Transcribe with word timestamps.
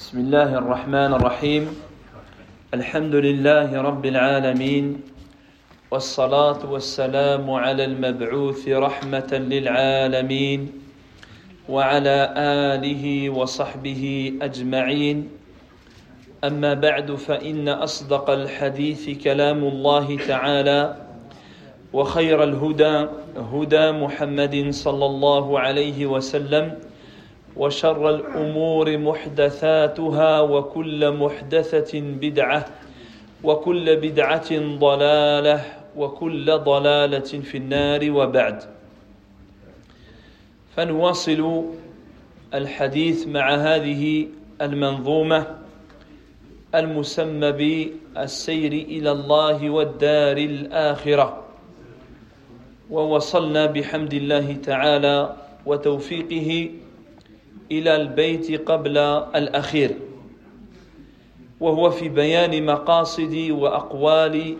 بسم 0.00 0.32
الله 0.32 0.64
الرحمن 0.64 1.12
الرحيم. 1.20 1.76
الحمد 2.72 3.14
لله 3.14 3.68
رب 3.68 4.04
العالمين. 4.06 4.96
والصلاة 5.92 6.64
والسلام 6.64 7.44
على 7.44 7.84
المبعوث 7.84 8.64
رحمة 8.68 9.32
للعالمين 9.32 10.60
وعلى 11.68 12.18
آله 12.72 13.04
وصحبه 13.30 14.32
أجمعين. 14.40 15.28
أما 16.48 16.74
بعد 16.80 17.20
فإن 17.20 17.68
أصدق 17.68 18.30
الحديث 18.30 19.20
كلام 19.20 19.60
الله 19.60 20.16
تعالى 20.16 20.96
وخير 21.92 22.38
الهدى 22.44 22.96
هدى 23.36 23.86
محمد 23.92 24.56
صلى 24.70 25.06
الله 25.06 25.60
عليه 25.60 26.06
وسلم 26.06 26.88
وشر 27.56 28.10
الأمور 28.10 28.98
محدثاتها 28.98 30.40
وكل 30.40 31.12
محدثة 31.12 32.00
بدعة 32.00 32.64
وكل 33.44 33.96
بدعة 33.96 34.50
ضلالة 34.78 35.64
وكل 35.96 36.58
ضلالة 36.58 37.30
في 37.40 37.58
النار 37.58 38.10
وبعد. 38.10 38.62
فنواصل 40.76 41.64
الحديث 42.54 43.26
مع 43.26 43.54
هذه 43.54 44.26
المنظومة 44.62 45.46
المسمى 46.74 47.52
بالسير 47.52 48.72
إلى 48.72 49.10
الله 49.12 49.70
والدار 49.70 50.36
الآخرة. 50.36 51.44
ووصلنا 52.90 53.66
بحمد 53.66 54.14
الله 54.14 54.52
تعالى 54.52 55.36
وتوفيقه 55.66 56.70
إلى 57.71 57.95
البيت 57.95 58.69
قبل 58.69 58.97
الأخير 59.35 59.91
وهو 61.59 61.89
في 61.89 62.09
بيان 62.09 62.65
مقاصد 62.65 63.47
وأقوال 63.49 64.57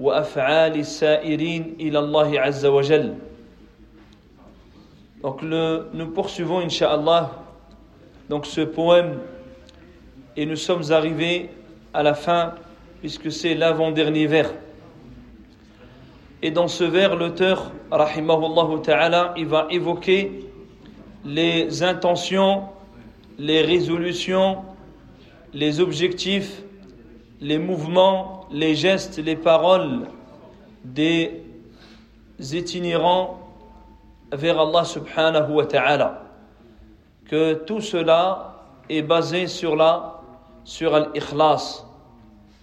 وأفعال 0.00 0.78
السائرين 0.78 1.76
إلى 1.80 1.98
الله 1.98 2.40
عز 2.40 2.66
وجل 2.66 3.14
Donc 5.22 5.40
le, 5.40 5.88
nous 5.94 6.08
poursuivons, 6.08 6.58
Inch'Allah, 6.58 7.30
donc 8.28 8.44
ce 8.44 8.60
poème 8.60 9.20
et 10.36 10.44
nous 10.44 10.56
sommes 10.56 10.82
arrivés 10.90 11.48
à 11.94 12.02
la 12.02 12.12
fin 12.12 12.52
puisque 13.00 13.32
c'est 13.32 13.54
l'avant-dernier 13.54 14.26
vers. 14.26 14.52
Et 16.42 16.50
dans 16.50 16.68
ce 16.68 16.84
vers, 16.84 17.16
l'auteur, 17.16 17.72
rahimahullah 17.90 18.82
ta'ala, 18.82 19.32
il 19.38 19.46
va 19.46 19.66
évoquer 19.70 20.44
les 21.24 21.82
intentions, 21.82 22.64
les 23.38 23.62
résolutions, 23.62 24.64
les 25.52 25.80
objectifs, 25.80 26.62
les 27.40 27.58
mouvements, 27.58 28.46
les 28.50 28.74
gestes, 28.74 29.18
les 29.18 29.36
paroles 29.36 30.08
des 30.84 31.42
itinérants 32.38 33.40
vers 34.32 34.58
Allah 34.60 34.84
subhanahu 34.84 35.52
wa 35.52 35.66
ta'ala. 35.66 36.22
Que 37.26 37.54
tout 37.54 37.80
cela 37.80 38.62
est 38.88 39.02
basé 39.02 39.46
sur 39.46 39.76
la 39.76 40.20
sur 40.64 40.98
l'ikhlas, 40.98 41.84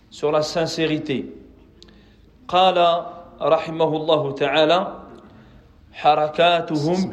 sur 0.10 0.32
la 0.32 0.42
sincérité. 0.42 1.26
قال 2.48 3.06
رحمه 3.42 3.96
الله 3.96 4.32
تعالى 4.32 4.94
حركاتهم 5.94 7.12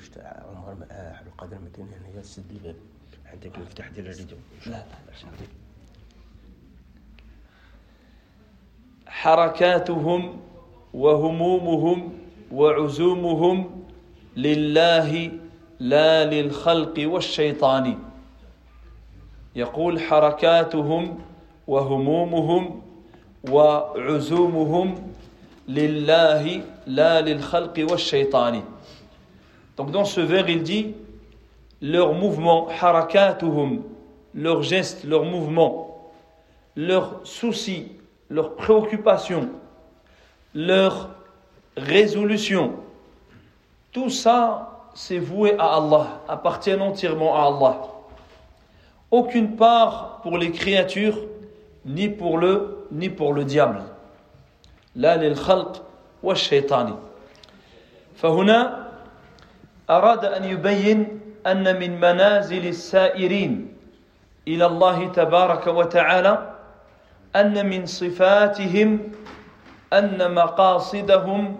إلى 0.00 0.08
خرجت 0.08 0.18
عمر 0.56 0.86
أهل 0.90 1.26
القدر 1.26 1.56
المدينة 1.56 1.96
هنا 2.14 2.22
سد 2.22 2.50
الباب 2.50 2.76
عندك 3.26 3.56
المفتاح 3.56 3.88
ديال 3.88 4.06
الريديو 4.06 4.36
لا 4.66 4.70
لا 4.70 4.84
حركاتهم 9.06 10.40
وهمومهم 10.94 12.12
وعزومهم 12.52 13.84
لله 14.36 15.32
لا 15.80 16.24
للخلق 16.24 16.94
والشيطان. 16.98 17.98
يقول 19.56 20.00
حركاتهم 20.00 21.18
وهمومهم 21.66 22.82
وعزومهم 23.50 25.12
لله 25.68 26.62
لا 26.86 27.20
للخلق 27.20 27.86
والشيطان. 27.90 28.62
Donc 29.79 29.91
dans 29.91 30.05
ce 30.05 30.21
vers, 30.21 30.49
il 30.49 30.63
dit 30.63 30.95
leurs 31.81 32.13
mouvements, 32.13 32.67
harakatuhum, 32.69 33.83
leurs 34.33 34.63
gestes, 34.63 35.03
leurs 35.03 35.25
mouvements, 35.25 36.11
leurs 36.75 37.21
soucis, 37.23 37.91
leurs 38.29 38.55
préoccupations, 38.55 39.49
leurs 40.53 41.09
résolutions, 41.77 42.73
tout 43.91 44.09
ça, 44.09 44.89
c'est 44.93 45.19
voué 45.19 45.55
à 45.57 45.75
Allah, 45.75 46.21
appartient 46.27 46.73
entièrement 46.73 47.35
à 47.35 47.47
Allah. 47.47 47.81
Aucune 49.11 49.55
part 49.55 50.19
pour 50.21 50.37
les 50.37 50.51
créatures, 50.51 51.17
ni 51.85 52.09
pour 52.09 52.37
le, 52.37 52.87
ni 52.91 53.09
pour 53.09 53.33
le 53.33 53.45
diable. 53.45 53.81
لا 54.95 55.17
للخلق 55.17 55.83
والشيطان 56.23 56.95
فهنا 58.15 58.78
أراد 59.90 60.24
أن 60.24 60.44
يبين 60.44 61.20
أن 61.46 61.78
من 61.80 62.00
منازل 62.00 62.66
السائرين 62.66 63.76
إلى 64.48 64.66
الله 64.66 65.08
تبارك 65.08 65.66
وتعالى 65.66 66.54
أن 67.36 67.66
من 67.66 67.86
صفاتهم 67.86 69.12
أن 69.92 70.34
مقاصدهم 70.34 71.56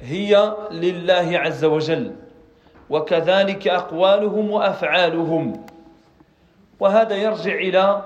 هي 0.00 0.54
لله 0.70 1.38
عز 1.38 1.64
وجل 1.64 2.16
وكذلك 2.90 3.68
أقوالهم 3.68 4.50
وأفعالهم 4.50 5.66
وهذا 6.80 7.14
يرجع 7.14 7.54
إلى 7.54 8.02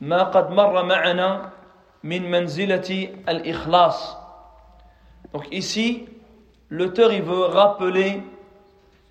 ما 0.00 0.22
قد 0.22 0.50
مر 0.50 0.84
معنا 0.84 1.50
min 2.02 2.28
manzilati 2.28 3.10
al-ikhlas. 3.26 4.16
Donc 5.32 5.46
ici, 5.50 6.08
l'auteur 6.70 7.12
il 7.12 7.22
veut 7.22 7.44
rappeler 7.44 8.22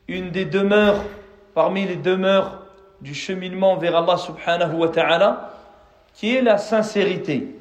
une 0.10 0.32
des 0.32 0.46
demeures 0.46 1.04
parmi 1.54 1.86
les 1.86 1.96
demeures 1.96 2.64
du 3.00 3.14
cheminement 3.14 3.78
vers 3.78 3.96
Allah 3.96 4.18
subhanahu 4.18 4.76
wa 4.76 4.90
ta'ala 4.90 5.54
qui 6.16 6.36
est 6.36 6.42
la 6.42 6.58
sincérité. 6.58 7.56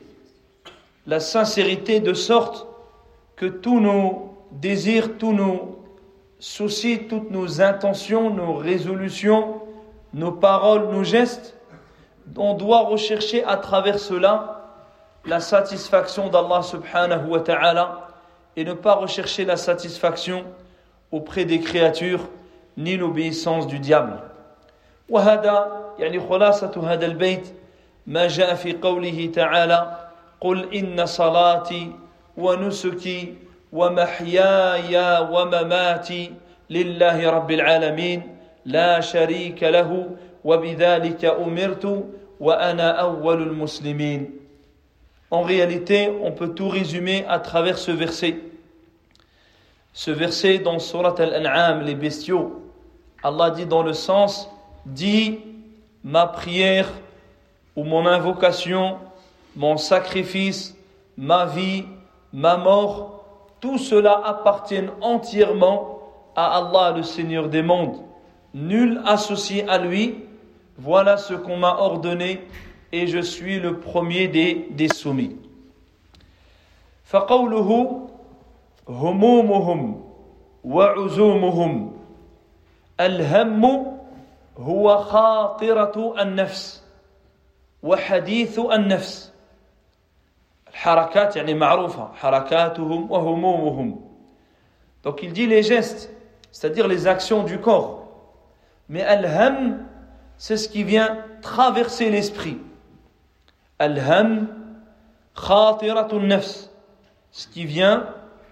La 1.06 1.20
sincérité 1.20 2.00
de 2.00 2.14
sorte 2.14 2.66
que 3.36 3.46
tous 3.46 3.80
nos 3.80 4.34
désirs, 4.50 5.18
tous 5.18 5.32
nos 5.32 5.84
soucis, 6.38 7.06
toutes 7.08 7.30
nos 7.30 7.60
intentions, 7.60 8.30
nos 8.30 8.54
résolutions, 8.54 9.60
nos 10.14 10.32
paroles, 10.32 10.88
nos 10.90 11.04
gestes, 11.04 11.54
on 12.36 12.54
doit 12.54 12.80
rechercher 12.80 13.44
à 13.44 13.58
travers 13.58 13.98
cela 13.98 14.64
la 15.26 15.40
satisfaction 15.40 16.28
d'Allah 16.30 16.62
subhanahu 16.62 17.28
wa 17.28 17.40
ta'ala 17.40 18.08
et 18.56 18.64
ne 18.64 18.72
pas 18.72 18.94
rechercher 18.94 19.44
la 19.44 19.56
satisfaction 19.58 20.44
auprès 21.12 21.44
des 21.44 21.60
créatures 21.60 22.26
ni 22.78 22.96
l'obéissance 22.96 23.66
du 23.66 23.78
diable. 23.78 24.20
وهذا 25.08 25.82
يعني 25.98 26.20
خلاصة 26.20 26.92
هذا 26.92 27.06
البيت 27.06 27.46
ما 28.06 28.28
جاء 28.28 28.54
في 28.54 28.72
قوله 28.72 29.30
تعالى 29.34 29.96
قل 30.40 30.74
إن 30.74 31.06
صلاتي 31.06 31.92
ونسكي 32.36 33.34
ومحياي 33.72 34.94
ومماتي 35.30 36.32
لله 36.70 37.30
رب 37.30 37.50
العالمين 37.50 38.36
لا 38.64 39.00
شريك 39.00 39.62
له 39.62 40.10
وبذلك 40.44 41.24
أمرت 41.24 42.04
وأنا 42.40 42.90
أول 42.90 43.42
المسلمين 43.42 44.38
En 45.30 45.42
réalité, 45.42 46.08
on 46.22 46.32
peut 46.32 46.54
tout 46.54 46.70
résumer 46.70 47.26
à 47.28 47.38
travers 47.38 47.76
ce 47.76 47.90
verset. 47.90 48.36
Ce 49.92 50.10
verset 50.10 50.56
dans 50.58 50.78
Surat 50.78 51.14
Al-An'am, 51.18 51.82
les 51.82 51.94
bestiaux, 51.94 52.67
Allah 53.23 53.51
dit 53.51 53.65
dans 53.65 53.83
le 53.83 53.93
sens, 53.93 54.49
dit 54.85 55.39
ma 56.03 56.27
prière 56.27 56.89
ou 57.75 57.83
mon 57.83 58.05
invocation, 58.05 58.97
mon 59.55 59.77
sacrifice, 59.77 60.75
ma 61.17 61.45
vie, 61.45 61.85
ma 62.33 62.57
mort, 62.57 63.23
tout 63.61 63.77
cela 63.77 64.21
appartient 64.25 64.83
entièrement 65.01 65.99
à 66.35 66.57
Allah, 66.57 66.93
le 66.97 67.03
Seigneur 67.03 67.47
des 67.47 67.61
mondes. 67.61 67.97
Nul 68.53 69.01
associé 69.05 69.67
à 69.69 69.77
lui, 69.77 70.15
voilà 70.77 71.17
ce 71.17 71.33
qu'on 71.33 71.57
m'a 71.57 71.77
ordonné 71.77 72.41
et 72.91 73.07
je 73.07 73.19
suis 73.19 73.59
le 73.59 73.79
premier 73.79 74.27
des, 74.27 74.67
des 74.71 74.89
soumis. 74.89 75.37
فقوله 77.13 78.01
همومهم 78.89 80.01
وعزومهم 80.63 81.91
الهم 82.99 83.63
هو 84.57 84.97
خاطرة 84.97 86.21
النفس 86.21 86.83
وحديث 87.83 88.59
النفس 88.59 89.33
الحركات 90.69 91.35
يعني 91.35 91.53
معروفة 91.53 92.13
حركاتهم 92.13 93.11
وهمومهم 93.11 94.13
donc 95.03 95.21
il 95.21 95.33
dit 95.33 95.47
les 95.47 95.63
gestes 95.63 96.09
c'est-à-dire 96.51 96.87
les 96.87 97.07
actions 97.07 97.43
du 97.43 97.59
corps 97.59 98.07
mais 98.89 99.01
al-ham 99.01 99.85
c'est 100.37 100.57
ce 100.57 100.69
qui 100.69 100.83
vient 100.83 101.25
traverser 101.41 102.09
l'esprit 102.09 102.57
al-ham 103.79 104.47
khatiratun 105.35 106.19
nafs 106.27 106.69
ce 107.31 107.47
qui 107.47 107.65
vient 107.65 108.07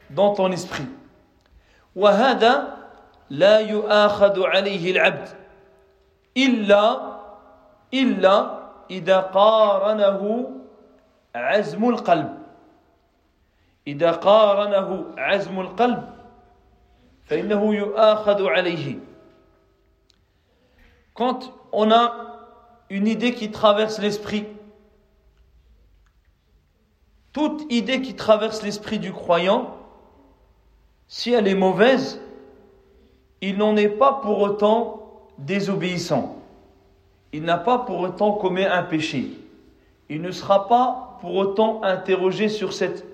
dans 0.09 0.33
ton 0.33 0.51
esprit 0.51 0.88
وهذا 1.95 2.75
لا 3.30 3.59
يؤاخذ 3.59 4.44
عليه 4.44 4.92
العبد 4.92 5.30
إلا 6.38 7.18
إلا 7.94 8.59
إذا 8.89 9.19
قارنه 9.19 10.51
عزم 11.36 11.89
القلب 11.89 12.38
إذا 13.88 14.12
قارنه 14.12 15.06
عزم 15.18 15.59
القلب 15.59 16.13
فإنه 17.25 17.75
يؤاخذ 17.75 18.48
عليه 18.48 19.00
Quand 21.13 21.51
on 21.71 21.92
a 21.92 22.13
une 22.89 23.07
idée 23.07 23.33
qui 23.33 23.51
traverse 23.51 24.00
l'esprit, 24.00 24.48
toute 27.33 27.71
idée 27.71 28.01
qui 28.01 28.15
traverse 28.15 28.63
l'esprit 28.63 29.00
du 29.00 29.13
croyant, 29.13 29.77
si 31.07 31.33
elle 31.33 31.48
est 31.48 31.56
mauvaise, 31.56 32.21
il 33.41 33.59
n'en 33.59 33.77
est 33.77 33.88
pas 33.88 34.21
pour 34.23 34.41
autant 34.41 35.03
désobéissant. 35.38 36.37
Il 37.33 37.43
n'a 37.43 37.59
pas 37.59 37.79
pour 37.79 38.00
autant 38.00 38.33
commis 38.33 38.65
un 38.65 38.83
péché. 38.83 39.31
Il 40.09 40.23
ne 40.23 40.31
sera 40.31 40.69
pas 40.69 41.19
pour 41.21 41.35
autant 41.35 41.83
interrogé 41.83 42.49
sur 42.49 42.73
cette 42.73 43.05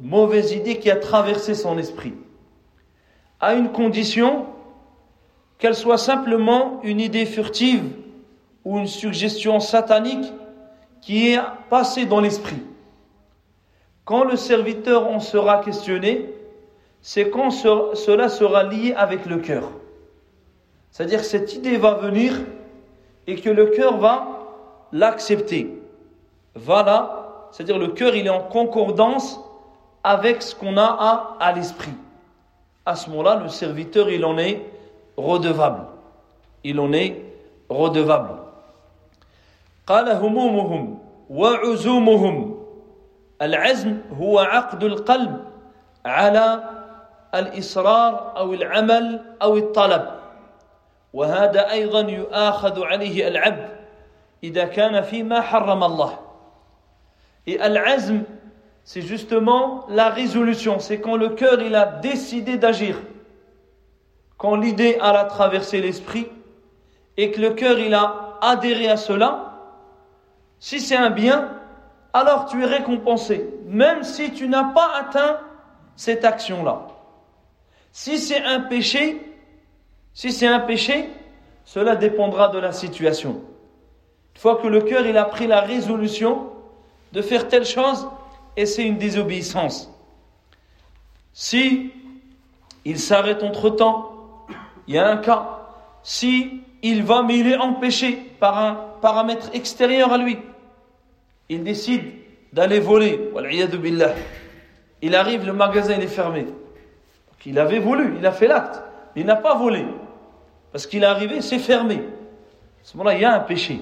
mauvaise 0.00 0.52
idée 0.52 0.78
qui 0.78 0.90
a 0.90 0.96
traversé 0.96 1.54
son 1.54 1.78
esprit. 1.78 2.14
À 3.40 3.54
une 3.54 3.72
condition 3.72 4.46
qu'elle 5.58 5.74
soit 5.74 5.98
simplement 5.98 6.80
une 6.82 7.00
idée 7.00 7.26
furtive 7.26 7.84
ou 8.64 8.78
une 8.78 8.86
suggestion 8.86 9.60
satanique 9.60 10.32
qui 11.00 11.32
est 11.32 11.40
passée 11.68 12.06
dans 12.06 12.20
l'esprit. 12.20 12.62
Quand 14.04 14.24
le 14.24 14.36
serviteur 14.36 15.08
en 15.08 15.20
sera 15.20 15.62
questionné, 15.62 16.28
c'est 17.01 17.29
quand 17.29 17.51
cela 17.51 18.29
sera 18.29 18.63
lié 18.63 18.93
avec 18.93 19.25
le 19.25 19.37
cœur. 19.37 19.63
C'est-à-dire 20.91 21.19
que 21.19 21.25
cette 21.25 21.53
idée 21.53 21.77
va 21.77 21.93
venir 21.93 22.33
et 23.27 23.35
que 23.35 23.49
le 23.49 23.67
cœur 23.67 23.97
va 23.97 24.27
l'accepter. 24.91 25.79
Voilà, 26.55 27.47
c'est-à-dire 27.51 27.77
le 27.77 27.89
cœur 27.89 28.15
il 28.15 28.25
est 28.25 28.31
en 28.31 28.41
concordance 28.41 29.39
avec 30.03 30.41
ce 30.41 30.55
qu'on 30.55 30.77
a 30.77 30.85
à, 30.85 31.37
à 31.39 31.53
l'esprit. 31.53 31.93
À 32.85 32.95
ce 32.95 33.09
moment-là, 33.09 33.35
le 33.43 33.49
serviteur 33.49 34.09
il 34.09 34.23
en 34.25 34.37
est 34.37 34.61
redevable. 35.17 35.83
Il 36.63 36.79
en 36.79 36.91
est 36.93 37.21
redevable. 37.69 38.37
قال 39.87 40.09
همومهم 40.09 40.99
وعزومهم 41.29 42.55
العزم 43.41 43.97
هو 44.19 44.39
عقد 44.39 44.83
القلب 44.83 45.45
على 46.05 46.63
الإصرار 47.35 48.33
أو 48.37 48.53
العمل 48.53 49.35
أو 49.41 49.57
الطلب 49.57 50.07
وهذا 51.13 51.71
أيضا 51.71 51.99
يؤاخذ 51.99 52.83
عليه 52.83 53.27
العبد 53.27 53.69
إذا 54.43 54.65
كان 54.65 55.01
فيما 55.01 55.41
حرم 55.41 55.83
الله 55.83 56.19
Et 57.49 57.57
al-azm, 57.61 58.23
c'est 58.83 59.01
justement 59.01 59.85
la 59.89 60.09
résolution. 60.09 60.79
C'est 60.79 60.99
quand 60.99 61.15
le 61.15 61.29
cœur 61.29 61.61
il 61.61 61.75
a 61.75 61.85
décidé 61.85 62.57
d'agir. 62.57 62.97
Quand 64.37 64.57
l'idée 64.57 64.97
a 65.01 65.23
traversé 65.23 65.79
l'esprit 65.79 66.27
et 67.15 67.31
que 67.31 67.39
le 67.39 67.51
cœur 67.51 67.79
il 67.79 67.93
a 67.93 68.37
adhéré 68.41 68.89
à 68.89 68.97
cela, 68.97 69.53
si 70.59 70.81
c'est 70.81 70.97
un 70.97 71.09
bien, 71.09 71.57
alors 72.13 72.47
tu 72.47 72.61
es 72.61 72.65
récompensé, 72.65 73.49
même 73.65 74.03
si 74.03 74.33
tu 74.33 74.49
n'as 74.49 74.73
pas 74.73 74.91
atteint 74.99 75.39
cette 75.95 76.25
action-là. 76.25 76.87
Si 77.92 78.18
c'est 78.18 78.42
un 78.42 78.60
péché, 78.60 79.20
si 80.14 80.32
c'est 80.32 80.46
un 80.46 80.60
péché, 80.60 81.10
cela 81.64 81.94
dépendra 81.94 82.48
de 82.48 82.58
la 82.58 82.72
situation. 82.72 83.42
Une 84.34 84.40
fois 84.40 84.56
que 84.56 84.66
le 84.66 84.80
cœur 84.80 85.06
il 85.06 85.16
a 85.18 85.24
pris 85.26 85.46
la 85.46 85.60
résolution 85.60 86.48
de 87.12 87.20
faire 87.20 87.48
telle 87.48 87.66
chose, 87.66 88.08
et 88.56 88.64
c'est 88.64 88.84
une 88.84 88.96
désobéissance. 88.96 89.90
Si 91.34 91.92
il 92.84 92.98
s'arrête 92.98 93.42
entre 93.42 93.70
temps, 93.70 94.46
il 94.88 94.94
y 94.94 94.98
a 94.98 95.08
un 95.08 95.18
cas. 95.18 95.60
Si 96.02 96.62
il 96.82 97.02
va, 97.04 97.22
mais 97.22 97.38
il 97.38 97.46
est 97.46 97.56
empêché 97.56 98.12
par 98.40 98.58
un 98.58 98.74
paramètre 99.02 99.50
extérieur 99.52 100.12
à 100.12 100.18
lui, 100.18 100.38
il 101.48 101.62
décide 101.62 102.04
d'aller 102.52 102.80
voler. 102.80 103.30
Il 105.02 105.14
arrive, 105.14 105.46
le 105.46 105.52
magasin 105.52 105.98
est 106.00 106.06
fermé. 106.06 106.46
Il 107.46 107.58
avait 107.58 107.78
voulu, 107.78 108.16
il 108.18 108.26
a 108.26 108.32
fait 108.32 108.46
l'acte. 108.46 108.82
Il 109.16 109.26
n'a 109.26 109.36
pas 109.36 109.54
volé. 109.54 109.84
Parce 110.70 110.86
qu'il 110.86 111.02
est 111.02 111.06
arrivé, 111.06 111.40
c'est 111.40 111.58
fermé. 111.58 111.96
À 111.96 112.84
ce 112.84 112.96
moment-là, 112.96 113.16
il 113.16 113.22
y 113.22 113.24
a 113.24 113.34
un 113.34 113.40
péché. 113.40 113.80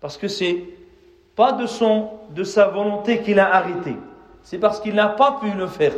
Parce 0.00 0.16
que 0.16 0.28
c'est 0.28 0.64
pas 1.34 1.52
de 1.52 1.66
son, 1.66 2.10
de 2.30 2.44
sa 2.44 2.68
volonté 2.68 3.22
qu'il 3.22 3.40
a 3.40 3.54
arrêté. 3.54 3.96
C'est 4.42 4.58
parce 4.58 4.80
qu'il 4.80 4.94
n'a 4.94 5.08
pas 5.08 5.38
pu 5.40 5.50
le 5.50 5.66
faire. 5.66 5.94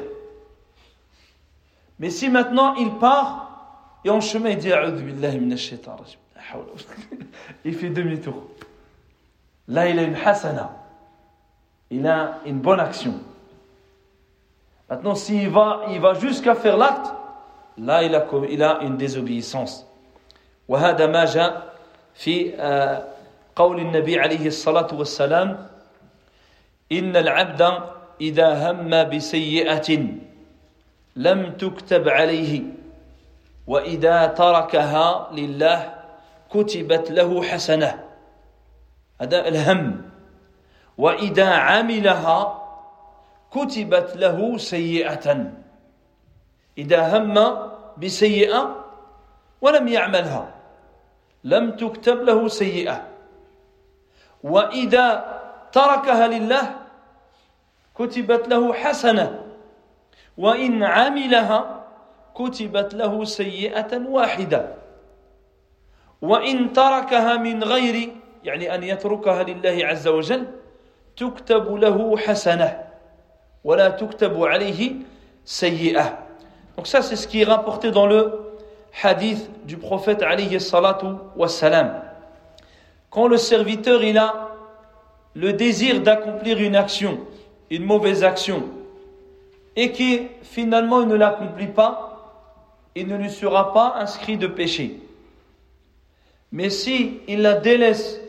Mais 1.98 2.10
si 2.10 2.28
maintenant 2.28 2.74
il 2.74 2.90
part 2.92 3.98
et 4.04 4.10
en 4.10 4.20
chemin 4.20 4.50
il 4.50 4.58
dit 4.58 4.70
il 7.64 7.74
fait 7.74 7.90
demi-tour. 7.90 8.44
Là, 9.68 9.88
il 9.88 9.98
a 9.98 10.02
une 10.02 10.14
hasana. 10.14 10.70
Il 11.90 12.06
a 12.06 12.38
une 12.46 12.58
bonne 12.58 12.80
action. 12.80 13.14
Maintenant, 14.89 15.15
s'il 15.15 15.49
va, 15.49 15.81
il 15.89 15.99
va 16.01 16.13
jusqu'à 16.13 16.55
faire 16.55 16.77
l'acte, 16.77 17.13
là, 17.77 18.03
il 18.03 18.15
a, 18.15 18.25
il 18.49 18.63
a 18.63 18.79
une 18.81 18.97
désobéissance. 18.97 19.87
وهذا 20.67 21.07
ما 21.07 21.25
جاء 21.25 21.73
في 22.13 22.55
قول 23.55 23.79
النبي 23.79 24.19
عليه 24.19 24.47
الصلاة 24.47 24.87
والسلام 24.93 25.67
إن 26.91 27.15
العبد 27.17 27.61
إذا 28.21 28.71
هم 28.71 29.09
بسيئة 29.09 29.89
لم 31.15 31.51
تكتب 31.51 32.09
عليه 32.09 32.61
وإذا 33.67 34.25
تركها 34.27 35.29
لله 35.33 35.93
كتبت 36.49 37.11
له 37.11 37.43
حسنة 37.43 38.03
هذا 39.21 39.47
الهم 39.47 40.01
وإذا 40.97 41.49
عملها 41.49 42.61
كتبت 43.50 44.16
له 44.16 44.58
سيئة. 44.58 45.52
إذا 46.78 47.18
هم 47.18 47.34
بسيئة 47.98 48.84
ولم 49.60 49.88
يعملها 49.88 50.54
لم 51.44 51.70
تكتب 51.76 52.22
له 52.22 52.48
سيئة. 52.48 53.06
وإذا 54.42 55.36
تركها 55.72 56.26
لله 56.26 56.74
كتبت 57.94 58.48
له 58.48 58.72
حسنة. 58.72 59.42
وإن 60.38 60.82
عملها 60.82 61.84
كتبت 62.34 62.94
له 62.94 63.24
سيئة 63.24 63.98
واحدة. 64.08 64.74
وإن 66.22 66.72
تركها 66.72 67.36
من 67.36 67.64
غير 67.64 68.12
يعني 68.44 68.74
أن 68.74 68.82
يتركها 68.82 69.42
لله 69.42 69.86
عز 69.86 70.08
وجل 70.08 70.46
تكتب 71.16 71.74
له 71.74 72.16
حسنة. 72.16 72.85
ولا 73.65 73.89
تكتب 73.89 74.43
عليه 74.43 74.91
سيئة 75.45 76.17
Donc 76.77 76.87
ça 76.87 77.01
c'est 77.01 77.15
ce 77.15 77.27
qui 77.27 77.41
est 77.41 77.45
rapporté 77.45 77.91
dans 77.91 78.07
le 78.07 78.39
hadith 79.03 79.49
du 79.65 79.77
prophète 79.77 80.23
alayhi 80.23 80.59
salatu 80.59 81.05
wassalam. 81.35 82.01
Quand 83.09 83.27
le 83.27 83.37
serviteur 83.37 84.03
il 84.03 84.17
a 84.17 84.49
le 85.35 85.53
désir 85.53 86.01
d'accomplir 86.01 86.59
une 86.59 86.75
action, 86.75 87.19
une 87.69 87.83
mauvaise 87.83 88.23
action, 88.23 88.63
et 89.75 89.91
qui 89.91 90.27
finalement 90.41 91.01
il 91.01 91.07
ne 91.07 91.15
l'accomplit 91.15 91.67
pas, 91.67 92.11
il 92.95 93.07
ne 93.07 93.15
lui 93.15 93.29
sera 93.29 93.73
pas 93.73 93.95
inscrit 93.97 94.37
de 94.37 94.47
péché. 94.47 94.99
Mais 96.51 96.69
si 96.69 97.21
il 97.27 97.41
la 97.41 97.53
délaisse 97.53 98.19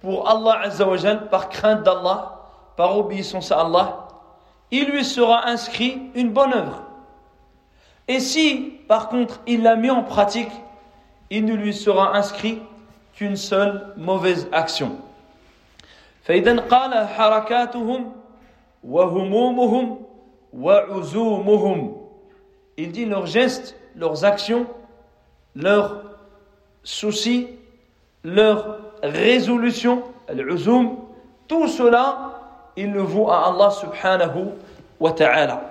pour 0.00 0.28
Allah 0.28 0.60
Azzawajal, 0.62 1.28
par 1.28 1.50
crainte 1.50 1.82
d'Allah, 1.82 2.50
par 2.76 2.96
obéissance 2.96 3.52
à 3.52 3.60
Allah, 3.60 4.01
il 4.72 4.90
lui 4.90 5.04
sera 5.04 5.48
inscrit 5.48 5.98
une 6.14 6.30
bonne 6.30 6.52
œuvre. 6.52 6.82
Et 8.06 8.20
si, 8.20 8.80
par 8.88 9.08
contre, 9.08 9.40
il 9.46 9.62
l'a 9.62 9.76
mis 9.76 9.90
en 9.90 10.02
pratique, 10.02 10.50
il 11.30 11.44
ne 11.44 11.54
lui 11.54 11.74
sera 11.74 12.16
inscrit 12.16 12.60
qu'une 13.14 13.36
seule 13.36 13.94
mauvaise 13.96 14.48
action. 14.52 14.98
فإذا 16.24 16.68
قال 16.68 17.08
حركاتهم 17.08 18.12
وهمومهم 18.84 19.98
وعزومهم 20.52 21.94
Il 22.76 22.92
dit 22.92 23.06
leurs 23.06 23.26
gestes, 23.26 23.74
leurs 23.96 24.24
actions, 24.24 24.66
leurs 25.56 26.02
soucis, 26.84 27.48
leurs 28.22 28.78
résolutions, 29.02 30.04
al-uzum, 30.28 30.96
tout 31.48 31.66
cela, 31.66 32.41
il 32.75 32.91
le 32.91 33.01
voue 33.01 33.29
à 33.29 33.47
Allah 33.47 33.71
subhanahu 33.71 34.51
wa 34.99 35.11
ta'ala. 35.11 35.61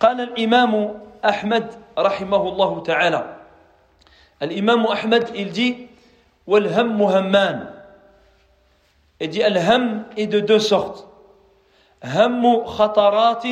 قال 0.00 0.20
الإمام 0.20 1.00
أحمد 1.24 1.66
رحمه 1.98 2.42
الله 2.48 2.82
تعالى. 2.82 3.22
الإمام 4.42 4.86
أحمد 4.86 5.24
il 5.34 5.88
والهم 6.46 7.02
همان. 7.02 7.70
Il 9.20 9.42
الهم 9.42 10.04
est 10.16 10.26
de 10.26 10.40
deux 10.40 10.58
هم 12.04 12.64
خطرات 12.64 13.44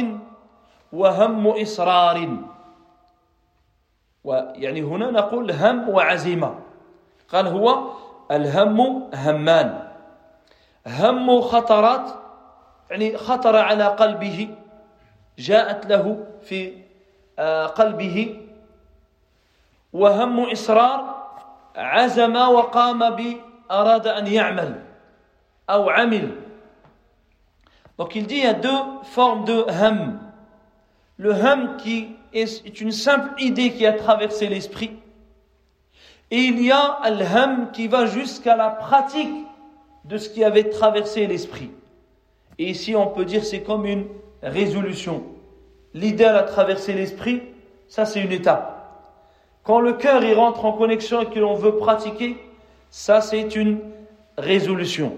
وهم 0.92 1.46
إصرار. 1.48 2.28
ويعني 4.24 4.82
هنا 4.82 5.10
نقول 5.10 5.50
هم 5.52 5.88
وعزيمة. 5.88 6.54
قال 7.32 7.46
هو 7.46 7.90
الهم 8.30 9.08
همان. 9.14 9.88
هم 10.86 11.40
خطرات 11.40 12.21
يعني 12.91 13.17
خطر 13.17 13.55
على 13.55 13.83
قلبه 13.83 14.49
جاءت 15.37 15.85
له 15.85 16.27
في 16.41 16.73
قلبه 17.75 18.47
وهم 19.93 20.51
إصرار 20.51 21.27
عزم 21.75 22.35
وقام 22.35 23.09
بأراد 23.09 24.07
أن 24.07 24.27
يعمل 24.27 24.83
أو 25.69 25.89
عمل 25.89 26.31
Donc 27.97 28.13
il 28.13 28.27
dit 28.27 28.35
il 28.35 28.43
y 28.43 28.45
a 28.45 28.53
deux 28.53 28.69
formes 29.03 29.43
de 29.45 29.65
ham. 29.69 30.19
Le 31.17 31.33
ham 31.33 31.77
qui 31.77 32.09
est 32.31 32.79
une 32.79 32.91
simple 32.91 33.41
idée 33.41 33.73
qui 33.73 33.87
a 33.87 33.93
traversé 33.93 34.47
l'esprit. 34.47 34.91
Et 36.29 36.41
il 36.41 36.61
y 36.61 36.71
a 36.71 36.99
al-ham 37.01 37.71
qui 37.71 37.87
va 37.87 38.05
jusqu'à 38.05 38.55
la 38.55 38.69
pratique 38.69 39.47
de 40.05 40.17
ce 40.17 40.29
qui 40.29 40.43
avait 40.43 40.69
traversé 40.69 41.25
l'esprit. 41.25 41.71
Et 42.58 42.70
ici 42.70 42.94
on 42.96 43.06
peut 43.06 43.24
dire 43.24 43.44
c'est 43.44 43.62
comme 43.62 43.86
une 43.86 44.06
résolution. 44.42 45.22
L'idée 45.94 46.24
a 46.24 46.42
traversé 46.42 46.94
l'esprit, 46.94 47.42
ça 47.88 48.04
c'est 48.04 48.20
une 48.20 48.32
étape. 48.32 48.78
Quand 49.62 49.80
le 49.80 49.92
cœur 49.92 50.24
y 50.24 50.34
rentre 50.34 50.64
en 50.64 50.72
connexion 50.72 51.20
et 51.20 51.26
que 51.26 51.38
l'on 51.38 51.54
veut 51.54 51.76
pratiquer, 51.76 52.36
ça 52.90 53.20
c'est 53.20 53.54
une 53.54 53.78
résolution. 54.36 55.16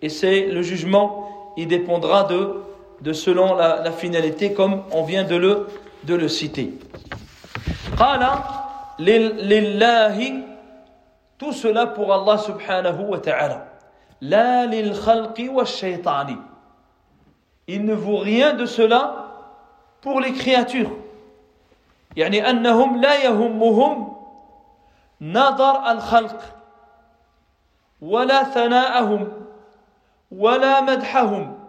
Et 0.00 0.08
c'est 0.08 0.46
le 0.46 0.62
jugement, 0.62 1.52
il 1.56 1.68
dépendra 1.68 2.24
de, 2.24 2.62
de 3.02 3.12
selon 3.12 3.54
la, 3.54 3.90
finalité, 3.92 4.52
comme 4.52 4.82
on 4.92 5.02
vient 5.02 5.24
de 5.24 5.36
le, 5.36 5.66
de 6.04 6.14
le 6.14 6.28
citer. 6.28 6.72
Tout 11.38 11.52
cela 11.52 11.86
pour 11.86 12.12
Allah 12.12 12.38
subhanahu 12.38 13.08
wa 13.08 13.18
ta'ala. 13.18 13.66
La 14.20 14.66
lil 14.66 14.92
khalqi 14.92 15.48
wa 15.48 15.64
shaytani 15.64 16.36
Il 17.67 17.85
ne 17.85 17.93
vaut 17.93 18.17
rien 18.17 18.53
de 18.53 18.65
cela 18.65 19.27
pour 20.01 20.19
les 20.19 20.33
créatures. 20.33 20.91
يعني 22.17 22.49
أنهم 22.49 23.01
لا 23.01 23.23
يهمهم 23.23 24.15
نظر 25.21 25.91
الخلق 25.91 26.41
ولا 28.01 28.43
ثناءهم 28.43 29.31
ولا 30.31 30.81
مدحهم 30.81 31.59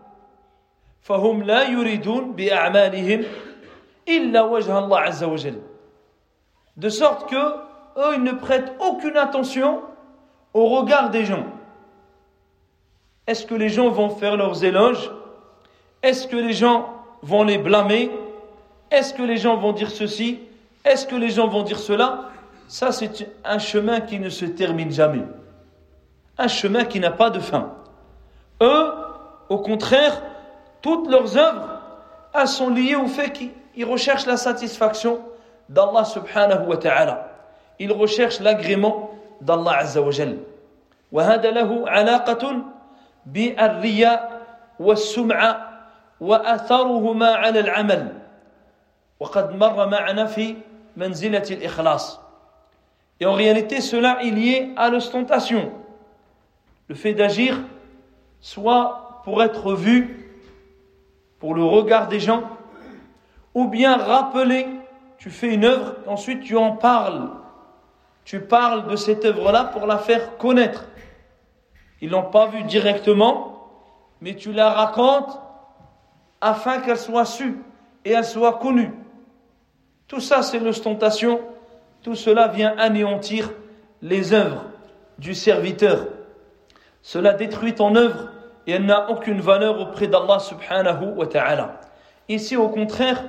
فهم 1.03 1.43
لا 1.43 1.63
يريدون 1.63 2.33
بأعمالهم 2.33 3.25
إلا 4.09 4.43
وجه 4.43 4.79
الله 4.79 4.99
عز 4.99 5.25
وجل 5.25 5.61
de 6.77 6.89
sorte 6.89 7.29
que 7.29 7.37
eux 7.97 8.15
ils 8.15 8.23
ne 8.23 8.33
prêtent 8.33 8.73
aucune 8.81 9.17
attention 9.17 9.83
au 10.55 10.67
regard 10.69 11.11
des 11.11 11.25
gens 11.25 11.45
est-ce 13.27 13.45
que 13.47 13.55
les 13.55 13.69
gens 13.69 13.89
vont 13.89 14.11
faire 14.11 14.37
leurs 14.37 14.65
éloges 14.65 15.11
est-ce 16.03 16.27
que 16.27 16.37
les 16.37 16.53
gens 16.53 16.89
vont 17.23 17.43
les 17.43 17.59
blâmer 17.59 18.11
est-ce 18.91 19.13
que 19.13 19.23
les 19.23 19.37
gens 19.37 19.57
vont 19.57 19.73
dire 19.73 19.91
ceci 19.91 20.41
Est-ce 20.85 21.07
que 21.07 21.17
les 21.17 21.31
gens 21.31 21.49
vont 21.49 21.63
dire 21.63 21.79
cela 21.79 22.31
Ça, 22.69 22.93
c'est 22.93 23.29
un 23.45 23.59
chemin 23.59 24.01
qui 24.01 24.19
ne 24.19 24.31
se 24.31 24.47
termine 24.47 24.91
jamais. 24.91 25.23
Un 26.39 26.49
chemin 26.49 26.85
qui 26.85 27.01
n'a 27.01 27.11
pas 27.11 27.31
de 27.31 27.41
fin. 27.41 27.73
Eux, 28.63 28.93
au 29.49 29.59
contraire, 29.59 30.23
toutes 30.81 31.09
leurs 31.11 31.37
œuvres, 31.37 31.81
elles 32.35 32.49
sont 32.49 32.71
liées 32.71 32.95
au 32.95 33.07
fait 33.07 33.33
qu'ils 33.33 33.85
recherchent 33.85 34.27
la 34.27 34.37
satisfaction 34.37 35.21
d'Allah 35.69 36.05
subhanahu 36.05 36.67
wa 36.67 36.77
ta'ala. 36.77 37.29
Ils 37.79 37.93
recherchent 37.93 38.41
l'agrément 38.41 39.11
d'Allah 39.41 39.79
azza 39.79 40.01
wa 40.01 40.11
jal. 40.11 40.37
وهذا 41.11 41.51
له 41.51 41.89
علاقة 41.89 42.65
بالرياء 43.27 44.43
والسمعة 44.79 45.72
وأثرهما 46.23 47.29
على 47.35 47.61
العمل 47.61 48.19
وقد 49.21 49.55
مر 49.57 49.87
معنا 49.87 50.25
في 50.27 50.57
منزلة 50.97 51.45
الإخلاص 51.51 52.21
Et 53.21 53.27
en 53.27 53.33
réalité, 53.33 53.81
cela 53.81 54.23
est 54.23 54.31
lié 54.31 54.73
à 54.77 54.91
l'ostentation. 54.91 55.73
Le 56.87 56.95
fait 56.95 57.15
d'agir, 57.15 57.59
soit 58.41 59.21
pour 59.25 59.43
être 59.43 59.75
vu, 59.75 60.33
pour 61.41 61.57
le 61.57 61.65
regard 61.65 62.07
des 62.07 62.21
gens, 62.21 62.45
ou 63.55 63.67
bien 63.67 63.97
rappeler, 63.97 64.69
tu 65.19 65.31
fais 65.31 65.53
une 65.53 65.65
œuvre, 65.65 65.97
ensuite 66.07 66.45
tu 66.45 66.57
en 66.57 66.77
parles. 66.77 67.29
Tu 68.25 68.39
parles 68.39 68.87
de 68.87 68.95
cette 68.95 69.25
œuvre-là 69.25 69.65
pour 69.65 69.87
la 69.87 69.99
faire 69.99 70.37
connaître. 70.37 70.85
Ils 72.01 72.11
l'ont 72.11 72.31
pas 72.31 72.47
vue 72.47 72.63
directement, 72.63 73.69
mais 74.21 74.37
tu 74.37 74.53
la 74.53 74.71
racontes 74.71 75.41
afin 76.44 76.80
qu'elle 76.80 76.98
soit 76.98 77.26
sue 77.26 77.58
et 78.06 78.12
elle 78.12 78.26
soit 78.26 78.60
connue. 78.60 78.92
Tout 80.08 80.20
ça, 80.20 80.44
c'est 80.44 80.60
l'ostentation. 80.60 81.40
Tout 82.02 82.16
cela 82.16 82.50
vient 82.50 82.76
anéantir 82.78 83.52
les 84.02 84.34
œuvres 84.34 84.66
du 85.18 85.34
serviteur. 85.34 86.08
Cela 87.02 87.34
détruit 87.34 87.74
ton 87.74 87.96
œuvre 87.96 88.30
et 88.68 88.74
elle 88.74 88.86
n'a 88.86 89.10
aucune 89.10 89.40
valeur 89.40 89.80
auprès 89.80 90.08
d'Allah 90.08 90.40
subhanahu 90.40 91.14
wa 91.16 91.28
ta'ala. 91.28 91.80
Ici, 92.28 92.58
au 92.58 92.68
contraire, 92.70 93.24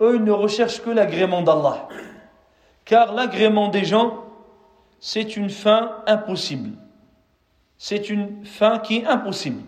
eux, 0.00 0.18
ne 0.18 0.32
recherchent 0.32 0.82
que 0.82 0.90
l'agrément 0.90 1.42
d'Allah. 1.42 1.88
Car 2.84 3.14
l'agrément 3.14 3.68
des 3.68 3.84
gens, 3.84 4.24
c'est 4.98 5.36
une 5.36 5.50
fin 5.50 5.98
impossible. 6.06 6.70
C'est 7.78 8.10
une 8.10 8.44
fin 8.44 8.78
qui 8.78 8.98
est 8.98 9.06
impossible. 9.06 9.62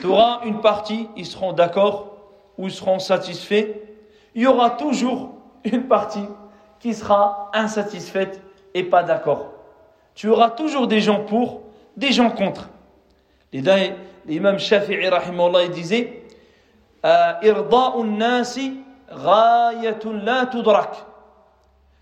Tu 0.00 0.06
auras 0.06 0.40
une 0.44 0.60
partie, 0.60 1.08
ils 1.16 1.26
seront 1.26 1.52
d'accord 1.52 2.16
ou 2.58 2.66
ils 2.66 2.72
seront 2.72 2.98
satisfaits 2.98 3.84
il 4.34 4.42
y 4.42 4.46
aura 4.46 4.70
toujours 4.70 5.34
une 5.64 5.86
partie 5.86 6.26
qui 6.80 6.92
sera 6.92 7.50
insatisfaite 7.54 8.42
et 8.74 8.82
pas 8.82 9.02
d'accord. 9.02 9.52
Tu 10.14 10.28
auras 10.28 10.50
toujours 10.50 10.86
des 10.86 11.00
gens 11.00 11.24
pour, 11.24 11.62
des 11.96 12.12
gens 12.12 12.30
contre. 12.30 12.68
L'imam 14.26 14.58
Shafi'i 14.58 15.08
il 15.64 15.70
disait 15.70 16.22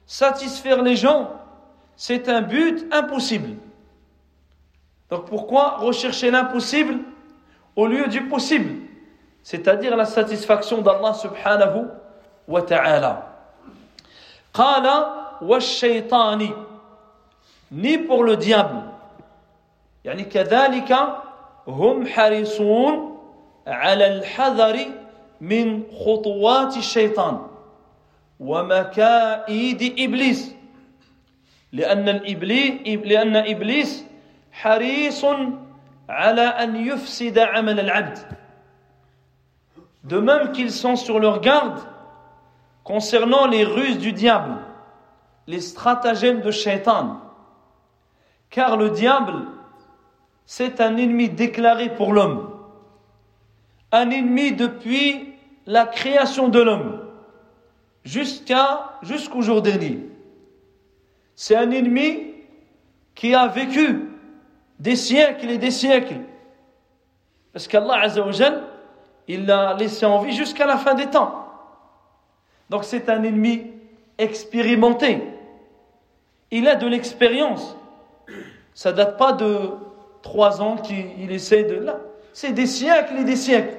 Satisfaire 0.06 0.82
les 0.82 0.96
gens, 0.96 1.30
c'est 1.96 2.28
un 2.28 2.42
but 2.42 2.86
impossible. 2.92 3.50
Donc 5.10 5.26
pourquoi 5.26 5.76
rechercher 5.76 6.30
l'impossible? 6.30 6.98
Au 7.76 7.86
lieu 7.86 8.06
du 8.08 8.22
possible 8.22 8.82
C'est-à-dire 9.42 9.96
la 9.96 10.04
satisfaction 10.04 10.82
d'Allah 10.82 11.14
subhanahu 11.14 11.86
وتعالى 12.48 13.22
قال 14.54 14.86
والشيطان 15.42 16.50
ni 17.72 17.96
pour 17.98 18.22
le 18.24 18.36
diable. 18.36 18.82
يعني 20.04 20.24
كذلك 20.24 20.92
هم 21.66 22.06
حريصون 22.06 23.18
على 23.66 24.06
الحذر 24.06 24.78
من 25.40 25.82
خطوات 26.04 26.76
الشيطان 26.76 27.46
ومكائد 28.40 29.94
ابليس 29.98 30.54
لأن 31.72 32.08
الابليس 32.08 32.72
لأن 33.06 33.36
ابليس 33.36 34.04
حريص 34.52 35.24
an 36.08 36.74
yufsida 36.74 37.46
amal 37.54 37.78
al-abd. 37.78 38.18
De 40.04 40.18
même 40.18 40.52
qu'ils 40.52 40.72
sont 40.72 40.96
sur 40.96 41.20
leur 41.20 41.40
garde 41.40 41.80
concernant 42.84 43.46
les 43.46 43.64
ruses 43.64 43.98
du 43.98 44.12
diable, 44.12 44.58
les 45.46 45.60
stratagèmes 45.60 46.40
de 46.40 46.50
Shaitan. 46.50 47.20
Car 48.50 48.76
le 48.76 48.90
diable, 48.90 49.46
c'est 50.44 50.80
un 50.80 50.96
ennemi 50.96 51.28
déclaré 51.28 51.94
pour 51.94 52.12
l'homme. 52.12 52.50
Un 53.92 54.10
ennemi 54.10 54.52
depuis 54.52 55.34
la 55.66 55.86
création 55.86 56.48
de 56.48 56.60
l'homme 56.60 57.00
jusqu'à 58.04 58.98
jusqu'au 59.02 59.42
jour 59.42 59.62
dernier. 59.62 60.00
C'est 61.36 61.56
un 61.56 61.70
ennemi 61.70 62.34
qui 63.14 63.34
a 63.34 63.46
vécu 63.46 64.11
des 64.82 64.96
siècles 64.96 65.48
et 65.48 65.58
des 65.58 65.70
siècles. 65.70 66.16
Parce 67.52 67.68
qu'Allah 67.68 68.00
Azzawajal, 68.00 68.64
il 69.28 69.46
l'a 69.46 69.74
laissé 69.74 70.04
en 70.04 70.18
vie 70.18 70.34
jusqu'à 70.34 70.66
la 70.66 70.76
fin 70.76 70.94
des 70.94 71.06
temps. 71.06 71.46
Donc 72.68 72.82
c'est 72.82 73.08
un 73.08 73.22
ennemi 73.22 73.70
expérimenté. 74.18 75.22
Il 76.50 76.66
a 76.66 76.74
de 76.74 76.88
l'expérience. 76.88 77.76
Ça 78.74 78.92
date 78.92 79.16
pas 79.16 79.32
de 79.32 79.70
trois 80.20 80.60
ans 80.60 80.76
qu'il 80.76 81.30
essaie 81.30 81.62
de 81.62 81.76
là. 81.76 82.00
C'est 82.32 82.52
des 82.52 82.66
siècles 82.66 83.18
et 83.18 83.24
des 83.24 83.36
siècles. 83.36 83.76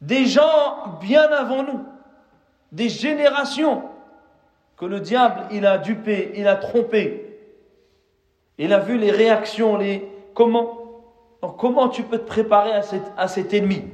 Des 0.00 0.26
gens 0.26 0.98
bien 1.00 1.30
avant 1.30 1.62
nous. 1.62 1.84
Des 2.72 2.88
générations 2.88 3.84
que 4.76 4.84
le 4.84 4.98
diable, 4.98 5.42
il 5.52 5.64
a 5.64 5.78
dupé, 5.78 6.32
il 6.34 6.48
a 6.48 6.56
trompé. 6.56 7.25
Il 8.58 8.72
a 8.72 8.78
vu 8.78 8.98
les 8.98 9.10
réactions, 9.10 9.76
les 9.76 10.08
comment. 10.34 10.78
comment 11.58 11.88
tu 11.88 12.02
peux 12.02 12.18
te 12.18 12.26
préparer 12.26 12.72
à 12.72 13.28
cet, 13.28 13.52
ennemi 13.52 13.84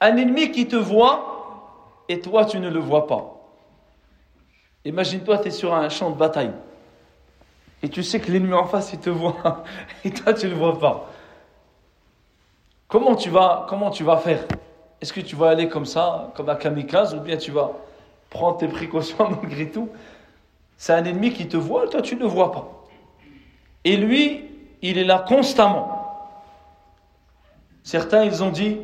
Un 0.00 0.16
ennemi 0.16 0.50
qui 0.50 0.66
te 0.66 0.76
voit 0.76 2.02
et 2.08 2.20
toi 2.20 2.44
tu 2.44 2.58
ne 2.58 2.70
le 2.70 2.80
vois 2.80 3.06
pas. 3.06 3.30
Imagine-toi, 4.84 5.38
tu 5.38 5.48
es 5.48 5.50
sur 5.50 5.74
un 5.74 5.88
champ 5.88 6.10
de 6.10 6.16
bataille. 6.16 6.52
Et 7.82 7.88
tu 7.88 8.02
sais 8.02 8.20
que 8.20 8.30
l'ennemi 8.30 8.52
en 8.52 8.66
face, 8.66 8.92
il 8.92 8.98
te 8.98 9.10
voit. 9.10 9.64
Et 10.04 10.10
toi, 10.10 10.32
tu 10.32 10.46
ne 10.46 10.52
le 10.52 10.56
vois 10.56 10.78
pas. 10.78 11.10
Comment 12.88 13.14
tu 13.14 13.28
vas, 13.28 13.66
comment 13.68 13.90
tu 13.90 14.04
vas 14.04 14.16
faire? 14.18 14.40
Est-ce 15.00 15.12
que 15.12 15.20
tu 15.20 15.36
vas 15.36 15.50
aller 15.50 15.68
comme 15.68 15.84
ça, 15.84 16.32
comme 16.34 16.48
un 16.48 16.54
kamikaze, 16.54 17.14
ou 17.14 17.20
bien 17.20 17.36
tu 17.36 17.50
vas 17.50 17.72
prends 18.30 18.54
tes 18.54 18.68
précautions 18.68 19.28
malgré 19.42 19.70
tout? 19.70 19.88
C'est 20.76 20.92
un 20.92 21.04
ennemi 21.04 21.32
qui 21.32 21.46
te 21.46 21.56
voit, 21.56 21.88
toi 21.88 22.02
tu 22.02 22.14
ne 22.16 22.20
le 22.20 22.26
vois 22.26 22.52
pas. 22.52 22.83
Et 23.83 23.97
lui, 23.97 24.45
il 24.81 24.97
est 24.97 25.03
là 25.03 25.23
constamment. 25.27 25.95
Certains, 27.83 28.23
ils 28.23 28.43
ont 28.43 28.49
dit 28.49 28.77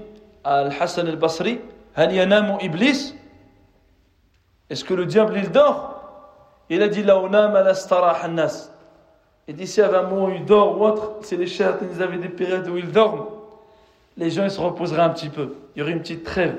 à 0.43 0.59
Al-Hassan 0.59 1.07
al-Basri, 1.07 1.59
Iblis 1.97 3.15
Est-ce 4.69 4.83
que 4.83 4.93
le 4.93 5.05
diable, 5.05 5.37
il 5.37 5.51
dort 5.51 6.01
Il 6.69 6.81
a 6.81 6.87
dit, 6.87 7.03
nas. 7.03 8.69
Et 9.47 9.53
dit, 9.53 9.67
s'il 9.67 9.83
y 9.83 9.85
avait 9.85 9.97
un 9.97 10.03
moment 10.03 10.25
où 10.25 10.31
il 10.31 10.45
dort 10.45 10.79
ou 10.79 10.85
autre, 10.85 11.17
c'est 11.21 11.37
les 11.37 11.47
chers, 11.47 11.77
ils 11.81 12.01
avaient 12.01 12.17
des 12.17 12.29
périodes 12.29 12.67
où 12.67 12.77
ils 12.77 12.91
dorment. 12.91 13.25
Les 14.17 14.31
gens, 14.31 14.43
ils 14.43 14.51
se 14.51 14.59
reposeraient 14.59 15.03
un 15.03 15.09
petit 15.09 15.29
peu. 15.29 15.55
Il 15.75 15.79
y 15.79 15.81
aurait 15.83 15.91
une 15.91 15.99
petite 15.99 16.23
trêve. 16.23 16.55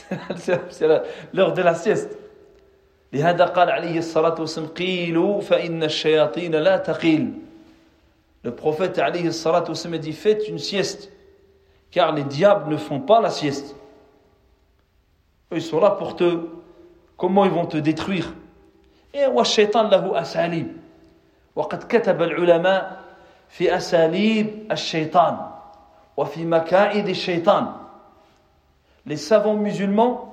c'est 0.35 0.87
l'heure 1.33 1.53
de 1.53 1.61
la 1.61 1.73
sieste. 1.73 2.15
لهذا 3.13 3.45
قال 3.45 3.69
عليه 3.69 3.97
الصلاة 3.97 4.35
والسلام 4.39 4.67
قيلوا 4.67 5.41
فإن 5.41 5.83
الشياطين 5.83 6.55
لا 6.55 6.77
تقيل 6.77 7.33
Le 8.43 8.55
prophète 8.55 8.99
alayhi 8.99 9.27
الصلاة 9.27 9.65
والسلام 9.67 9.99
dit 9.99 10.13
faites 10.13 10.47
une 10.47 10.59
sieste 10.59 11.11
car 11.91 12.13
les 12.13 12.23
diables 12.23 12.71
ne 12.71 12.77
font 12.77 12.99
pas 12.99 13.21
la 13.21 13.29
sieste. 13.29 13.75
Ils 15.51 15.61
sont 15.61 15.79
là 15.79 15.91
pour 15.91 16.15
te 16.15 16.39
comment 17.15 17.45
ils 17.45 17.51
vont 17.51 17.65
te 17.65 17.77
détruire. 17.77 18.33
Et 19.13 19.25
والشيطان 19.25 19.89
له 19.89 20.21
أساليب 20.21 20.67
وقد 21.55 21.83
كتب 21.83 22.21
العلماء 22.21 23.01
في 23.49 23.77
أساليب 23.77 24.71
الشيطان 24.71 25.37
وفي 26.17 26.45
مكائد 26.45 27.07
الشيطان 27.07 27.73
Les 29.05 29.15
savants 29.15 29.55
musulmans 29.55 30.27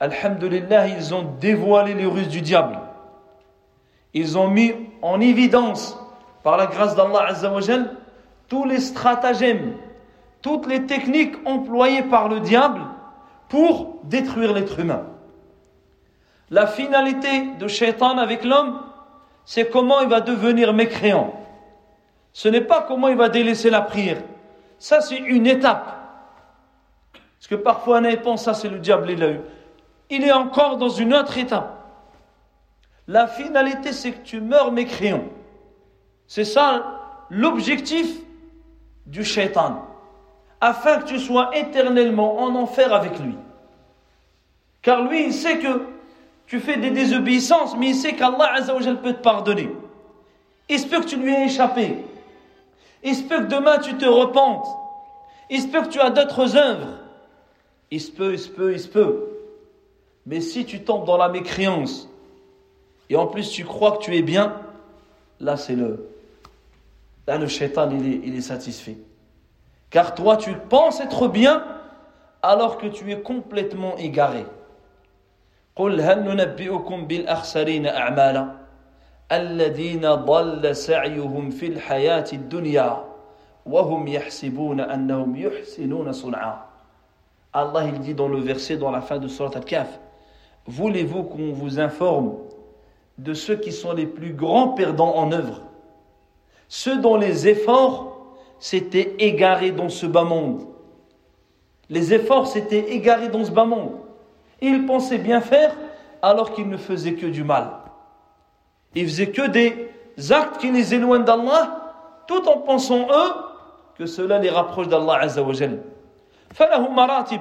Alhamdulillah, 0.00 0.88
ils 0.88 1.14
ont 1.14 1.24
dévoilé 1.40 1.92
les 1.92 2.06
ruses 2.06 2.28
du 2.28 2.40
diable. 2.40 2.78
Ils 4.14 4.38
ont 4.38 4.48
mis 4.48 4.72
en 5.02 5.20
évidence, 5.20 5.96
par 6.45 6.57
la 6.57 6.67
grâce 6.67 6.95
d'Allah 6.95 7.25
Azzawajal, 7.29 7.95
tous 8.47 8.65
les 8.65 8.79
stratagèmes, 8.79 9.77
toutes 10.43 10.67
les 10.67 10.85
techniques 10.85 11.35
employées 11.43 12.03
par 12.03 12.29
le 12.29 12.39
diable 12.39 12.81
pour 13.49 13.95
détruire 14.03 14.53
l'être 14.53 14.79
humain. 14.79 15.07
La 16.51 16.67
finalité 16.67 17.47
de 17.57 17.67
Shaitan 17.67 18.19
avec 18.19 18.43
l'homme, 18.43 18.79
c'est 19.43 19.71
comment 19.71 20.01
il 20.01 20.07
va 20.07 20.21
devenir 20.21 20.71
mécréant. 20.71 21.33
Ce 22.31 22.47
n'est 22.47 22.61
pas 22.61 22.83
comment 22.83 23.07
il 23.07 23.17
va 23.17 23.29
délaisser 23.29 23.71
la 23.71 23.81
prière. 23.81 24.21
Ça, 24.77 25.01
c'est 25.01 25.17
une 25.17 25.47
étape. 25.47 25.97
Parce 27.39 27.47
que 27.49 27.55
parfois, 27.55 28.01
on 28.03 28.17
pense, 28.17 28.43
ça, 28.43 28.53
c'est 28.53 28.69
le 28.69 28.77
diable, 28.77 29.09
il 29.09 29.19
l'a 29.19 29.29
il 30.11 30.23
est 30.23 30.31
encore 30.31 30.77
dans 30.77 30.89
une 30.89 31.15
autre 31.15 31.39
étape. 31.39 31.75
La 33.07 33.25
finalité, 33.25 33.91
c'est 33.93 34.11
que 34.11 34.23
tu 34.23 34.41
meurs 34.41 34.71
mécréant. 34.71 35.23
C'est 36.27 36.45
ça 36.45 37.25
l'objectif 37.29 38.07
du 39.05 39.23
shaitan. 39.23 39.85
Afin 40.61 40.99
que 40.99 41.05
tu 41.05 41.19
sois 41.19 41.55
éternellement 41.55 42.39
en 42.39 42.55
enfer 42.55 42.93
avec 42.93 43.19
lui. 43.19 43.35
Car 44.81 45.03
lui, 45.03 45.25
il 45.25 45.33
sait 45.33 45.59
que 45.59 45.81
tu 46.47 46.59
fais 46.59 46.77
des 46.77 46.91
désobéissances, 46.91 47.75
mais 47.77 47.89
il 47.89 47.95
sait 47.95 48.13
qu'Allah 48.13 48.53
Azzawajal 48.53 49.01
peut 49.01 49.13
te 49.13 49.21
pardonner. 49.21 49.69
Il 50.69 50.79
se 50.79 50.87
peut 50.87 50.99
que 51.01 51.05
tu 51.05 51.17
lui 51.17 51.33
aies 51.33 51.45
échappé. 51.45 51.97
Il 53.03 53.15
se 53.15 53.23
peut 53.23 53.39
que 53.39 53.47
demain 53.47 53.79
tu 53.79 53.95
te 53.95 54.05
repentes. 54.05 54.67
Il 55.49 55.61
se 55.61 55.67
peut 55.67 55.81
que 55.81 55.89
tu 55.89 55.99
as 55.99 56.09
d'autres 56.09 56.55
œuvres. 56.55 56.87
Il 57.91 58.01
se 58.01 58.11
peut, 58.11 58.33
il 58.33 58.39
se 58.39 58.49
peut, 58.49 58.73
il 58.73 58.79
se 58.79 58.87
peut. 58.87 59.29
Mais 60.25 60.41
si 60.41 60.65
tu 60.65 60.83
tombes 60.83 61.05
dans 61.05 61.17
la 61.17 61.29
mécréance 61.29 62.09
et 63.09 63.15
en 63.15 63.27
plus 63.27 63.51
tu 63.51 63.63
crois 63.63 63.97
que 63.97 64.03
tu 64.03 64.15
es 64.15 64.23
bien, 64.23 64.59
là 65.39 65.55
c'est 65.55 65.75
le. 65.75 66.09
Là, 67.27 67.37
le 67.37 67.47
shaitan, 67.47 67.89
il 67.91 68.35
est, 68.35 68.41
satisfait. 68.41 68.97
Car 69.89 70.13
toi, 70.13 70.37
tu 70.37 70.53
penses 70.53 70.99
être 70.99 71.27
bien 71.27 71.63
alors 72.41 72.77
que 72.77 72.87
tu 72.87 73.11
es 73.11 73.21
complètement 73.21 73.97
égaré. 73.97 74.45
Hum 75.77 75.97
Allah 87.57 87.85
il 87.85 87.99
dit 87.99 88.13
dans 88.13 88.27
le 88.27 88.39
verset 88.39 88.77
dans 88.77 88.91
la 88.91 89.01
fin 89.01 89.17
de 89.17 89.27
Surat 89.27 89.51
Al-Kaf 89.55 89.99
Voulez-vous 90.67 91.23
qu'on 91.23 91.51
vous 91.51 91.79
informe 91.79 92.35
de 93.17 93.33
ceux 93.33 93.55
qui 93.55 93.71
sont 93.71 93.93
les 93.93 94.05
plus 94.05 94.33
grands 94.33 94.69
perdants 94.69 95.15
en 95.15 95.31
œuvre? 95.31 95.61
Ceux 96.74 96.98
dont 96.98 97.16
les 97.16 97.48
efforts 97.48 98.16
s'étaient 98.58 99.16
égarés 99.18 99.72
dans 99.72 99.88
ce 99.88 100.06
bas 100.06 100.24
monde. 100.24 100.62
Les 101.88 102.14
efforts 102.14 102.46
s'étaient 102.46 102.92
égarés 102.92 103.28
dans 103.28 103.44
ce 103.44 103.50
bas 103.50 103.64
monde. 103.64 103.92
Ils 104.60 104.86
pensaient 104.86 105.18
bien 105.18 105.40
faire 105.40 105.74
alors 106.22 106.52
qu'ils 106.52 106.68
ne 106.68 106.76
faisaient 106.76 107.14
que 107.14 107.26
du 107.26 107.42
mal. 107.42 107.70
Ils 108.94 109.06
faisaient 109.08 109.30
que 109.30 109.46
des 109.46 109.88
actes 110.30 110.58
qui 110.58 110.70
les 110.70 110.94
éloignent 110.94 111.24
d'Allah 111.24 111.94
tout 112.26 112.46
en 112.48 112.58
pensant 112.58 113.08
eux 113.10 113.32
que 113.96 114.06
cela 114.06 114.38
les 114.38 114.50
rapproche 114.50 114.88
d'Allah 114.88 115.20
Azza 115.22 115.42
wa 115.42 115.52
فله 116.54 116.88
مراتب 116.88 117.40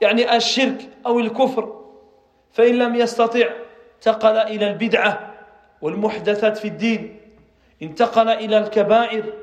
يعني 0.00 0.36
الشرك 0.36 0.88
أو 1.06 1.20
الكفر 1.20 1.74
فإن 2.52 2.74
لم 2.74 2.94
يستطع 2.94 3.46
انتقل 3.96 4.36
إلى 4.36 4.70
البدعة 4.70 5.34
والمحدثات 5.82 6.58
في 6.58 6.68
الدين 6.68 7.20
انتقل 7.83 8.29
إلى 8.29 8.57
الكبائر 8.57 9.33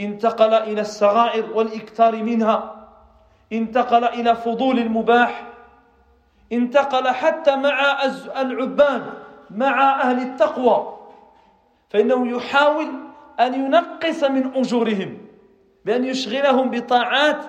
انتقل 0.00 0.54
إلى 0.54 0.80
الصغائر 0.80 1.52
والإكثار 1.52 2.22
منها 2.22 2.88
انتقل 3.52 4.04
إلى 4.04 4.36
فضول 4.36 4.78
المباح 4.78 5.46
انتقل 6.52 7.08
حتى 7.08 7.56
مع 7.56 8.04
العباد 8.36 9.04
مع 9.50 10.02
أهل 10.02 10.22
التقوى. 10.22 10.98
فإنه 11.90 12.36
يحاول 12.36 12.86
أن 13.40 13.54
ينقص 13.54 14.24
من 14.24 14.56
أجورهم 14.56 15.18
بأن 15.84 16.04
يشغلهم 16.04 16.70
بطاعات 16.70 17.44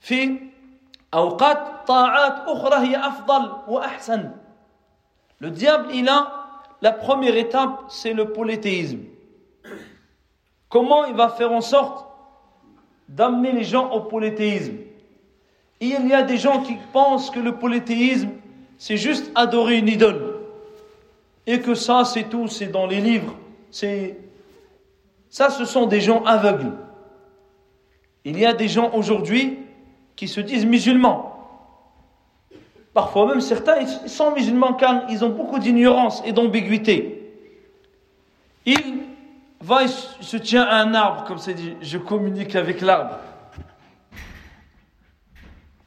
في 0.00 0.50
Le 1.12 1.36
diable, 5.50 5.90
il 5.92 6.08
a 6.08 6.39
la 6.82 6.92
première 6.92 7.36
étape, 7.36 7.84
c'est 7.88 8.12
le 8.12 8.32
polythéisme. 8.32 9.00
Comment 10.68 11.04
il 11.04 11.14
va 11.14 11.28
faire 11.28 11.52
en 11.52 11.60
sorte 11.60 12.06
d'amener 13.08 13.52
les 13.52 13.64
gens 13.64 13.90
au 13.90 14.00
polythéisme? 14.00 14.76
Il 15.80 16.08
y 16.08 16.14
a 16.14 16.22
des 16.22 16.36
gens 16.36 16.62
qui 16.62 16.76
pensent 16.92 17.30
que 17.30 17.40
le 17.40 17.56
polythéisme, 17.56 18.30
c'est 18.78 18.96
juste 18.96 19.30
adorer 19.34 19.78
une 19.78 19.88
idole. 19.88 20.36
Et 21.46 21.60
que 21.60 21.74
ça, 21.74 22.04
c'est 22.04 22.24
tout, 22.24 22.48
c'est 22.48 22.66
dans 22.66 22.86
les 22.86 23.00
livres. 23.00 23.34
Ça, 25.30 25.50
ce 25.50 25.64
sont 25.64 25.86
des 25.86 26.00
gens 26.00 26.22
aveugles. 26.24 26.72
Il 28.24 28.38
y 28.38 28.44
a 28.44 28.52
des 28.52 28.68
gens 28.68 28.90
aujourd'hui 28.94 29.58
qui 30.16 30.28
se 30.28 30.40
disent 30.40 30.66
musulmans. 30.66 31.29
Parfois 33.00 33.28
même 33.28 33.40
certains, 33.40 33.78
ils 33.80 34.10
sont 34.10 34.32
musulmans 34.32 34.74
car 34.74 35.04
ils 35.08 35.24
ont 35.24 35.30
beaucoup 35.30 35.58
d'ignorance 35.58 36.22
et 36.26 36.32
d'ambiguïté. 36.32 37.32
Il 38.66 39.04
va, 39.58 39.84
il 39.84 39.88
se 39.88 40.36
tient 40.36 40.64
à 40.64 40.82
un 40.82 40.92
arbre, 40.92 41.24
comme 41.24 41.38
c'est 41.38 41.54
dit, 41.54 41.76
je 41.80 41.96
communique 41.96 42.54
avec 42.56 42.82
l'arbre. 42.82 43.16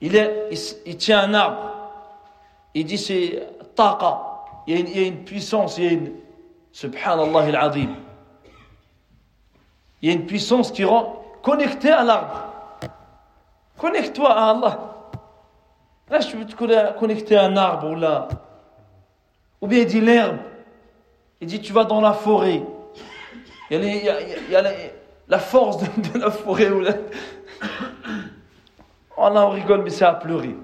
Il, 0.02 0.15
est, 0.15 0.49
il, 0.88 0.97
tient 0.97 1.19
un 1.19 1.36
arbre. 1.36 1.71
Il 2.73 2.86
dit 2.86 2.97
c'est 2.97 3.47
taqa. 3.76 4.19
Il 4.65 4.73
y, 4.73 4.78
a 4.78 4.80
une, 4.80 4.88
il 4.88 4.97
y 4.99 5.04
a 5.04 5.08
une 5.08 5.23
puissance, 5.23 5.78
il 5.78 5.84
y 5.84 5.88
a 5.88 5.91
une. 5.91 6.13
Subhanallah 6.71 7.43
al-Azim. 7.43 7.95
Il 10.02 10.10
y 10.10 10.12
a 10.12 10.15
une 10.15 10.26
puissance 10.26 10.71
qui 10.71 10.84
rend 10.84 11.23
connecté 11.43 11.91
à 11.91 12.04
l'arbre. 12.04 12.45
Connecte-toi 13.78 14.32
à 14.32 14.49
Allah. 14.49 14.92
Là, 16.09 16.19
je 16.19 16.35
veux 16.35 16.45
te 16.45 16.97
connecter 16.99 17.35
à 17.35 17.45
un 17.45 17.57
arbre 17.57 17.91
ou 17.91 17.95
là. 17.95 18.27
Ou 19.61 19.67
bien 19.67 19.79
il 19.79 19.85
dit 19.85 20.01
l'herbe. 20.01 20.37
Il 21.41 21.47
dit 21.47 21.61
tu 21.61 21.73
vas 21.73 21.85
dans 21.85 22.01
la 22.01 22.13
forêt. 22.13 22.63
Il 23.71 23.83
y 23.83 24.55
a, 24.55 24.63
la 25.27 25.39
force 25.39 25.81
de, 25.81 26.19
la 26.19 26.31
forêt. 26.31 26.69
Ou 26.69 26.81
là. 26.81 26.93
Oh 29.17 29.29
là, 29.29 29.47
on 29.47 29.49
rigole, 29.51 29.83
mais 29.83 29.89
c'est 29.89 30.05
à 30.05 30.13
pleurer. 30.13 30.55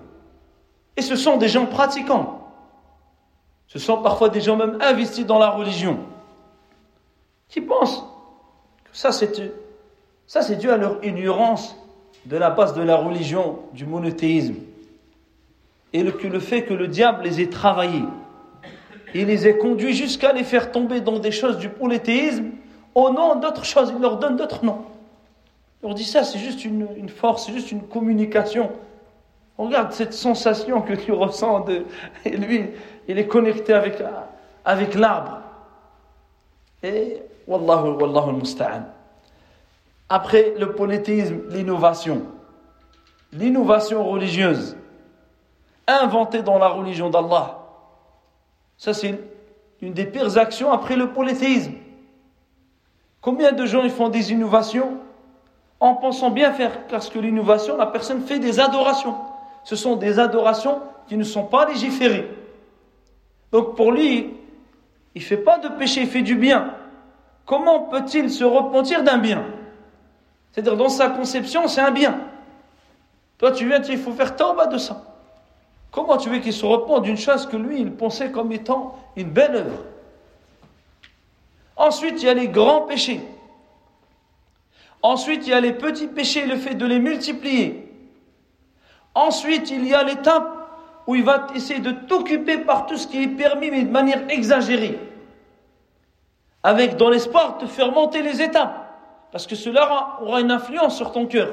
Et 0.98 1.02
ce 1.02 1.16
sont 1.16 1.38
des 1.38 1.48
gens 1.48 1.66
pratiquants. 1.66 2.40
Ce 3.68 3.80
sont 3.80 4.02
parfois 4.02 4.30
des 4.30 4.42
gens 4.42 4.58
même 4.58 4.78
investis 4.82 5.26
dans 5.26 5.40
la 5.40 5.50
religion. 5.50 6.00
Qui 7.48 7.62
pensent 7.62 8.04
que 8.84 8.98
ça 8.98 9.12
c'est 9.12 9.54
ça 10.28 10.42
c'est 10.42 10.58
dû 10.58 10.70
à 10.70 10.78
leur 10.78 11.04
ignorance 11.04 11.76
de 12.26 12.38
la 12.38 12.50
base 12.50 12.74
de 12.74 12.82
la 12.82 12.98
religion, 12.98 13.60
du 13.74 13.86
monothéisme. 13.86 14.56
Et 15.94 16.04
le, 16.04 16.12
le 16.12 16.40
fait 16.40 16.64
que 16.64 16.74
le 16.74 16.88
diable 16.88 17.24
les 17.24 17.42
ait 17.42 17.50
travaillés. 17.50 18.06
Il 19.14 19.26
les 19.28 19.48
ait 19.48 19.58
conduits 19.58 19.94
jusqu'à 19.94 20.34
les 20.34 20.44
faire 20.44 20.72
tomber 20.72 21.02
dans 21.02 21.20
des 21.20 21.32
choses 21.32 21.58
du 21.58 21.70
polythéisme 21.70 22.52
au 22.94 23.10
nom 23.10 23.36
d'autres 23.36 23.66
choses. 23.66 23.92
Il 23.96 24.02
leur 24.02 24.18
donne 24.18 24.36
d'autres 24.36 24.64
noms. 24.64 24.86
Leur 25.82 25.94
dit 25.94 26.04
ça, 26.04 26.24
c'est 26.24 26.40
juste 26.40 26.66
une, 26.66 27.10
force, 27.10 27.46
c'est 27.46 27.54
juste 27.54 27.72
une 27.72 27.84
communication. 27.84 28.72
Regarde 29.58 29.92
cette 29.94 30.14
sensation 30.14 30.82
que 30.82 30.94
tu 30.94 31.12
ressens 31.12 31.62
de. 31.62 31.86
Lui, 32.26 32.66
il 33.08 33.18
est 33.18 33.28
connecté 33.28 33.74
avec, 33.74 34.02
avec 34.66 34.94
l'arbre. 34.94 35.40
Et 36.84 37.18
Wallahu, 37.48 37.96
Wallahu 38.02 38.34
musta'an. 38.34 38.84
Après 40.08 40.54
le 40.58 40.74
polythéisme, 40.74 41.42
l'innovation. 41.50 42.24
L'innovation 43.32 44.10
religieuse, 44.10 44.76
inventée 45.98 46.42
dans 46.42 46.58
la 46.58 46.68
religion 46.68 47.10
d'Allah. 47.10 47.60
Ça, 48.78 48.94
c'est 48.94 49.20
une 49.82 49.94
des 49.94 50.06
pires 50.06 50.38
actions 50.38 50.72
après 50.72 50.96
le 50.96 51.12
polythéisme. 51.12 51.74
Combien 53.22 53.52
de 53.52 53.66
gens 53.66 53.84
ils 53.84 53.90
font 53.90 54.10
des 54.10 54.32
innovations 54.32 54.98
en 55.80 55.96
pensant 55.96 56.32
bien 56.32 56.52
faire 56.54 56.88
Parce 56.88 57.10
que 57.10 57.20
l'innovation, 57.20 57.78
la 57.78 57.86
personne 57.86 58.22
fait 58.22 58.40
des 58.40 58.60
adorations. 58.60 59.16
Ce 59.64 59.76
sont 59.76 59.96
des 59.96 60.20
adorations 60.20 60.80
qui 61.08 61.18
ne 61.18 61.24
sont 61.24 61.44
pas 61.44 61.66
légiférées. 61.66 62.30
Donc 63.52 63.76
pour 63.76 63.92
lui, 63.92 64.34
il 65.16 65.22
ne 65.22 65.28
fait 65.28 65.38
pas 65.38 65.58
de 65.58 65.68
péché, 65.70 66.02
il 66.02 66.08
fait 66.08 66.22
du 66.22 66.36
bien. 66.36 66.74
Comment 67.46 67.82
peut-il 67.82 68.30
se 68.30 68.44
repentir 68.44 69.04
d'un 69.04 69.18
bien? 69.18 69.44
C'est-à-dire, 70.52 70.78
dans 70.78 70.90
sa 70.90 71.10
conception, 71.10 71.68
c'est 71.68 71.82
un 71.82 71.92
bien. 71.92 72.20
Toi, 73.38 73.52
tu 73.52 73.68
viens, 73.68 73.82
il 73.82 73.98
faut 73.98 74.12
faire 74.12 74.36
bas 74.36 74.68
de 74.68 74.78
ça. 74.78 75.09
Comment 75.92 76.18
tu 76.18 76.30
veux 76.30 76.40
qu'il 76.40 76.54
se 76.54 76.66
repente 76.66 77.04
d'une 77.04 77.18
chose 77.18 77.48
que 77.48 77.58
lui, 77.58 77.82
il 77.82 77.92
pensait 77.92 78.32
comme 78.32 78.52
étant 78.52 78.98
une 79.16 79.30
belle 79.30 79.56
œuvre? 79.56 79.84
Ensuite, 81.76 82.22
il 82.22 82.26
y 82.26 82.30
a 82.30 82.34
les 82.34 82.48
grands 82.48 82.82
péchés. 82.82 83.22
Ensuite, 85.02 85.48
il 85.48 85.52
y 85.52 85.54
a 85.54 85.62
les 85.62 85.74
petits 85.74 86.08
péchés, 86.08 86.46
le 86.46 86.58
fait 86.58 86.76
de 86.76 86.86
les 86.86 87.00
multiplier. 87.00 87.92
Ensuite, 89.16 89.72
il 89.72 89.88
y 89.88 89.94
a 89.94 90.04
l'étape 90.04 90.48
où 91.08 91.16
il 91.16 91.24
va 91.24 91.48
essayer 91.56 91.80
de 91.80 91.92
t'occuper 91.92 92.60
par 92.60 92.86
tout 92.86 92.98
ce 92.98 93.08
qui 93.08 93.24
est 93.24 93.28
permis, 93.28 93.72
mais 93.72 93.84
de 93.84 93.90
manière 93.90 94.30
exagérée. 94.30 95.00
Avec, 96.62 96.98
dans 96.98 97.10
l'espoir, 97.10 97.58
de 97.58 97.66
faire 97.66 97.92
monter 97.92 98.22
les 98.22 98.42
étapes. 98.42 98.90
Parce 99.32 99.48
que 99.48 99.56
cela 99.56 100.20
aura 100.22 100.42
une 100.42 100.52
influence 100.52 100.98
sur 100.98 101.12
ton 101.12 101.26
cœur. 101.26 101.50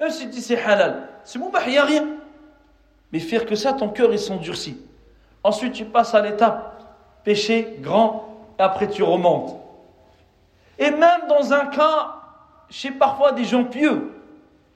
Même 0.00 0.10
si 0.10 0.24
tu 0.24 0.30
dis 0.30 0.42
c'est 0.42 0.60
halal, 0.60 1.08
c'est 1.24 1.38
bon, 1.38 1.50
il 1.66 1.70
n'y 1.70 1.78
a 1.78 1.84
rien. 1.84 2.06
Mais 3.12 3.18
faire 3.18 3.46
que 3.46 3.54
ça, 3.54 3.72
ton 3.72 3.88
cœur 3.88 4.12
il 4.12 4.18
s'endurcit. 4.18 4.78
Ensuite, 5.42 5.72
tu 5.72 5.84
passes 5.84 6.14
à 6.14 6.20
l'étape 6.20 6.82
péché 7.24 7.76
grand, 7.80 8.28
et 8.58 8.62
après 8.62 8.88
tu 8.88 9.02
remontes. 9.02 9.56
Et 10.78 10.90
même 10.90 11.26
dans 11.28 11.52
un 11.52 11.66
cas, 11.66 12.16
chez 12.70 12.90
parfois 12.90 13.32
des 13.32 13.44
gens 13.44 13.64
pieux, 13.64 14.12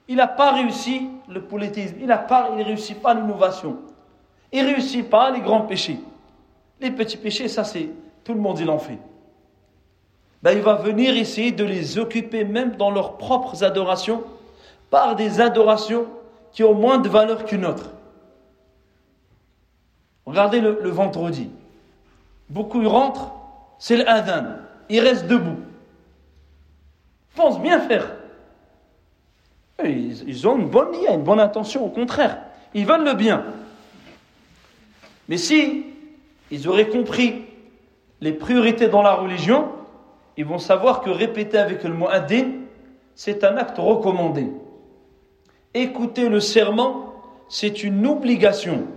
il 0.07 0.17
n'a 0.17 0.27
pas 0.27 0.51
réussi 0.51 1.07
le 1.27 1.41
politisme, 1.41 1.95
il 1.99 2.15
il 2.57 2.63
réussit 2.63 3.01
pas 3.01 3.13
l'innovation, 3.13 3.77
il 4.51 4.65
réussit 4.65 5.09
pas 5.09 5.31
les 5.31 5.41
grands 5.41 5.61
péchés. 5.61 5.99
Les 6.79 6.91
petits 6.91 7.17
péchés, 7.17 7.47
ça 7.47 7.63
c'est 7.63 7.89
tout 8.23 8.33
le 8.33 8.39
monde 8.39 8.59
il 8.59 8.69
en 8.69 8.77
fait. 8.77 8.99
Ben, 10.43 10.51
il 10.51 10.61
va 10.61 10.75
venir 10.75 11.17
essayer 11.17 11.51
de 11.51 11.63
les 11.63 11.97
occuper 11.97 12.43
même 12.43 12.75
dans 12.75 12.91
leurs 12.91 13.17
propres 13.17 13.63
adorations 13.63 14.23
par 14.91 15.15
des 15.15 15.41
adorations 15.41 16.05
qui 16.51 16.63
ont 16.63 16.75
moins 16.75 16.99
de 16.99 17.09
valeur 17.09 17.45
qu'une 17.45 17.65
autre. 17.65 17.89
Regardez 20.25 20.59
le, 20.59 20.89
vendredi. 20.89 21.49
Beaucoup 22.49 22.87
rentrent, 22.87 23.31
c'est 23.79 23.97
l'adhan. 23.97 24.57
Ils 24.89 24.99
restent 24.99 25.27
debout. 25.27 25.59
Ils 27.31 27.35
pensent 27.35 27.61
bien 27.61 27.79
faire. 27.79 28.15
Ils, 29.83 30.47
ont 30.47 30.57
une 30.57 30.69
bonne 30.69 30.95
une 31.09 31.23
bonne 31.23 31.39
intention, 31.39 31.85
au 31.85 31.89
contraire. 31.89 32.39
Ils 32.73 32.85
veulent 32.85 33.03
le 33.03 33.13
bien. 33.13 33.43
Mais 35.27 35.37
si 35.37 35.85
ils 36.51 36.67
auraient 36.67 36.89
compris 36.89 37.45
les 38.21 38.31
priorités 38.31 38.87
dans 38.87 39.01
la 39.01 39.13
religion, 39.13 39.69
ils 40.37 40.45
vont 40.45 40.59
savoir 40.59 41.01
que 41.01 41.09
répéter 41.09 41.57
avec 41.57 41.83
le 41.83 41.93
mu'addin, 41.93 42.51
c'est 43.15 43.43
un 43.43 43.57
acte 43.57 43.77
recommandé. 43.77 44.47
Écouter 45.73 46.29
le 46.29 46.39
serment, 46.39 47.13
c'est 47.49 47.83
une 47.83 48.05
obligation. 48.07 48.87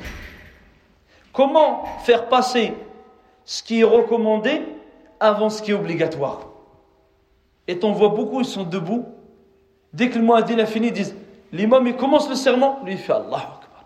Comment 1.38 1.84
faire 2.02 2.28
passer 2.28 2.74
ce 3.44 3.62
qui 3.62 3.78
est 3.78 3.84
recommandé 3.84 4.60
avant 5.20 5.50
ce 5.50 5.62
qui 5.62 5.70
est 5.70 5.74
obligatoire? 5.74 6.48
Et 7.68 7.78
on 7.84 7.92
voit 7.92 8.08
beaucoup, 8.08 8.40
ils 8.40 8.44
sont 8.44 8.64
debout. 8.64 9.06
Dès 9.92 10.10
que 10.10 10.18
le 10.18 10.24
mu'addin 10.24 10.58
a 10.58 10.66
fini, 10.66 10.88
ils 10.88 10.92
disent 10.92 11.14
L'imam, 11.52 11.86
il 11.86 11.94
commence 11.94 12.28
le 12.28 12.34
serment, 12.34 12.80
lui, 12.84 12.94
il 12.94 12.98
fait 12.98 13.12
Allah 13.12 13.36
Akbar. 13.36 13.84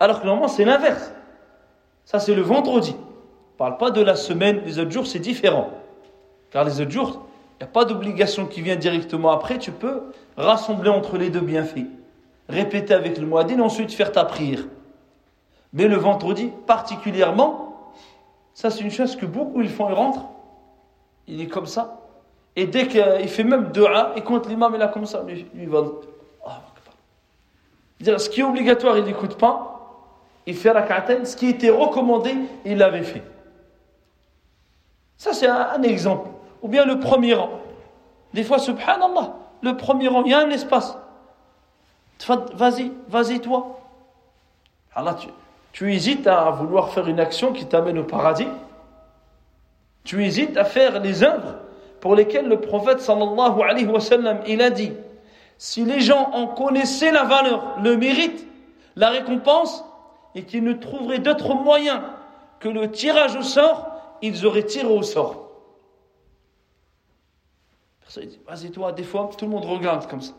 Alors 0.00 0.20
que 0.20 0.26
normalement, 0.26 0.48
c'est 0.48 0.64
l'inverse. 0.64 1.12
Ça, 2.04 2.18
c'est 2.18 2.34
le 2.34 2.42
vendredi. 2.42 2.96
On 2.98 3.52
ne 3.52 3.58
parle 3.58 3.76
pas 3.76 3.92
de 3.92 4.00
la 4.00 4.16
semaine, 4.16 4.62
les 4.64 4.80
autres 4.80 4.90
jours, 4.90 5.06
c'est 5.06 5.20
différent. 5.20 5.70
Car 6.50 6.64
les 6.64 6.80
autres 6.80 6.90
jours, 6.90 7.28
il 7.60 7.64
n'y 7.64 7.70
a 7.70 7.72
pas 7.72 7.84
d'obligation 7.84 8.46
qui 8.46 8.60
vient 8.60 8.74
directement 8.74 9.30
après, 9.30 9.56
tu 9.56 9.70
peux 9.70 10.02
rassembler 10.36 10.90
entre 10.90 11.16
les 11.16 11.30
deux 11.30 11.42
bienfaits. 11.42 11.86
Répéter 12.48 12.92
avec 12.92 13.18
le 13.18 13.26
muadin, 13.26 13.60
ensuite 13.60 13.92
faire 13.92 14.10
ta 14.10 14.24
prière. 14.24 14.64
Mais 15.72 15.88
le 15.88 15.96
vendredi, 15.96 16.50
particulièrement, 16.66 17.92
ça 18.54 18.70
c'est 18.70 18.80
une 18.80 18.90
chose 18.90 19.16
que 19.16 19.26
beaucoup 19.26 19.62
ils 19.62 19.70
font, 19.70 19.88
ils 19.88 19.94
rentrent, 19.94 20.26
il 21.26 21.40
est 21.40 21.46
comme 21.46 21.66
ça. 21.66 22.00
Et 22.54 22.66
dès 22.66 22.86
qu'il 22.86 23.28
fait 23.28 23.44
même 23.44 23.72
dua, 23.72 24.12
et 24.16 24.20
quand 24.20 24.46
l'imam 24.46 24.74
est 24.74 24.78
là 24.78 24.88
comme 24.88 25.06
ça, 25.06 25.22
lui, 25.22 25.46
il 25.54 25.68
va. 25.68 25.84
Ah, 26.46 26.60
dire 28.00 28.20
ce 28.20 28.28
qui 28.28 28.40
est 28.40 28.44
obligatoire, 28.44 28.98
il 28.98 29.04
n'écoute 29.04 29.38
pas. 29.38 29.68
Il 30.44 30.56
fait 30.56 30.72
la 30.72 31.24
ce 31.24 31.36
qui 31.36 31.48
était 31.48 31.70
recommandé, 31.70 32.34
il 32.64 32.76
l'avait 32.76 33.04
fait. 33.04 33.22
Ça, 35.16 35.32
c'est 35.32 35.46
un 35.46 35.82
exemple 35.82 36.28
ou 36.62 36.68
bien 36.68 36.84
le 36.84 37.00
premier 37.00 37.34
rang. 37.34 37.50
Des 38.32 38.44
fois, 38.44 38.58
subhanallah, 38.58 39.34
le 39.62 39.76
premier 39.76 40.08
rang, 40.08 40.22
il 40.24 40.30
y 40.30 40.34
a 40.34 40.38
un 40.38 40.50
espace. 40.50 40.96
Vas-y, 42.54 42.92
vas-y 43.08 43.40
toi. 43.40 43.80
Allah, 44.94 45.14
tu, 45.14 45.28
tu 45.72 45.92
hésites 45.92 46.26
à 46.26 46.50
vouloir 46.50 46.90
faire 46.90 47.08
une 47.08 47.18
action 47.18 47.52
qui 47.52 47.66
t'amène 47.66 47.98
au 47.98 48.04
paradis. 48.04 48.48
Tu 50.04 50.24
hésites 50.24 50.56
à 50.56 50.64
faire 50.64 51.00
les 51.00 51.22
œuvres 51.22 51.56
pour 52.00 52.14
lesquelles 52.14 52.48
le 52.48 52.60
prophète 52.60 53.00
sallallahu 53.00 53.62
alayhi 53.62 53.86
wa 53.86 54.00
sallam, 54.00 54.40
il 54.46 54.60
a 54.60 54.70
dit, 54.70 54.92
si 55.56 55.84
les 55.84 56.00
gens 56.00 56.30
en 56.32 56.48
connaissaient 56.48 57.12
la 57.12 57.24
valeur, 57.24 57.76
le 57.82 57.96
mérite, 57.96 58.46
la 58.96 59.10
récompense, 59.10 59.84
et 60.34 60.44
qu'ils 60.44 60.64
ne 60.64 60.72
trouveraient 60.72 61.20
d'autre 61.20 61.54
moyen 61.54 62.02
que 62.58 62.68
le 62.68 62.90
tirage 62.90 63.36
au 63.36 63.42
sort, 63.42 63.92
ils 64.22 64.44
auraient 64.44 64.64
tiré 64.64 64.88
au 64.88 65.02
sort. 65.02 65.50
il 68.16 68.28
dit, 68.28 68.40
vas-y 68.46 68.70
toi, 68.70 68.92
des 68.92 69.04
fois, 69.04 69.30
tout 69.36 69.44
le 69.44 69.50
monde 69.50 69.64
regarde 69.64 70.06
comme 70.08 70.20
ça. 70.20 70.32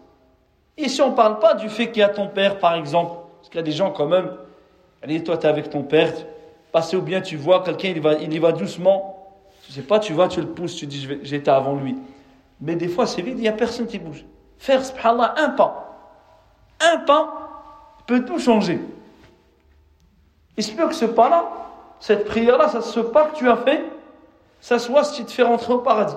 Ici, 0.78 1.02
on 1.02 1.12
ne 1.12 1.16
parle 1.16 1.40
pas 1.40 1.54
du 1.54 1.70
fait 1.70 1.92
qu'il 1.92 2.00
y 2.00 2.04
a 2.04 2.10
ton 2.10 2.28
père, 2.28 2.60
par 2.60 2.76
exemple, 2.76 3.16
parce 3.38 3.50
qu'il 3.50 3.58
y 3.58 3.60
a 3.60 3.64
des 3.64 3.72
gens 3.72 3.92
quand 3.92 4.08
même, 4.08 4.30
allez, 5.04 5.24
toi, 5.24 5.38
tu 5.38 5.46
es 5.46 5.50
avec 5.50 5.70
ton 5.70 5.84
père, 5.84 6.14
passer 6.72 6.96
ou 6.96 7.02
bien 7.02 7.22
tu 7.22 7.38
vois 7.38 7.64
quelqu'un, 7.64 7.90
il, 7.90 8.02
il 8.22 8.34
y 8.34 8.40
va 8.40 8.52
doucement, 8.52 9.32
tu 9.66 9.72
sais 9.72 9.82
pas, 9.82 10.00
tu 10.00 10.14
vois, 10.14 10.28
tu 10.28 10.42
le 10.42 10.48
pousses, 10.48 10.76
tu 10.76 10.88
dis, 10.88 11.08
j'étais 11.24 11.52
avant 11.52 11.76
lui. 11.76 11.96
Mais 12.62 12.76
des 12.76 12.88
fois, 12.88 13.06
c'est 13.06 13.22
vide, 13.22 13.38
il 13.38 13.42
n'y 13.42 13.48
a 13.48 13.54
personne 13.54 13.88
qui 13.88 14.00
bouge. 14.00 14.26
Faire, 14.58 14.84
subhanallah, 14.84 15.36
un 15.38 15.50
pas. 15.50 15.98
Un 16.80 17.00
pas 17.00 17.44
peut 18.08 18.24
tout 18.26 18.40
changer. 18.40 18.80
Il 20.58 20.64
se 20.64 20.72
peut 20.72 20.88
que 20.88 20.96
ce 20.96 21.06
pas-là, 21.06 21.46
cette 22.00 22.26
prière-là, 22.26 22.70
ce 22.82 23.00
pas 23.00 23.26
que 23.26 23.36
tu 23.36 23.50
as 23.50 23.58
fait, 23.58 23.84
ça 24.60 24.80
soit 24.80 25.04
ce 25.04 25.16
qui 25.16 25.26
te 25.26 25.32
fait 25.32 25.44
rentrer 25.44 25.74
au 25.74 25.80
paradis. 25.80 26.16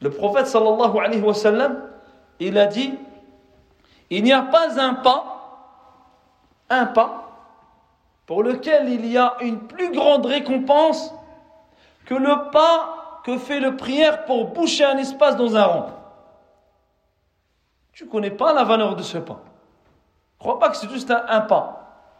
Le 0.00 0.10
prophète 0.10 0.46
sallallahu 0.46 0.98
alayhi 0.98 1.22
wa 1.22 1.34
sallam, 1.34 1.82
il 2.40 2.58
a 2.58 2.66
dit 2.66 2.94
il 4.10 4.22
n'y 4.22 4.32
a 4.32 4.42
pas 4.42 4.78
un 4.78 4.94
pas, 4.94 5.33
un 6.70 6.86
pas, 6.86 7.30
pour 8.26 8.42
lequel 8.42 8.88
il 8.88 9.06
y 9.06 9.18
a 9.18 9.36
une 9.40 9.60
plus 9.60 9.92
grande 9.92 10.26
récompense 10.26 11.14
que 12.06 12.14
le 12.14 12.50
pas 12.50 13.20
que 13.24 13.38
fait 13.38 13.60
le 13.60 13.76
prière 13.76 14.24
pour 14.26 14.48
boucher 14.48 14.84
un 14.84 14.98
espace 14.98 15.36
dans 15.36 15.56
un 15.56 15.64
rond. 15.64 15.86
Tu 17.92 18.04
ne 18.04 18.10
connais 18.10 18.30
pas 18.30 18.52
la 18.52 18.64
valeur 18.64 18.96
de 18.96 19.02
ce 19.02 19.18
pas. 19.18 19.40
Crois 20.38 20.58
pas 20.58 20.68
que 20.68 20.76
c'est 20.76 20.90
juste 20.90 21.10
un, 21.10 21.40
pas. 21.40 22.10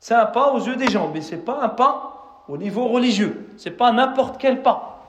C'est 0.00 0.14
un 0.14 0.26
pas 0.26 0.48
aux 0.48 0.58
yeux 0.58 0.76
des 0.76 0.88
gens, 0.88 1.08
mais 1.12 1.20
ce 1.20 1.36
n'est 1.36 1.40
pas 1.40 1.60
un 1.62 1.68
pas 1.68 2.42
au 2.48 2.56
niveau 2.56 2.88
religieux. 2.88 3.52
Ce 3.56 3.68
n'est 3.68 3.74
pas 3.74 3.92
n'importe 3.92 4.40
quel 4.40 4.62
pas. 4.62 5.06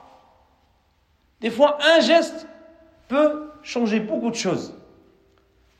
Des 1.40 1.50
fois, 1.50 1.76
un 1.96 2.00
geste 2.00 2.46
peut 3.08 3.50
changer 3.62 3.98
beaucoup 3.98 4.30
de 4.30 4.36
choses. 4.36 4.74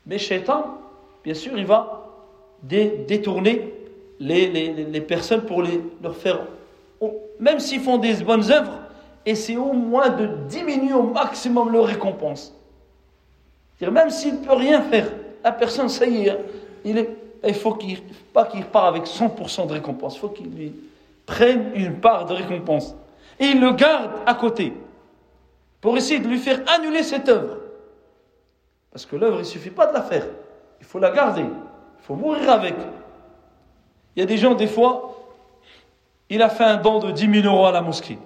Mais 0.05 0.17
Shaitan, 0.17 0.77
bien 1.23 1.33
sûr, 1.33 1.57
il 1.57 1.65
va 1.65 2.02
détourner 2.63 3.73
les, 4.19 4.47
les, 4.47 5.01
personnes 5.01 5.41
pour 5.41 5.61
les, 5.61 5.81
leur 6.01 6.15
faire, 6.15 6.39
même 7.39 7.59
s'ils 7.59 7.81
font 7.81 7.97
des 7.97 8.13
bonnes 8.15 8.49
œuvres, 8.51 8.79
essayer 9.25 9.57
au 9.57 9.73
moins 9.73 10.09
de 10.09 10.27
diminuer 10.47 10.93
au 10.93 11.03
maximum 11.03 11.71
leur 11.71 11.85
récompense. 11.85 12.55
Même 13.81 14.09
s'il 14.09 14.35
ne 14.35 14.45
peut 14.45 14.53
rien 14.53 14.81
faire, 14.81 15.07
la 15.43 15.51
personne, 15.51 15.89
ça 15.89 16.05
y 16.05 16.27
est, 16.27 16.39
il, 16.85 16.97
est, 16.97 17.09
il 17.45 17.53
faut 17.53 17.73
qu'il, 17.73 18.01
pas 18.33 18.45
qu'il 18.45 18.63
part 18.63 18.85
avec 18.85 19.03
100% 19.03 19.67
de 19.67 19.73
récompense, 19.73 20.15
il 20.15 20.19
faut 20.19 20.29
qu'il 20.29 20.49
lui 20.49 20.73
prenne 21.25 21.71
une 21.75 21.95
part 21.95 22.25
de 22.25 22.33
récompense. 22.33 22.95
Et 23.39 23.47
il 23.47 23.59
le 23.59 23.73
garde 23.73 24.11
à 24.25 24.35
côté 24.35 24.73
pour 25.81 25.97
essayer 25.97 26.19
de 26.19 26.27
lui 26.27 26.37
faire 26.37 26.61
annuler 26.67 27.03
cette 27.03 27.27
œuvre. 27.27 27.57
Parce 28.91 29.05
que 29.05 29.15
l'œuvre, 29.15 29.37
il 29.37 29.39
ne 29.39 29.45
suffit 29.45 29.69
pas 29.69 29.87
de 29.87 29.93
la 29.93 30.01
faire. 30.01 30.27
Il 30.79 30.85
faut 30.85 30.99
la 30.99 31.11
garder. 31.11 31.43
Il 32.03 32.07
faut 32.07 32.15
mourir 32.15 32.49
avec. 32.49 32.75
Il 34.15 34.19
y 34.19 34.23
a 34.23 34.25
des 34.25 34.37
gens, 34.37 34.55
des 34.55 34.67
fois, 34.67 35.15
il 36.29 36.41
a 36.41 36.49
fait 36.49 36.65
un 36.65 36.75
don 36.75 36.99
de 36.99 37.11
10 37.11 37.41
000 37.41 37.47
euros 37.47 37.65
à 37.65 37.71
la 37.71 37.81
mosquée. 37.81 38.19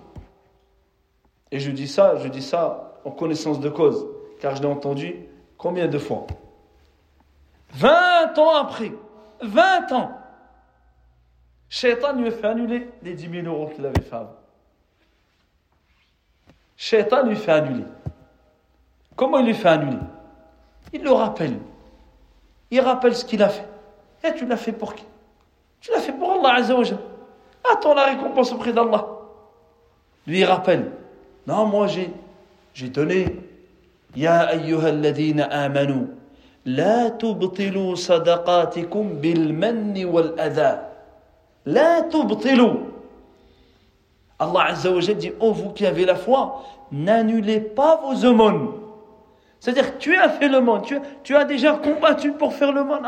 Et 1.52 1.60
je 1.60 1.70
dis 1.70 1.88
ça, 1.88 2.16
je 2.18 2.28
dis 2.28 2.42
ça 2.42 2.96
en 3.06 3.12
connaissance 3.12 3.60
de 3.60 3.70
cause, 3.70 4.08
car 4.42 4.56
je 4.56 4.64
l'ai 4.64 4.68
entendu 4.68 5.16
combien 5.60 5.88
de 5.88 6.00
fois? 6.00 6.26
20 7.74 8.38
ans 8.40 8.56
après, 8.56 8.92
20 9.44 9.92
ans, 9.92 10.12
Shaitan 11.70 12.14
lui 12.14 12.30
a 12.30 12.32
fait 12.32 12.48
annuler 12.48 12.90
les 13.04 13.14
10 13.14 13.44
000 13.44 13.46
euros 13.46 13.70
qu'il 13.76 13.86
avait 13.86 14.02
fait 14.02 14.16
avant. 14.16 14.36
Shaitan 16.76 17.28
lui 17.28 17.36
fait 17.36 17.52
annuler. 17.52 17.86
Comment 19.16 19.38
il 19.38 19.46
lui 19.46 19.54
fait 19.54 19.70
annuler? 19.70 19.98
Il 20.94 21.04
le 21.04 21.12
rappelle. 21.12 21.60
Il 22.72 22.82
rappelle 22.82 23.16
ce 23.16 23.24
qu'il 23.24 23.44
a 23.44 23.50
fait. 23.50 23.67
Et 24.27 24.35
tu 24.35 24.47
l'as 24.47 24.57
fait 24.57 24.73
pour 24.73 24.95
qui 24.95 25.05
Tu 25.81 25.91
l'as 25.91 26.01
fait 26.01 26.13
pour 26.13 26.33
Allah 26.33 26.55
Azzawajal. 26.57 26.99
Attends 27.73 27.95
la 27.95 28.07
récompense 28.07 28.53
auprès 28.53 28.73
d'Allah. 28.73 29.07
Lui, 30.27 30.41
il 30.41 30.45
rappelle. 30.45 30.91
Non, 31.47 31.67
moi 31.67 31.87
j'ai, 31.87 32.11
j'ai 32.75 32.89
donné. 32.89 33.37
Ya 34.15 34.41
ayyuhalladhina 34.49 35.45
amanu. 35.45 36.09
لا 36.65 37.09
تبطلوا 37.09 37.95
صدقاتكم 37.95 39.09
بالمن 39.19 40.05
والأذى 40.05 40.73
لا 41.67 42.01
تبطلوا 42.01 42.75
Allah 44.43 44.65
Azza 44.71 44.91
wa 44.91 45.01
dit 45.01 45.33
Oh, 45.39 45.53
vous 45.53 45.71
qui 45.71 45.87
avez 45.87 46.05
la 46.05 46.17
foi, 46.17 46.65
n'annulez 46.91 47.61
pas 47.61 48.01
vos 48.05 48.27
aumônes. 48.27 48.73
C'est-à-dire, 49.61 49.99
tu 49.99 50.17
as 50.17 50.29
fait 50.31 50.49
le 50.49 50.61
monde, 50.61 50.83
tu, 50.83 50.99
tu, 51.23 51.37
as 51.37 51.45
déjà 51.45 51.75
combattu 51.75 52.33
pour 52.33 52.53
faire 52.53 52.73
le 52.73 52.83
monde. 52.83 53.07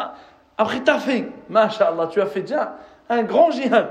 Après, 0.60 0.84
tu 0.84 0.92
as 0.92 1.00
fait, 1.00 1.26
Masha'Allah, 1.48 2.08
tu 2.08 2.20
as 2.20 2.26
fait 2.26 2.42
déjà 2.42 2.76
un 3.08 3.24
grand 3.24 3.50
jihad. 3.50 3.88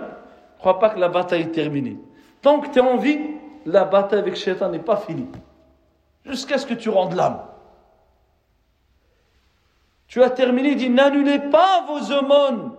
Crois 0.59 0.79
pas 0.79 0.91
que 0.91 0.99
la 0.99 1.09
bataille 1.09 1.41
est 1.41 1.51
terminée. 1.51 1.97
Tant 2.43 2.61
que 2.61 2.69
tu 2.69 2.79
es 2.79 2.83
en 2.83 2.99
vie, 2.99 3.19
la 3.65 3.85
bataille 3.85 4.19
avec 4.19 4.37
Shaitan 4.37 4.69
n'est 4.69 4.79
pas 4.79 4.99
finie. 4.99 5.31
Jusqu'à 6.27 6.59
ce 6.59 6.67
que 6.67 6.75
tu 6.75 6.91
rendes 6.91 7.15
l'âme. 7.15 7.41
Tu 10.09 10.23
as 10.23 10.29
terminé, 10.29 10.75
dit 10.75 10.91
N'annulez 10.91 11.39
pas 11.39 11.87
vos 11.89 12.13
aumônes 12.13 12.73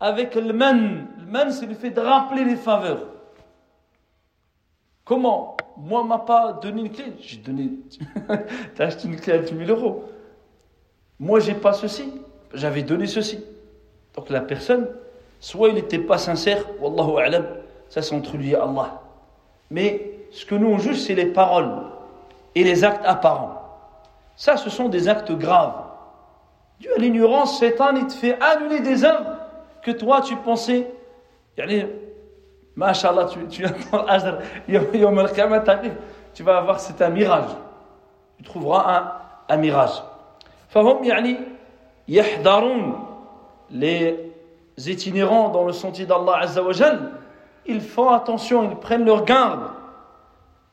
avec 0.00 0.34
le 0.34 0.54
man. 0.54 1.06
Le 1.18 1.26
man, 1.26 1.52
c'est 1.52 1.66
le 1.66 1.74
fait 1.74 1.90
de 1.90 2.00
rappeler 2.00 2.44
les 2.44 2.56
faveurs. 2.56 3.08
Comment? 5.04 5.58
Moi, 5.76 6.00
on 6.00 6.04
m'a 6.04 6.18
pas 6.18 6.54
donné 6.54 6.80
une 6.80 6.90
clé. 6.90 7.12
J'ai 7.20 7.36
donné. 7.36 7.72
tu 8.74 8.82
as 8.82 8.86
acheté 8.86 9.06
une 9.06 9.20
clé 9.20 9.34
à 9.34 9.38
10 9.38 9.54
000 9.66 9.68
euros. 9.68 10.04
Moi, 11.18 11.40
j'ai 11.40 11.54
pas 11.54 11.74
ceci 11.74 12.10
J'avais 12.53 12.83
donné 12.83 13.07
ceci. 13.07 13.43
Donc 14.15 14.29
la 14.29 14.41
personne, 14.41 14.87
soit 15.39 15.69
il 15.69 15.75
n'était 15.75 15.99
pas 15.99 16.17
sincère, 16.17 16.63
Wallahu 16.79 17.19
a'lam, 17.19 17.45
ça 17.89 18.01
c'est 18.01 18.15
entre 18.15 18.37
lui 18.37 18.51
et 18.51 18.55
Allah. 18.55 19.01
Mais 19.69 20.11
ce 20.31 20.45
que 20.45 20.55
nous 20.55 20.67
on 20.67 20.77
juge, 20.77 20.99
c'est 20.99 21.15
les 21.15 21.27
paroles 21.27 21.71
et 22.55 22.63
les 22.63 22.83
actes 22.83 23.05
apparents. 23.05 23.61
Ça, 24.35 24.55
ce 24.57 24.69
sont 24.69 24.87
des 24.87 25.07
actes 25.07 25.31
graves. 25.31 25.83
Dû 26.79 26.89
à 26.91 26.97
l'ignorance, 26.99 27.59
Satan, 27.59 27.95
il 27.95 28.07
te 28.07 28.13
fait 28.13 28.37
annuler 28.41 28.79
des 28.81 29.03
œuvres 29.03 29.35
que 29.81 29.91
toi 29.91 30.21
tu 30.21 30.35
pensais. 30.37 30.87
Masha'Allah, 32.75 33.25
tu, 33.25 33.39
tu 33.47 33.65
attends 33.65 34.05
l'Ajr, 34.05 34.37
tu 36.33 36.43
vas 36.43 36.61
voir, 36.61 36.79
c'est 36.79 37.01
un 37.01 37.09
mirage. 37.09 37.49
Tu 38.37 38.43
trouveras 38.43 38.97
un, 39.49 39.53
un 39.53 39.57
mirage. 39.57 40.03
فهم 40.69 41.03
يعني 41.03 41.37
يحذرون 42.07 43.03
les 43.71 44.15
itinérants 44.77 45.49
dans 45.49 45.65
le 45.65 45.73
sentier 45.73 46.05
d'Allah 46.05 46.37
Azza 46.41 46.63
wa 46.63 46.71
Jal, 46.71 47.11
ils 47.65 47.81
font 47.81 48.09
attention, 48.09 48.63
ils 48.69 48.77
prennent 48.77 49.05
leur 49.05 49.25
garde 49.25 49.71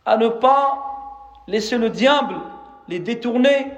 à 0.07 0.17
ne 0.17 0.29
pas 0.29 0.79
laisser 1.49 1.77
le 1.79 1.91
diable 1.91 2.37
les 2.89 2.99
détourner 2.99 3.73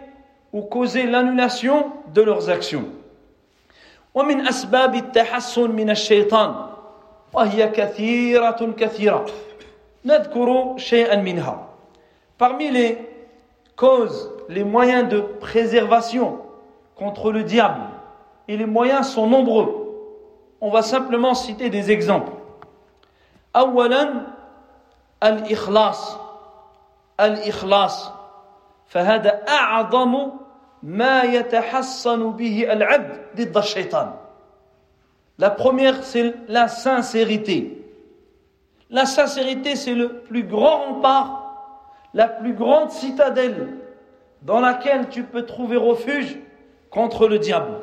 ou 0.52 0.62
causer 0.62 1.06
l'annulation 1.06 1.92
de 2.12 2.22
leurs 2.22 2.50
actions. 2.50 2.84
ومن 4.14 4.46
أسباب 4.46 4.94
التحسن 4.94 5.70
من 5.70 5.90
الشيطان 5.90 6.54
وهي 7.32 7.68
كثيرة 7.68 8.72
كثيرة 8.78 9.26
نذكر 10.04 10.74
شيئا 10.78 11.16
منها 11.16 11.62
Parmi 12.38 12.70
les 12.70 12.98
causes, 13.76 14.30
les 14.48 14.64
moyens 14.64 15.08
de 15.08 15.20
préservation 15.20 16.38
contre 16.94 17.32
le 17.32 17.42
diable, 17.42 17.82
et 18.48 18.56
les 18.56 18.66
moyens 18.66 19.08
sont 19.08 19.26
nombreux. 19.26 19.82
On 20.60 20.70
va 20.70 20.82
simplement 20.82 21.34
citer 21.34 21.70
des 21.70 21.90
exemples. 21.90 22.32
أولا 23.56 24.22
الإخلاص 25.22 26.18
الإخلاص 27.20 28.10
فهذا 28.86 29.44
أعظم 29.48 30.30
ما 30.82 31.22
يتحصن 31.22 32.30
به 32.30 32.72
العبد 32.72 33.18
ضد 33.36 33.56
الشيطان 33.56 34.12
La 35.38 35.50
première, 35.50 36.02
c'est 36.02 36.34
la 36.48 36.66
sincérité. 36.66 37.84
La 38.88 39.04
sincérité, 39.04 39.76
c'est 39.76 39.94
le 39.94 40.20
plus 40.20 40.44
grand 40.44 40.78
rempart, 40.86 41.92
la 42.14 42.26
plus 42.26 42.54
grande 42.54 42.90
citadelle 42.90 43.68
dans 44.40 44.60
laquelle 44.60 45.10
tu 45.10 45.24
peux 45.24 45.44
trouver 45.44 45.76
refuge 45.76 46.38
contre 46.90 47.28
le 47.28 47.38
diable. 47.38 47.74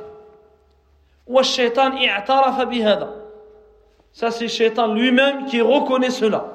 Ça, 4.12 4.32
c'est 4.32 4.48
Shaitan 4.48 4.94
lui-même 4.94 5.46
qui 5.46 5.62
reconnaît 5.62 6.10
cela. 6.10 6.50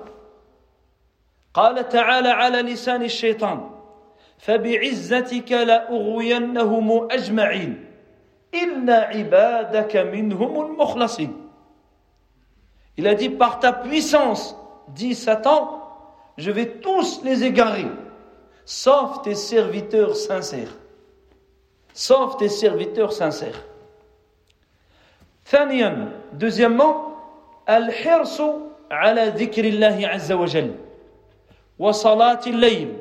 قال 1.54 1.88
تعالى 1.88 2.28
على 2.28 2.62
لسان 2.62 3.02
الشيطان 3.02 3.70
فبعزتك 4.38 5.52
لأغوينهم 5.52 7.08
أجمعين 7.11 7.88
il 8.52 8.90
a 13.06 13.14
dit 13.14 13.28
par 13.28 13.61
ta 13.61 13.72
puissance, 13.72 14.56
dit 14.88 15.14
Satan, 15.14 15.82
je 16.38 16.50
vais 16.50 16.78
tous 16.80 17.22
les 17.24 17.44
égarer, 17.44 17.87
sauf 18.64 19.20
tes 19.22 19.34
serviteurs 19.34 20.16
sincères. 20.16 20.74
Sauf 21.92 22.37
tes 22.37 22.48
serviteurs 22.48 23.12
sincères. 23.12 23.64
ثانيا 25.46 26.12
deuxièmement 26.34 27.16
الحرص 27.68 28.42
على 28.90 29.32
ذكر 29.37 29.64
الله 29.64 30.08
عز 30.08 30.32
وجل 30.32 30.74
وصلاة 31.78 32.40
الليل 32.46 32.96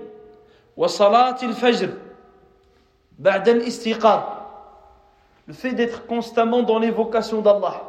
وصلاة 0.78 1.38
الفجر 1.44 1.90
بعد 3.20 3.50
الاستيقاظ 3.50 4.22
le 5.48 5.54
fait 5.54 5.72
d'être 5.74 6.06
constamment 6.08 6.64
dans 6.64 6.80
l'évocation 6.80 7.42
d'Allah 7.42 7.84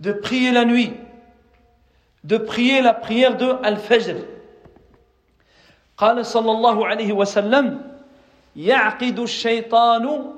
de 0.00 0.12
prier 0.12 0.52
la 0.52 0.64
nuit 0.64 0.92
de 2.24 2.36
prier 2.36 2.80
la 2.82 2.94
prière 2.94 3.36
de 3.36 3.56
Al-Fajr 3.62 4.16
قال 5.96 6.26
صلى 6.26 6.50
الله 6.50 6.86
عليه 6.86 7.12
وسلم 7.12 7.83
يعقد 8.56 9.18
الشيطان 9.18 10.32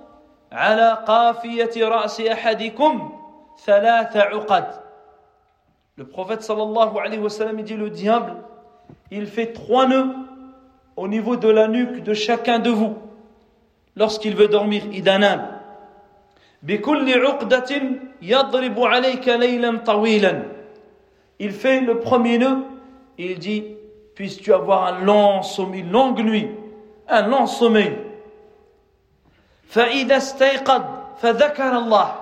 على 0.52 0.98
قافية 1.06 1.88
رأس 1.88 2.20
أحدكم 2.20 3.12
ثلاث 3.64 4.16
عقد 4.16 4.82
Le 5.98 6.04
prophète 6.04 6.42
sallallahu 6.42 6.98
alayhi 6.98 7.20
wa 7.20 7.28
sallam 7.28 7.60
dit 7.60 7.76
le 7.76 7.90
diable, 7.90 8.34
il 9.10 9.26
fait 9.26 9.52
trois 9.52 9.86
nœuds 9.86 10.08
au 10.96 11.06
niveau 11.06 11.36
de 11.36 11.48
la 11.50 11.68
nuque 11.68 12.02
de 12.02 12.14
chacun 12.14 12.58
de 12.58 12.70
vous 12.70 12.96
lorsqu'il 13.96 14.34
veut 14.34 14.48
dormir. 14.48 14.82
Idanam. 14.92 15.58
بكل 16.62 17.26
عقدة 17.26 17.70
يضرب 18.22 18.80
عليك 18.80 19.28
ليلا 19.28 19.76
طويلا. 19.76 20.42
Il 21.38 21.50
fait 21.50 21.80
le 21.80 21.98
premier 21.98 22.38
nœud, 22.38 22.58
il 23.18 23.38
dit, 23.38 23.64
puisses-tu 24.14 24.52
avoir 24.52 24.84
un 24.84 25.04
long 25.04 25.42
sommeil, 25.42 25.80
une 25.80 25.90
longue 25.90 26.20
nuit, 26.20 26.48
un 27.08 27.26
long 27.26 27.46
sommeil. 27.46 27.98
فإذا 29.68 30.16
استيقظ 30.16 30.82
فذكر 31.20 31.78
الله. 31.78 32.14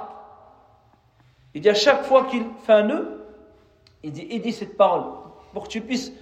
Il 1.55 1.63
dit 1.63 1.71
à 1.71 1.75
chaque 1.75 2.05
fois 2.05 2.25
qu'il 2.25 2.45
fait 2.65 2.73
un 2.73 2.83
nœud, 2.85 3.27
il 4.03 4.13
dit, 4.13 4.27
il 4.31 4.41
dit 4.41 4.53
cette 4.53 4.77
parole 4.77 5.05
pour 5.53 5.65
que 5.65 5.69
tu 5.69 5.81
puisses 5.81 6.13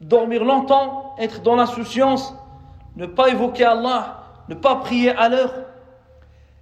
dormir 0.00 0.44
longtemps, 0.44 1.14
être 1.18 1.42
dans 1.42 1.56
l'insouciance, 1.56 2.34
ne 2.96 3.06
pas 3.06 3.28
évoquer 3.28 3.64
Allah, 3.64 4.22
ne 4.48 4.54
pas 4.54 4.76
prier 4.76 5.10
à 5.10 5.28
l'heure. 5.28 5.52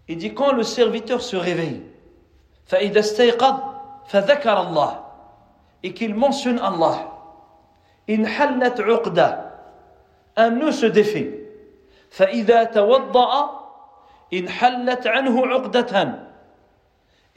Il 0.08 0.18
dit 0.18 0.34
quand 0.34 0.52
le 0.52 0.64
serviteur 0.64 1.20
se 1.20 1.36
réveille, 1.36 1.82
et 5.82 5.94
qu'il 5.94 6.14
mentionne 6.14 6.58
Allah, 6.58 7.06
un 10.36 10.50
nœud 10.50 10.72
se 10.72 10.86
défait. 10.86 11.36
Et 14.31 14.45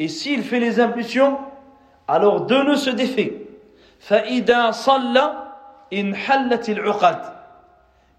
s'il 0.08 0.42
fait 0.42 0.60
les 0.60 0.80
impulsions, 0.80 1.38
alors 2.06 2.42
deux 2.42 2.62
nœuds 2.64 2.76
se 2.76 2.90
défait. 2.90 3.46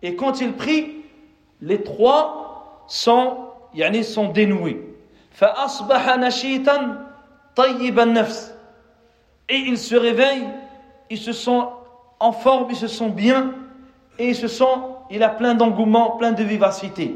Et 0.01 0.15
quand 0.15 0.41
il 0.41 0.53
prie, 0.53 0.95
les 1.61 1.83
trois 1.83 2.83
sont, 2.87 3.37
yani 3.73 4.03
sont 4.03 4.29
dénoués. 4.29 4.85
Et 9.49 9.55
il 9.55 9.77
se 9.77 9.95
réveille, 9.95 10.47
ils 11.09 11.17
se 11.17 11.31
sont 11.31 11.69
en 12.19 12.31
forme, 12.31 12.67
ils 12.69 12.75
se 12.75 12.87
sent 12.87 13.09
bien, 13.09 13.53
et 14.17 14.33
se 14.33 14.47
il 15.09 15.23
a 15.23 15.29
plein 15.29 15.55
d'engouement, 15.55 16.11
plein 16.11 16.33
de 16.33 16.43
vivacité. 16.43 17.15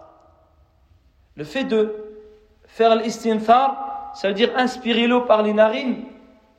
Le 1.36 1.44
fait 1.44 1.64
de 1.64 1.94
faire 2.64 2.94
l'istinthar, 2.96 4.12
ça 4.14 4.28
veut 4.28 4.34
dire 4.34 4.52
inspirer 4.56 5.06
l'eau 5.06 5.22
par 5.22 5.42
les 5.42 5.52
narines 5.52 6.04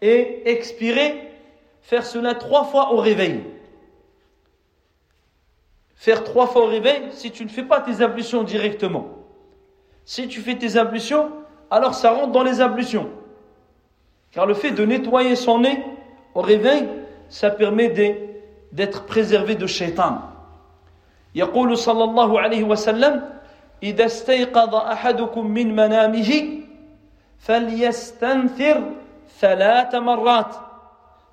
et 0.02 0.50
expirer, 0.50 1.32
faire 1.82 2.06
cela 2.06 2.36
trois 2.36 2.66
fois 2.66 2.94
au 2.94 2.98
réveil. 2.98 3.44
Faire 5.96 6.24
trois 6.24 6.48
fois 6.48 6.64
au 6.64 6.68
réveil 6.68 7.08
si 7.12 7.32
tu 7.32 7.44
ne 7.44 7.50
fais 7.50 7.64
pas 7.64 7.82
tes 7.82 8.02
ablutions 8.02 8.44
directement. 8.44 9.08
Si 10.06 10.28
tu 10.28 10.42
fais 10.42 10.56
tes 10.56 10.78
ablutions, 10.78 11.32
alors 11.72 11.96
ça 11.96 12.12
rentre 12.12 12.32
dans 12.32 12.44
les 12.44 12.62
ablutions. 12.62 13.10
Car 14.32 14.46
le 14.46 14.54
fait 14.54 14.72
de 14.72 14.86
nettoyer 14.86 15.36
son 15.36 15.60
nez 15.60 15.84
au 16.36 16.42
réveil, 16.42 16.88
ça 17.30 17.50
permet 17.50 17.90
d'être 18.72 19.06
préservé 19.06 19.56
de 19.56 19.66
shaitan. 19.66 20.22
يقول 21.36 21.78
صلى 21.78 22.04
الله 22.04 22.40
عليه 22.40 22.64
وسلم 22.64 23.31
إذا 23.84 24.06
استيقظ 24.06 24.76
أحدكم 24.76 25.48
من 25.48 25.76
منامه 25.76 26.60
فليستنثر 27.38 28.84
ثلاث 29.40 29.96
مرات 29.96 30.56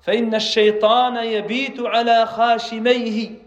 فإن 0.01 0.35
الشيطان 0.35 1.15
يبيت 1.15 1.79
على 1.79 2.25
خاشميه 2.25 3.45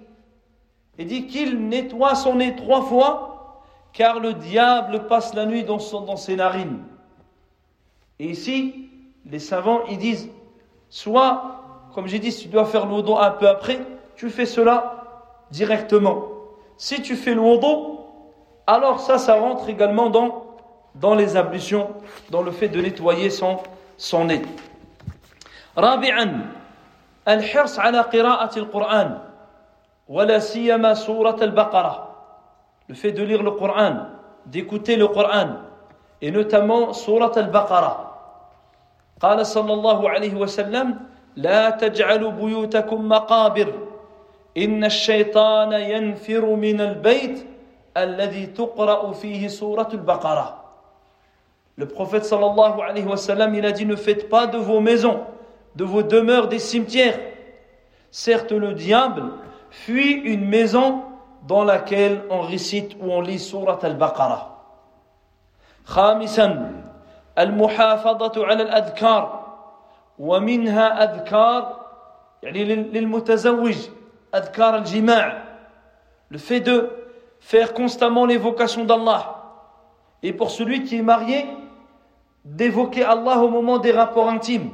Il 1.01 1.07
dit 1.07 1.27
qu'il 1.29 1.69
nettoie 1.69 2.17
son 2.17 2.35
nez 2.35 2.57
trois 2.57 2.83
fois, 2.83 3.63
car 3.93 4.19
le 4.19 4.35
diable 4.35 5.07
passe 5.07 5.33
la 5.33 5.47
nuit 5.47 5.63
dans, 5.63 5.79
son, 5.79 6.01
dans 6.01 6.17
ses 6.17 6.35
narines. 6.35 6.83
Et 8.19 8.27
ici, 8.31 8.89
les 9.25 9.39
savants, 9.39 9.83
ils 9.89 9.99
disent, 9.99 10.29
soit, 10.91 11.63
comme 11.95 12.09
j'ai 12.09 12.19
dit, 12.19 12.33
si 12.33 12.43
tu 12.43 12.49
dois 12.49 12.65
faire 12.65 12.85
le 12.85 12.95
wudu 12.95 13.13
un 13.13 13.31
peu 13.31 13.47
après, 13.47 13.79
tu 14.17 14.29
fais 14.29 14.45
cela 14.45 15.05
directement. 15.53 16.25
Si 16.77 17.01
tu 17.01 17.15
fais 17.15 17.35
le 17.35 17.41
wudu, 17.43 17.92
alors 18.67 19.01
ça, 19.01 19.19
ça 19.19 19.35
rentre 19.35 19.69
également 19.69 20.11
dans, 20.11 20.45
dans 20.95 21.15
les 21.15 21.37
ablutions, 21.37 21.89
dans 22.31 22.43
le 22.43 22.51
fait 22.51 22.69
de 22.69 22.81
nettoyer 22.81 23.31
son, 23.31 23.59
son 23.97 24.25
nez. 24.27 24.43
رابعا 25.79 26.47
الحرص 27.29 27.79
على 27.79 28.01
قراءة 28.01 28.59
القرآن 28.59 29.19
ولا 30.09 30.39
سيما 30.39 30.95
سورة 30.95 31.39
البقرة 31.43 32.09
le 32.89 32.95
fait 32.95 33.13
de 33.13 33.23
lire 33.23 33.43
le 33.43 33.53
Coran 33.53 34.09
d'écouter 34.47 34.97
le 34.97 35.07
Coran 35.09 35.49
et 36.21 36.31
notamment 36.33 36.93
سورة 36.93 37.33
البقرة 37.37 37.95
قال 39.21 39.47
صلى 39.47 39.73
الله 39.73 40.11
عليه 40.11 40.35
وسلم 40.35 40.99
لا 41.37 41.71
تجعلوا 41.71 42.31
بيوتكم 42.31 43.09
مقابر 43.09 43.75
إن 44.57 44.85
الشيطان 44.85 45.73
ينفر 45.73 46.45
من 46.45 46.81
البيت 46.81 47.47
الذي 47.97 48.47
تقرأ 48.47 49.13
فيه 49.13 49.49
سورة 49.49 49.89
البقرة 49.95 50.65
Le 51.77 51.87
prophète 51.87 52.25
sallallahu 52.25 52.81
alayhi 52.83 53.07
wa 53.07 53.17
sallam, 53.17 53.55
il 53.55 53.65
a 53.65 53.71
dit 53.71 53.87
ne 53.87 53.95
faites 53.95 54.29
pas 54.29 54.49
de 54.49 54.59
vos 54.59 54.81
maisons, 54.81 55.21
de 55.77 55.85
vos 55.85 56.03
demeures 56.03 56.49
des 56.49 56.59
cimetières. 56.59 57.21
Certes, 58.11 58.51
le 58.51 58.75
diable 58.75 59.31
fuit 59.71 60.15
une 60.15 60.45
maison 60.49 61.03
dans 61.47 61.63
laquelle 61.63 62.23
on 62.31 62.41
récite 62.41 62.97
ou 63.01 63.13
on 63.13 63.21
lit 63.21 63.39
surat 63.39 63.79
al-Baqarah. 63.83 64.59
خامسا 65.85 66.73
المحافظة 67.39 68.47
على 68.47 68.63
الأذكار 68.63 69.47
ومنها 70.19 71.05
أذكار 71.05 71.87
يعني 72.43 72.65
للمتزوج 72.65 73.77
أذكار 74.35 74.77
الجماع 74.77 75.45
le 76.31 76.37
fait 76.37 76.61
de 76.61 76.91
faire 77.43 77.73
constamment 77.75 78.27
l'évocation 78.27 78.85
d'Allah 78.85 79.37
et 80.23 80.33
pour 80.33 80.51
celui 80.51 80.85
qui 80.85 80.99
est 80.99 81.03
marié 81.03 81.47
d'évoquer 82.45 83.05
Allah 83.05 83.39
au 83.39 83.49
moment 83.49 83.79
des 83.79 83.93
rapports 83.93 84.29
intimes. 84.29 84.71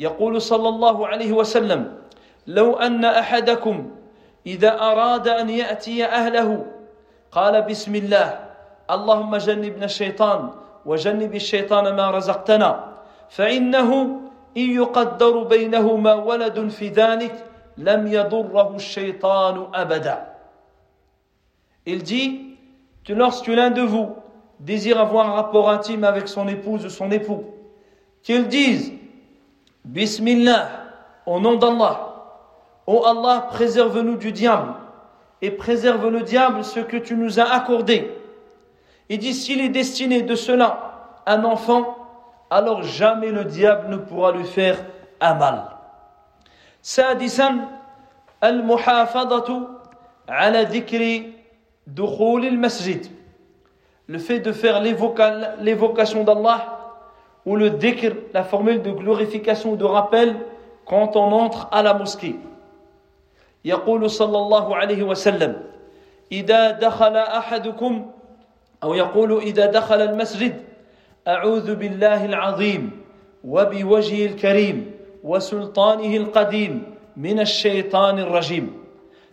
يقول 0.00 0.40
صلى 0.40 0.68
الله 0.68 0.96
عليه 1.06 1.32
وسلم 1.32 1.92
لو 2.46 2.76
أن 2.80 3.04
أحدكم 3.04 3.90
إذا 4.46 4.72
أراد 4.80 5.28
أن 5.28 5.50
يأتي 5.50 6.04
أهله 6.04 6.66
قال 7.32 7.62
بسم 7.62 7.94
الله 7.94 8.28
اللهم 8.90 9.36
جنبنا 9.36 9.84
الشيطان 9.84 10.50
وجنب 10.86 11.34
الشيطان 11.34 11.96
ما 11.96 12.10
رزقتنا 12.10 12.70
فإنه 13.28 13.90
إن 14.56 14.68
يقدر 14.80 15.42
بينهما 15.42 16.14
ولد 16.14 16.68
في 16.68 16.88
ذلك 16.88 17.34
لم 17.76 18.06
يضره 18.06 18.76
الشيطان 18.76 19.66
أبدا 19.74 20.16
Il 21.86 22.02
dit 22.02 22.56
que 23.04 23.12
lorsque 23.12 23.48
l'un 23.48 23.70
de 23.70 23.82
vous 23.82 24.14
désire 24.58 25.00
avoir 25.00 25.28
un 25.28 25.32
rapport 25.32 25.70
intime 25.70 26.04
avec 26.04 26.28
son 26.28 26.46
épouse 26.48 26.84
ou 26.84 26.90
son 26.90 27.10
époux, 27.10 27.44
qu'il 28.22 28.48
dise 28.48 28.92
Bismillah, 29.84 30.68
au 31.26 31.40
nom 31.40 31.56
d'Allah. 31.56 32.06
Ô 32.86 33.04
Allah, 33.04 33.46
préserve-nous 33.50 34.16
du 34.16 34.32
diable 34.32 34.74
et 35.42 35.50
préserve 35.50 36.08
le 36.08 36.22
diable 36.22 36.64
ce 36.64 36.80
que 36.80 36.96
tu 36.96 37.16
nous 37.16 37.40
as 37.40 37.50
accordé. 37.50 38.10
Il 39.08 39.18
dit 39.18 39.32
s'il 39.32 39.60
est 39.60 39.70
destiné 39.70 40.22
de 40.22 40.34
cela 40.34 41.22
un 41.26 41.44
enfant, 41.44 41.96
alors 42.50 42.82
jamais 42.82 43.30
le 43.30 43.44
diable 43.44 43.88
ne 43.88 43.96
pourra 43.96 44.32
lui 44.32 44.44
faire 44.44 44.84
un 45.20 45.34
mal. 45.34 45.76
سادسا 46.82 47.68
المحافظة 48.44 49.68
على 50.28 50.62
ذكر 50.62 51.22
دخول 51.87 52.45
المسجد 52.45 53.05
le 54.07 54.19
fait 54.19 54.39
de 54.39 54.51
faire 54.51 54.81
l'évocation 54.81 56.23
d'Allah 56.23 56.79
ou 57.45 57.55
le 57.55 57.71
dhikr, 57.71 58.13
la 58.33 58.43
formule 58.43 58.81
de 58.81 58.91
glorification 58.91 59.71
ou 59.73 59.75
de 59.75 59.83
rappel 59.83 60.35
quand 60.85 61.15
on 61.15 61.31
entre 61.31 61.67
à 61.71 61.81
la 61.81 61.93
mosquée. 61.93 62.35
يقول 63.65 64.09
صلى 64.09 64.37
الله 64.37 64.75
عليه 64.75 65.03
وسلم 65.03 65.61
إذا 66.31 66.71
دخل 66.71 67.17
أحدكم 67.17 68.11
أو 68.83 68.93
يقول 68.93 69.41
إذا 69.41 69.65
دخل 69.65 70.01
المسجد 70.01 70.61
أعوذ 71.27 71.75
بالله 71.75 72.25
العظيم 72.25 72.91
وبوجهه 73.43 74.25
الكريم 74.25 74.91
وسلطانه 75.23 76.17
القديم 76.17 76.83
من 77.17 77.39
الشيطان 77.39 78.19
الرجيم 78.19 78.73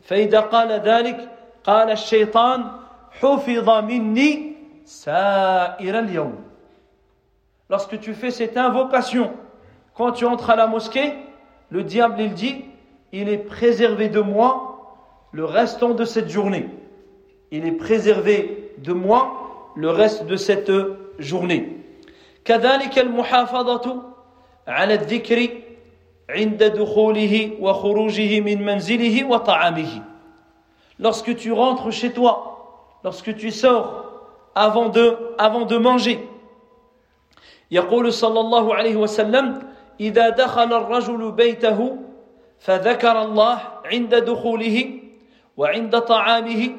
فإذا 0.03 0.41
قال 0.41 0.73
ذلك 0.73 1.32
قال 1.64 1.92
الشيطان 1.92 2.64
حفظ 3.12 3.70
مني 3.70 4.56
سائر 4.86 6.00
اليوم 6.00 6.36
Lorsque 7.70 8.00
tu 8.00 8.14
fais 8.14 8.32
cette 8.32 8.56
invocation, 8.56 9.32
quand 9.94 10.14
tu 10.14 10.26
entres 10.26 10.50
à 10.50 10.56
la 10.56 10.68
mosquée, 10.68 11.12
le 11.70 11.84
diable 11.84 12.22
il 12.22 12.34
dit 12.34 12.64
il 13.12 13.28
est 13.30 13.38
préservé 13.38 14.08
de 14.10 14.22
moi 14.22 14.96
le 15.32 15.44
restant 15.44 15.92
de 15.92 16.06
cette 16.06 16.30
journée. 16.30 16.70
Il 17.52 17.66
est 17.66 17.74
préservé 17.74 18.72
de 18.78 18.94
moi 18.94 19.74
le 19.76 19.90
reste 19.90 20.26
de 20.26 20.36
cette 20.36 20.72
journée. 21.20 21.74
كذلك 22.46 23.00
المحافظة 23.00 24.04
على 24.68 24.94
الذكر 24.94 25.50
عند 26.30 26.64
دخوله 26.64 27.52
وخروجه 27.60 28.40
من 28.40 28.66
منزله 28.66 29.26
وطعامه. 29.26 30.04
Lorsque 31.02 31.36
tu 31.36 31.52
rentres 31.52 31.92
chez 31.92 32.12
toi, 32.14 32.98
lorsque 33.04 33.36
tu 33.36 33.52
sors 33.52 34.06
avant 34.56 34.90
de, 34.90 35.36
avant 35.38 35.66
de 35.66 35.78
manger. 35.78 36.20
يقول 37.72 38.14
صلى 38.14 38.40
الله 38.40 38.76
عليه 38.76 38.96
وسلم 38.96 39.60
إذا 40.00 40.30
دخل 40.30 40.74
الرجل 40.74 41.32
بيته 41.32 41.98
فذكر 42.60 43.22
الله 43.22 43.60
عند 43.86 44.16
دخوله 44.16 45.00
وعند 45.58 46.00
طعامه 46.00 46.70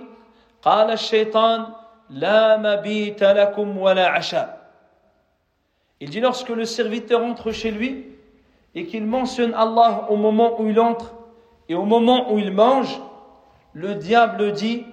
قال 0.63 0.91
الشيطان 0.91 1.67
لا 2.11 2.57
مبيت 2.57 3.23
لكم 3.23 3.79
ولا 3.79 4.07
عشاء 4.09 4.59
Il 6.01 6.11
dit 6.11 6.21
lorsque 6.21 6.51
le 6.51 6.65
serviteur 6.65 7.23
entre 7.25 7.51
chez 7.51 7.71
lui 7.73 8.07
et 8.75 8.87
qu'il 8.87 9.05
mentionne 9.05 9.53
Allah 9.53 10.07
au 10.09 10.17
moment 10.17 10.61
où 10.61 10.69
il 10.69 10.79
entre 10.79 11.13
et 11.69 11.75
au 11.75 11.85
moment 11.85 12.33
où 12.33 12.39
il 12.39 12.53
mange, 12.53 13.01
le 13.74 13.96
diable 13.96 14.52
dit 14.52 14.86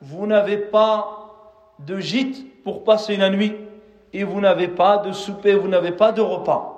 Vous 0.00 0.26
n'avez 0.26 0.58
pas 0.58 1.18
de 1.80 1.98
gîte 1.98 2.62
pour 2.62 2.84
passer 2.84 3.16
la 3.16 3.30
nuit 3.30 3.54
et 4.12 4.24
vous 4.24 4.40
n'avez 4.40 4.68
pas 4.68 4.98
de 4.98 5.12
souper, 5.12 5.54
vous 5.54 5.68
n'avez 5.68 5.92
pas 5.92 6.12
de 6.12 6.20
repas. 6.20 6.74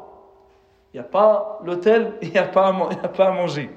Il 0.92 0.96
n'y 0.96 1.00
a 1.00 1.08
pas 1.08 1.60
l'hôtel, 1.64 2.14
il 2.22 2.30
n'y 2.30 2.38
a, 2.38 2.44
pas 2.44 2.68
à 2.68 3.30
manger. 3.30 3.70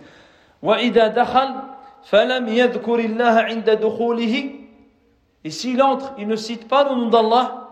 Et 5.43 5.49
s'il 5.49 5.81
entre, 5.81 6.13
il 6.17 6.27
ne 6.27 6.36
cite 6.36 6.67
pas 6.67 6.89
le 6.89 6.95
nom 6.95 7.09
d'Allah. 7.09 7.69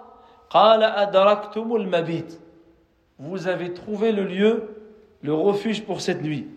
Vous 3.20 3.48
avez 3.48 3.74
trouvé 3.74 4.12
le 4.12 4.26
lieu, 4.26 4.76
le 5.22 5.34
refuge 5.34 5.84
pour 5.86 6.02
cette 6.02 6.22
nuit. 6.22 6.48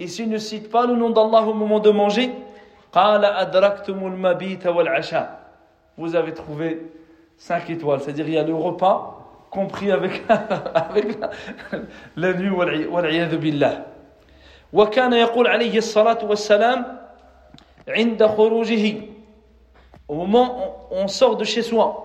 Et 0.00 0.06
s'il 0.06 0.28
ne 0.28 0.38
cite 0.38 0.70
pas 0.70 0.86
le 0.86 0.94
nom 0.94 1.10
d'Allah 1.10 1.42
au 1.42 1.54
moment 1.54 1.80
de 1.80 1.90
manger, 1.90 2.30
vous 5.96 6.14
avez 6.14 6.34
trouvé 6.34 6.82
5 7.36 7.70
étoiles, 7.70 8.00
c'est-à-dire 8.00 8.28
il 8.28 8.34
y 8.34 8.38
a 8.38 8.42
le 8.42 8.54
repas 8.54 9.18
compris 9.50 9.90
avec, 9.90 10.22
avec 10.74 11.18
la 12.16 12.32
nuit 12.34 12.50
والعياذ 12.50 13.36
بالله 13.36 13.82
وكان 14.72 15.12
يقول 15.12 15.46
عليه 15.46 15.78
الصلاة 15.78 16.18
والسلام 16.24 16.98
عند 17.88 18.26
خروجه 18.26 19.00
au 20.08 20.14
moment 20.14 20.56
où 20.90 20.94
on 20.96 21.08
sort 21.08 21.36
de 21.36 21.44
chez 21.44 21.62
soi 21.62 22.04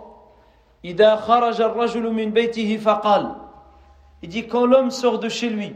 إذا 0.85 1.15
خرج 1.15 1.61
الرجل 1.61 2.11
من 2.11 2.31
بيته 2.31 2.77
فقال 2.77 3.42
il 4.22 4.28
dit 4.28 4.46
quand 4.46 4.66
l'homme 4.66 4.90
sort 4.90 5.18
de 5.18 5.28
chez 5.28 5.48
lui 5.50 5.74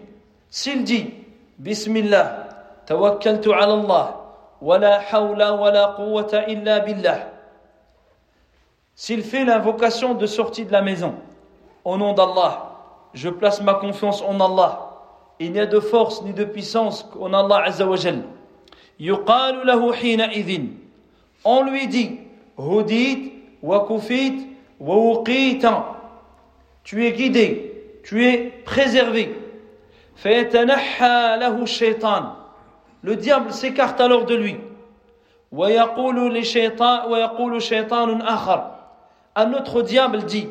s'il 0.48 0.84
dit 0.84 1.10
بسم 1.62 1.96
الله 1.96 2.26
توكلت 2.86 3.48
على 3.48 3.74
الله 3.74 4.06
ولا 4.62 4.98
حول 4.98 5.42
ولا 5.42 5.84
قوة 5.94 6.32
إلا 6.34 6.78
بالله 6.78 7.28
S'il 8.94 9.22
fait 9.22 9.44
l'invocation 9.44 10.14
de 10.14 10.26
sortie 10.26 10.66
de 10.66 10.72
la 10.72 10.82
maison, 10.82 11.14
au 11.82 11.96
nom 11.96 12.12
d'Allah, 12.12 12.72
je 13.14 13.30
place 13.30 13.62
ma 13.62 13.74
confiance 13.74 14.20
en 14.20 14.38
Allah. 14.38 14.90
Il 15.40 15.52
n'y 15.52 15.60
a 15.60 15.66
de 15.66 15.80
force 15.80 16.22
ni 16.22 16.34
de 16.34 16.44
puissance 16.44 17.02
qu'en 17.02 17.32
Allah 17.32 17.64
Azzawajal. 17.64 18.22
يقال 19.00 19.66
له 19.66 19.92
حينئذ 19.92 20.68
On 21.44 21.62
lui 21.62 21.88
dit, 21.88 22.20
Hudit 22.58 23.32
wa 23.62 23.86
kufit 23.86 24.46
wa 24.78 24.94
wuqita. 24.94 25.86
Tu 26.84 27.04
es 27.06 27.12
guidé, 27.12 27.75
tu 28.07 28.25
es 28.25 28.37
préservé. 28.63 29.35
Le 33.03 33.15
diable 33.15 33.51
s'écarte 33.51 33.99
alors 33.99 34.23
de 34.23 34.33
lui. 34.33 34.55
Un 39.35 39.53
autre 39.53 39.81
diable 39.81 40.23
dit 40.23 40.47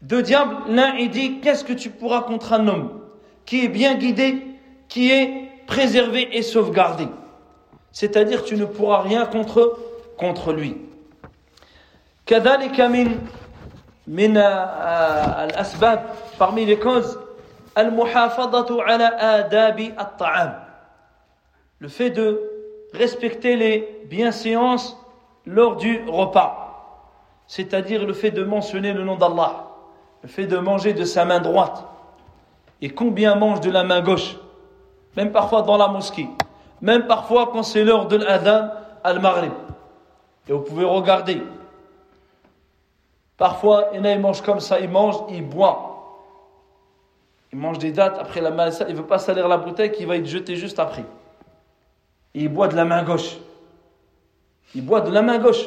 Deux 0.00 0.22
diables, 0.22 0.56
l'un 0.68 0.94
il 0.94 1.10
dit 1.10 1.40
Qu'est-ce 1.40 1.64
que 1.64 1.74
tu 1.74 1.90
pourras 1.90 2.22
contre 2.22 2.54
un 2.54 2.66
homme 2.66 3.00
qui 3.44 3.62
est 3.62 3.68
bien 3.68 3.94
guidé, 3.96 4.42
qui 4.88 5.12
est 5.12 5.50
préservé 5.66 6.34
et 6.34 6.40
sauvegardé? 6.40 7.08
C'est-à-dire, 7.92 8.42
tu 8.42 8.56
ne 8.56 8.64
pourras 8.64 9.02
rien 9.02 9.26
contre 9.26 9.78
contre 10.17 10.53
lui. 10.53 10.77
كذلك 12.25 12.81
من 12.81 13.27
من 14.07 14.37
الأسباب 14.37 15.99
parmi 16.39 16.65
les 16.65 16.77
causes 16.77 17.17
المحافظة 17.77 18.83
على 18.83 19.07
آداب 19.19 19.79
الطعام 19.99 20.63
le 21.79 21.87
fait 21.87 22.11
de 22.11 22.39
respecter 22.93 23.55
les 23.55 24.05
bienséances 24.05 24.97
lors 25.45 25.77
du 25.77 26.03
repas, 26.07 27.07
c'est-à-dire 27.47 28.05
le 28.05 28.13
fait 28.13 28.29
de 28.31 28.43
mentionner 28.43 28.93
le 28.93 29.03
nom 29.03 29.15
d'Allah, 29.15 29.67
le 30.21 30.29
fait 30.29 30.45
de 30.45 30.57
manger 30.57 30.93
de 30.93 31.03
sa 31.03 31.25
main 31.25 31.39
droite, 31.39 31.83
et 32.81 32.89
combien 32.89 33.33
mange 33.35 33.61
de 33.61 33.71
la 33.71 33.83
main 33.83 34.01
gauche, 34.01 34.35
même 35.17 35.31
parfois 35.31 35.63
dans 35.63 35.77
la 35.77 35.87
mosquée, 35.87 36.27
même 36.81 37.07
parfois 37.07 37.49
quand 37.51 37.63
c'est 37.63 37.83
l'heure 37.83 38.07
de 38.07 38.17
l'adhan 38.17 38.69
al-maghrib. 39.03 39.51
Et 40.47 40.53
vous 40.53 40.61
pouvez 40.61 40.85
regarder. 40.85 41.41
Parfois, 43.37 43.89
il 43.93 44.19
mange 44.19 44.41
comme 44.41 44.59
ça, 44.59 44.79
il 44.79 44.89
mange, 44.89 45.15
il 45.29 45.47
boit. 45.47 45.87
Il 47.51 47.59
mange 47.59 47.79
des 47.79 47.91
dates 47.91 48.17
après 48.19 48.41
la 48.41 48.51
main, 48.51 48.69
il 48.69 48.93
ne 48.93 48.99
veut 48.99 49.07
pas 49.07 49.19
salir 49.19 49.47
la 49.47 49.57
bouteille 49.57 49.91
qu'il 49.91 50.07
va 50.07 50.15
être 50.17 50.25
jeté 50.25 50.55
juste 50.55 50.79
après 50.79 51.03
il 52.33 52.49
boit 52.49 52.67
de 52.67 52.75
la 52.75 52.85
main 52.85 53.03
gauche. 53.03 53.37
Il 54.75 54.85
boit 54.85 55.01
de 55.01 55.11
la 55.11 55.21
main 55.21 55.39
gauche. 55.39 55.65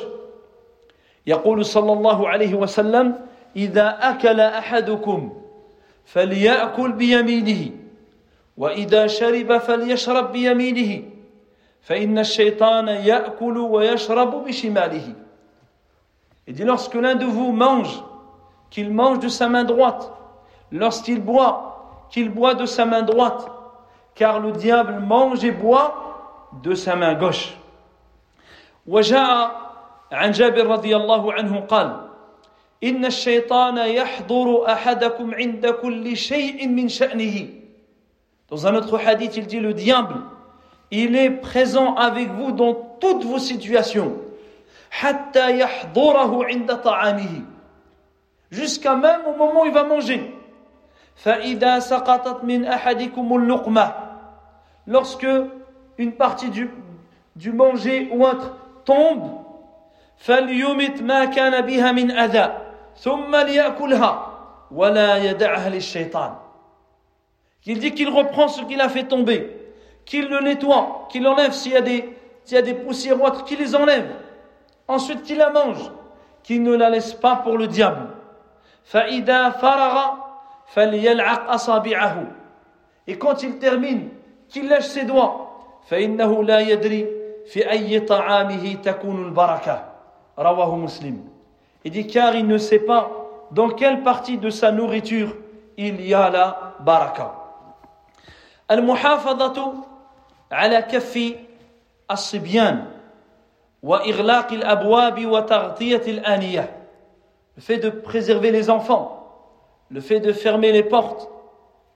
يقول 1.26 1.64
صلى 1.64 1.92
الله 1.92 2.28
عليه 2.28 2.54
وسلم 2.54 3.16
إذا 3.56 3.96
أكل 4.00 4.40
أحدكم 4.40 5.32
فليأكل 6.04 6.92
بيمينه 6.92 7.70
وإذا 8.56 9.06
شرب 9.06 9.58
فليشرب 9.58 10.32
بيمينه 10.32 11.02
فإن 11.82 12.18
الشيطان 12.18 12.88
يأكل 12.88 13.58
ويشرب 13.58 14.44
بشماله 14.44 15.14
Il 16.46 16.54
dit 16.54 16.64
lorsque 16.64 16.94
l'un 16.94 17.14
de 17.14 17.24
vous 17.24 17.52
mange, 17.52 18.04
qu'il 18.68 18.92
mange 18.92 19.18
de 19.20 19.28
sa 19.28 19.48
main 19.48 19.64
droite 19.64 20.12
lorsqu'il 20.70 21.22
boit, 21.22 22.06
qu'il 22.10 22.28
boit 22.28 22.54
de 22.54 22.66
sa 22.66 22.84
main 22.84 23.02
droite, 23.02 23.46
car 24.14 24.40
le 24.40 24.52
diable 24.52 25.00
mange 25.00 25.42
et 25.44 25.52
boit 25.52 26.50
de 26.62 26.74
sa 26.74 26.96
main 26.96 27.14
gauche. 27.14 27.56
وجاء 28.86 29.64
عن 30.12 30.30
جابر 30.30 30.66
رضي 30.66 30.96
الله 30.96 31.32
عنه 31.32 31.60
قال 31.60 31.96
إن 32.84 33.04
الشيطان 33.04 33.78
يحضر 33.78 34.72
أحدكم 34.72 35.34
عند 35.34 35.66
كل 35.66 36.16
شيء 36.16 36.68
من 36.68 36.88
شأنه 36.88 37.48
Dans 38.50 38.66
un 38.66 38.74
autre 38.74 38.98
hadith, 38.98 39.36
il 39.38 39.46
dit 39.46 39.58
le 39.58 39.72
diable, 39.72 40.16
il 40.91 41.15
est 41.15 41.29
présent 41.29 41.95
avec 41.95 42.29
vous 42.29 42.51
dans 42.51 42.73
toutes 42.99 43.23
vos 43.23 43.39
situations. 43.39 44.17
Jusqu'à 48.51 48.95
même 48.95 49.21
au 49.27 49.37
moment 49.37 49.61
où 49.61 49.65
il 49.65 49.71
va 49.71 49.83
manger. 49.83 50.35
Lorsque 54.87 55.27
une 55.97 56.13
partie 56.13 56.49
du, 56.49 56.71
du 57.35 57.51
manger 57.51 58.09
ou 58.11 58.25
autre 58.25 58.55
tombe, 58.85 59.29
qu'il 67.61 67.79
dit 67.79 67.93
qu'il 67.93 68.09
reprend 68.09 68.47
ce 68.47 68.63
qu'il 68.63 68.81
a 68.81 68.89
fait 68.89 69.03
tomber 69.03 69.58
qu'il 70.09 70.27
le 70.27 70.39
nettoie, 70.39 71.07
qu'il 71.11 71.27
enlève 71.27 71.51
s'il 71.51 71.73
y, 71.73 71.77
a 71.77 72.61
des, 72.63 72.73
poussières 72.73 73.21
ou 73.21 73.25
autres, 73.25 73.43
qu'il 73.43 73.59
les 73.59 73.75
enlève. 73.75 74.09
Ensuite, 74.87 75.21
qu'il 75.21 75.37
la 75.37 75.51
mange, 75.51 75.91
qu'il 76.41 76.63
ne 76.63 76.75
la 76.75 76.89
laisse 76.89 77.13
pas 77.13 77.35
pour 77.35 77.59
le 77.59 77.67
diable. 77.67 78.07
Et 83.05 83.19
quand 83.19 83.43
il 83.43 83.59
termine, 83.59 84.09
qu'il 84.47 84.67
lâche 84.67 84.87
ses 84.87 85.03
doigts. 85.03 85.45
Il 85.91 86.17
dit 91.91 92.07
car 92.07 92.35
il 92.35 92.47
ne 92.47 92.57
sait 92.57 92.79
pas 92.79 93.11
dans 93.51 93.69
quelle 93.69 94.01
partie 94.01 94.39
de 94.39 94.49
sa 94.49 94.71
nourriture 94.71 95.35
il 95.77 96.03
y 96.03 96.15
a 96.15 96.31
la 96.31 96.73
baraka. 96.79 97.35
Al-muhafadatu 98.67 99.88
على 100.52 100.82
كف 100.82 101.34
الصبيان 102.10 102.86
وإغلاق 103.82 104.52
الأبواب 104.52 105.26
وتغطية 105.26 106.02
الآنية 106.08 106.80
le 107.56 107.62
fait 107.62 107.78
de 107.78 107.88
préserver 107.88 108.50
les 108.50 108.68
enfants, 108.68 109.24
le 109.88 110.00
fait 110.00 110.18
de 110.18 110.32
fermer 110.32 110.72
les 110.72 110.82
portes, 110.82 111.30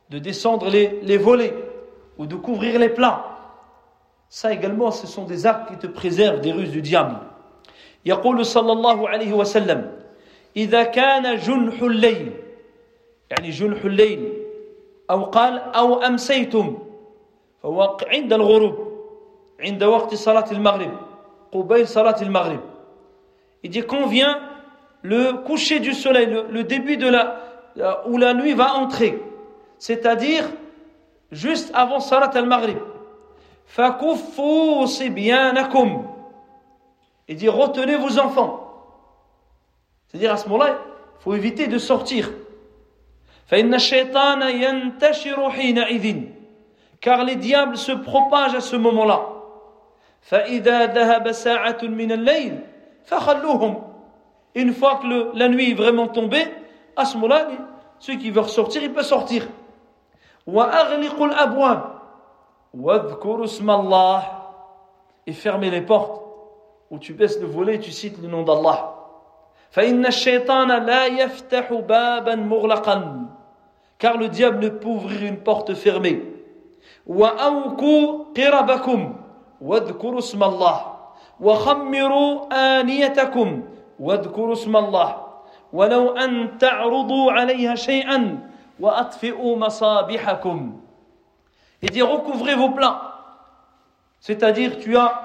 de 0.08 0.18
descendre 0.20 0.68
les, 0.70 1.00
les 1.02 1.16
volets 1.16 1.54
ou 2.16 2.26
de 2.26 2.36
couvrir 2.36 2.78
les 2.78 2.88
plats, 2.88 3.24
ça 4.28 4.52
également, 4.52 4.90
ce 4.90 5.06
sont 5.06 5.24
des 5.24 5.46
actes 5.46 5.70
qui 5.70 5.78
te 5.78 5.86
préservent 5.86 6.40
des 6.40 6.52
ruses 6.52 6.70
du 6.70 6.82
diable. 6.82 7.18
يقول 8.06 8.46
صلى 8.46 8.72
الله 8.72 9.08
عليه 9.08 9.32
وسلم 9.32 9.92
إذا 10.56 10.82
كان 10.82 11.36
جنح 11.36 11.82
الليل 11.82 12.32
يعني 13.30 13.50
جنح 13.50 13.84
الليل 13.84 14.32
أو 15.10 15.24
قال 15.24 15.58
أو 15.58 16.02
أمسيتم 16.02 16.78
فهو 17.62 17.96
عند 18.06 18.32
الغروب 18.32 18.88
عند 19.60 19.82
وقت 19.84 20.14
صلاة 20.14 20.52
المغرب 20.52 20.92
قبيل 21.52 21.88
صلاة 21.88 22.22
المغرب 22.22 22.60
Il 23.64 23.70
dit 23.70 23.82
quand 23.82 24.06
vient 24.06 24.38
le 25.02 25.32
coucher 25.32 25.80
du 25.80 25.92
soleil, 25.92 26.26
le, 26.26 26.46
le 26.48 26.62
début 26.62 26.96
de 26.96 27.08
la, 27.08 27.40
où 28.06 28.16
la 28.16 28.34
nuit 28.34 28.54
va 28.54 28.74
entrer, 28.74 29.20
c'est-à-dire 29.78 30.44
juste 31.32 31.70
avant 31.74 32.00
Salat 32.00 32.30
al-Maghrib. 32.34 32.78
فَكُفُّوا 33.66 34.86
صِبْيَانَكُمْ 34.86 36.04
Il 37.28 37.36
dit 37.36 37.48
retenez 37.48 37.96
vos 37.96 38.18
enfants. 38.18 38.64
C'est-à-dire 40.06 40.32
à 40.32 40.36
ce 40.38 40.48
moment-là, 40.48 40.78
il 41.18 41.22
faut 41.22 41.34
éviter 41.34 41.66
de 41.66 41.78
sortir. 41.78 42.30
فَإِنَّ 43.50 43.74
الشَّيْطَانَ 43.74 44.42
يَنْتَشِرُ 44.42 45.50
حِينَئِذٍ 45.50 46.31
car 47.03 47.25
les 47.25 47.35
diables 47.35 47.75
se 47.75 47.91
propagent 47.91 48.55
à 48.55 48.61
ce 48.61 48.77
moment-là. 48.77 49.27
Une 54.55 54.73
fois 54.73 54.99
que 55.01 55.37
la 55.37 55.49
nuit 55.49 55.71
est 55.71 55.73
vraiment 55.73 56.07
tombée, 56.07 56.47
à 56.95 57.03
ce 57.03 57.15
moment-là, 57.17 57.49
ceux 57.99 58.15
qui 58.15 58.31
veulent 58.31 58.47
sortir, 58.47 58.81
ils 58.81 58.93
peuvent 58.93 59.03
sortir. 59.03 59.45
Et 65.27 65.33
fermez 65.33 65.69
les 65.71 65.81
portes. 65.81 66.23
Ou 66.89 66.99
tu 66.99 67.13
baisses 67.13 67.41
le 67.41 67.47
volet 67.47 67.75
et 67.75 67.79
tu 67.79 67.91
cites 67.91 68.21
le 68.21 68.29
nom 68.29 68.43
d'Allah. 68.43 68.95
Car 73.97 74.17
le 74.17 74.29
diable 74.29 74.59
ne 74.59 74.69
peut 74.69 74.87
ouvrir 74.87 75.23
une 75.23 75.39
porte 75.39 75.73
fermée. 75.73 76.32
وأوكوا 77.06 78.24
قربكم 78.36 79.16
واذكروا 79.60 80.18
اسم 80.18 80.44
الله 80.44 80.96
وخمروا 81.40 82.54
آنيتكم 82.54 83.62
واذكروا 84.00 84.52
اسم 84.52 84.76
الله 84.76 85.26
ولو 85.72 86.16
أن 86.16 86.58
تعرضوا 86.58 87.32
عليها 87.32 87.74
شيئا 87.74 88.50
وأطفئوا 88.80 89.56
مصابيحكم 89.56 90.80
Il 91.80 91.90
dit 91.90 92.02
recouvrez 92.02 92.56
vos 92.56 92.70
plats. 92.70 93.00
C'est-à-dire, 94.18 94.78
tu 94.78 94.96
as, 94.96 95.22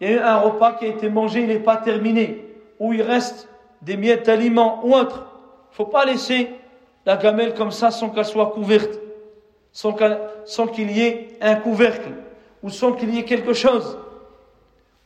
il 0.00 0.08
y 0.08 0.12
a 0.12 0.16
eu 0.16 0.18
un 0.20 0.36
repas 0.36 0.74
qui 0.74 0.84
a 0.84 0.88
été 0.88 1.08
mangé, 1.08 1.40
il 1.40 1.48
n'est 1.48 1.58
pas 1.58 1.76
terminé, 1.76 2.44
ou 2.78 2.92
il 2.92 3.02
reste 3.02 3.48
des 3.82 3.96
miettes 3.96 4.26
d'aliments 4.26 4.80
ou 4.84 4.94
autre. 4.94 5.26
Il 5.70 5.72
ne 5.72 5.74
faut 5.74 5.86
pas 5.86 6.04
laisser 6.04 6.54
la 7.04 7.16
gamelle 7.16 7.54
comme 7.54 7.72
ça 7.72 7.90
sans 7.90 8.10
qu'elle 8.10 8.24
soit 8.24 8.50
couverte, 8.50 8.96
sans 9.72 9.92
qu'elle- 9.92 10.20
sans 10.44 10.66
qu'il 10.66 10.90
y 10.90 11.02
ait 11.02 11.38
un 11.40 11.56
couvercle, 11.56 12.10
ou 12.62 12.70
sans 12.70 12.92
qu'il 12.92 13.14
y 13.14 13.18
ait 13.18 13.24
quelque 13.24 13.52
chose, 13.52 13.98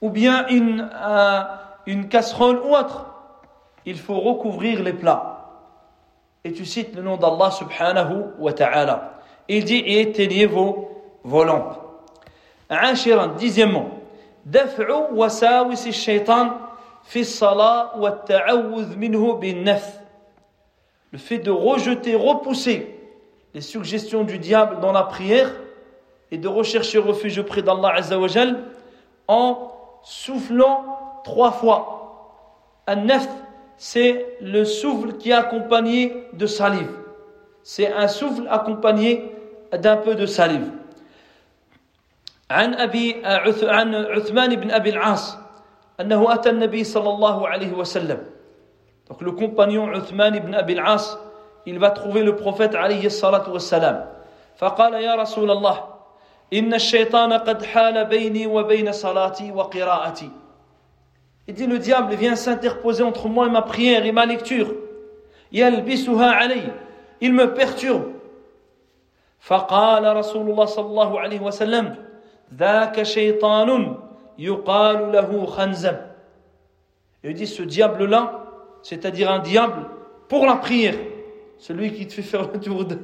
ou 0.01 0.11
bien 0.11 0.47
une, 0.49 0.89
un- 0.95 1.49
une 1.87 2.09
casserole 2.09 2.61
ou 2.65 2.75
autre. 2.77 3.07
Il 3.87 3.99
faut 3.99 4.21
recouvrir 4.21 4.83
les 4.83 4.93
plats. 4.93 5.37
Et 6.45 6.53
tu 6.53 6.65
cites 6.65 6.95
le 6.97 7.03
nom 7.03 7.17
d'Allah 7.17 7.51
subhanahu 7.51 8.27
wa 8.39 8.53
ta'ala. 8.53 9.15
Il 9.49 9.65
dit, 9.65 9.79
et 9.79 10.01
éteignez 10.03 10.47
vos, 10.47 10.91
vos 11.25 11.45
lampes. 11.45 11.77
عاشرا 12.71 13.37
dixièmement 13.37 13.89
دفع 14.47 15.11
وساوس 15.13 15.87
الشيطان 15.87 16.51
في 17.05 17.21
الصلاة 17.21 17.99
والتعوذ 17.99 18.97
منه 18.97 19.33
بالنفث 19.35 20.01
le 21.13 21.19
fait 21.19 21.39
de 21.39 21.51
rejeter, 21.51 22.15
repousser 22.15 22.94
les 23.55 23.61
suggestions 23.61 24.23
du 24.25 24.39
diable 24.39 24.81
dans 24.81 24.93
la 24.93 25.03
prière 25.05 25.51
et 26.31 26.39
de 26.39 26.49
rechercher 26.49 26.99
refuge 26.99 27.39
auprès 27.39 27.63
d'Allah 27.63 27.93
Azzawajal 27.97 28.59
en 29.29 29.73
soufflant 30.05 31.21
trois 31.25 31.51
fois. 31.53 31.97
Un 32.87 32.97
nef, 32.97 33.29
c'est 33.77 34.37
le 34.41 34.65
souffle 34.65 35.15
qui 35.19 35.31
est 35.31 35.35
accompagné 35.35 36.27
de 36.33 36.47
salive. 36.47 36.91
C'est 37.63 37.93
un 37.93 38.09
souffle 38.09 38.47
accompagné 38.51 39.31
d'un 39.73 39.97
peu 39.97 40.15
de 40.15 40.27
salive. 40.27 40.71
عن 42.51 42.75
أبي 42.75 43.23
عث- 43.25 43.65
عن 43.65 43.95
عثمان 43.95 44.55
بن 44.57 44.71
أبي 44.71 44.91
العاص 44.91 45.39
أنه 46.01 46.35
أتى 46.35 46.51
النبي 46.51 46.85
صلى 46.85 47.09
الله 47.11 47.49
عليه 47.49 47.73
وسلم 47.73 48.19
Donc 49.09 49.23
le 49.23 49.31
compagnon 49.33 49.87
Uthman 49.93 50.35
ibn 50.35 50.55
Abi 50.55 50.79
al-As, 50.79 51.19
il 51.67 51.79
va 51.79 51.91
trouver 51.91 52.23
le 52.23 52.37
prophète 52.37 52.75
alayhi 52.75 53.11
salatu 53.11 53.51
wassalam. 53.51 54.07
فقال 54.57 54.95
يا 54.95 55.15
رسول 55.15 55.51
الله 55.51 55.85
إن 56.53 56.75
الشيطان 56.75 57.33
قد 57.33 57.63
حال 57.65 58.05
بيني 58.05 58.47
وبين 58.47 58.93
صلاتي 58.93 59.53
وقراءتي. 59.53 60.31
Il 61.49 61.55
dit 61.55 61.67
le 61.67 61.79
diable 61.79 62.15
vient 62.15 62.37
s'interposer 62.37 63.03
entre 63.03 63.29
moi 63.29 63.47
et 63.47 63.51
ma 63.51 63.63
prière 63.63 64.05
et 64.05 64.13
ma 64.13 64.27
lecture. 64.27 64.75
يلبسها 65.53 66.31
علي. 66.33 66.73
Il 67.21 67.33
me 67.33 67.55
perturbe. 67.55 68.13
فقال 69.41 70.17
رسول 70.17 70.51
الله 70.51 70.65
صلى 70.65 70.87
الله 70.87 71.21
عليه 71.21 71.41
وسلم 71.41 71.97
ذاك 72.55 73.03
شيطان 73.03 73.97
يقال 74.39 75.13
له 75.13 75.47
خنزب. 75.47 75.97
Il 77.23 77.35
dit 77.35 77.47
ce 77.47 77.63
diable-là, 77.63 78.45
c'est-à-dire 78.83 79.31
un 79.31 79.41
diable 79.41 79.87
pour 80.29 80.47
la 80.47 80.57
prière, 80.57 80.95
celui 81.58 81.94
qui 81.94 82.06
te 82.08 82.14
fait 82.14 82.22
faire 82.22 82.52
le 82.52 82.60
tour 82.60 82.86
de, 82.86 82.98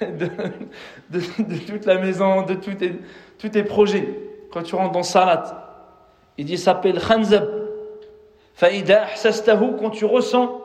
de, 0.00 1.66
toute 1.66 1.86
la 1.86 1.98
maison, 1.98 2.42
de 2.42 2.54
tous 2.54 2.74
tes, 2.74 3.00
tous 3.38 3.48
tes 3.48 3.62
projets. 3.62 4.08
Quand 4.52 4.62
tu 4.62 4.74
rentres 4.74 4.92
dans 4.92 5.02
Salat, 5.02 5.66
il 6.38 6.44
dit, 6.44 6.58
s'appelle 6.58 7.00
Khanzab. 7.00 7.66
Faïda 8.54 9.06
quand 9.78 9.90
tu 9.90 10.06
ressens 10.06 10.62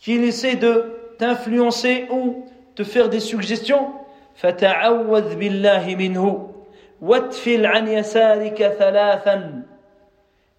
qu'il 0.00 0.24
essaie 0.24 0.56
de 0.56 0.96
t'influencer 1.18 2.06
ou 2.10 2.44
te 2.74 2.82
faire 2.82 3.08
des 3.08 3.20
suggestions, 3.20 3.92
fata'awwadh 4.34 5.36
billahi 5.36 5.96
minhu. 5.96 6.32
Watfil 7.00 7.66
an 7.66 7.86
yasarika 7.86 8.70
thalathan. 8.70 9.62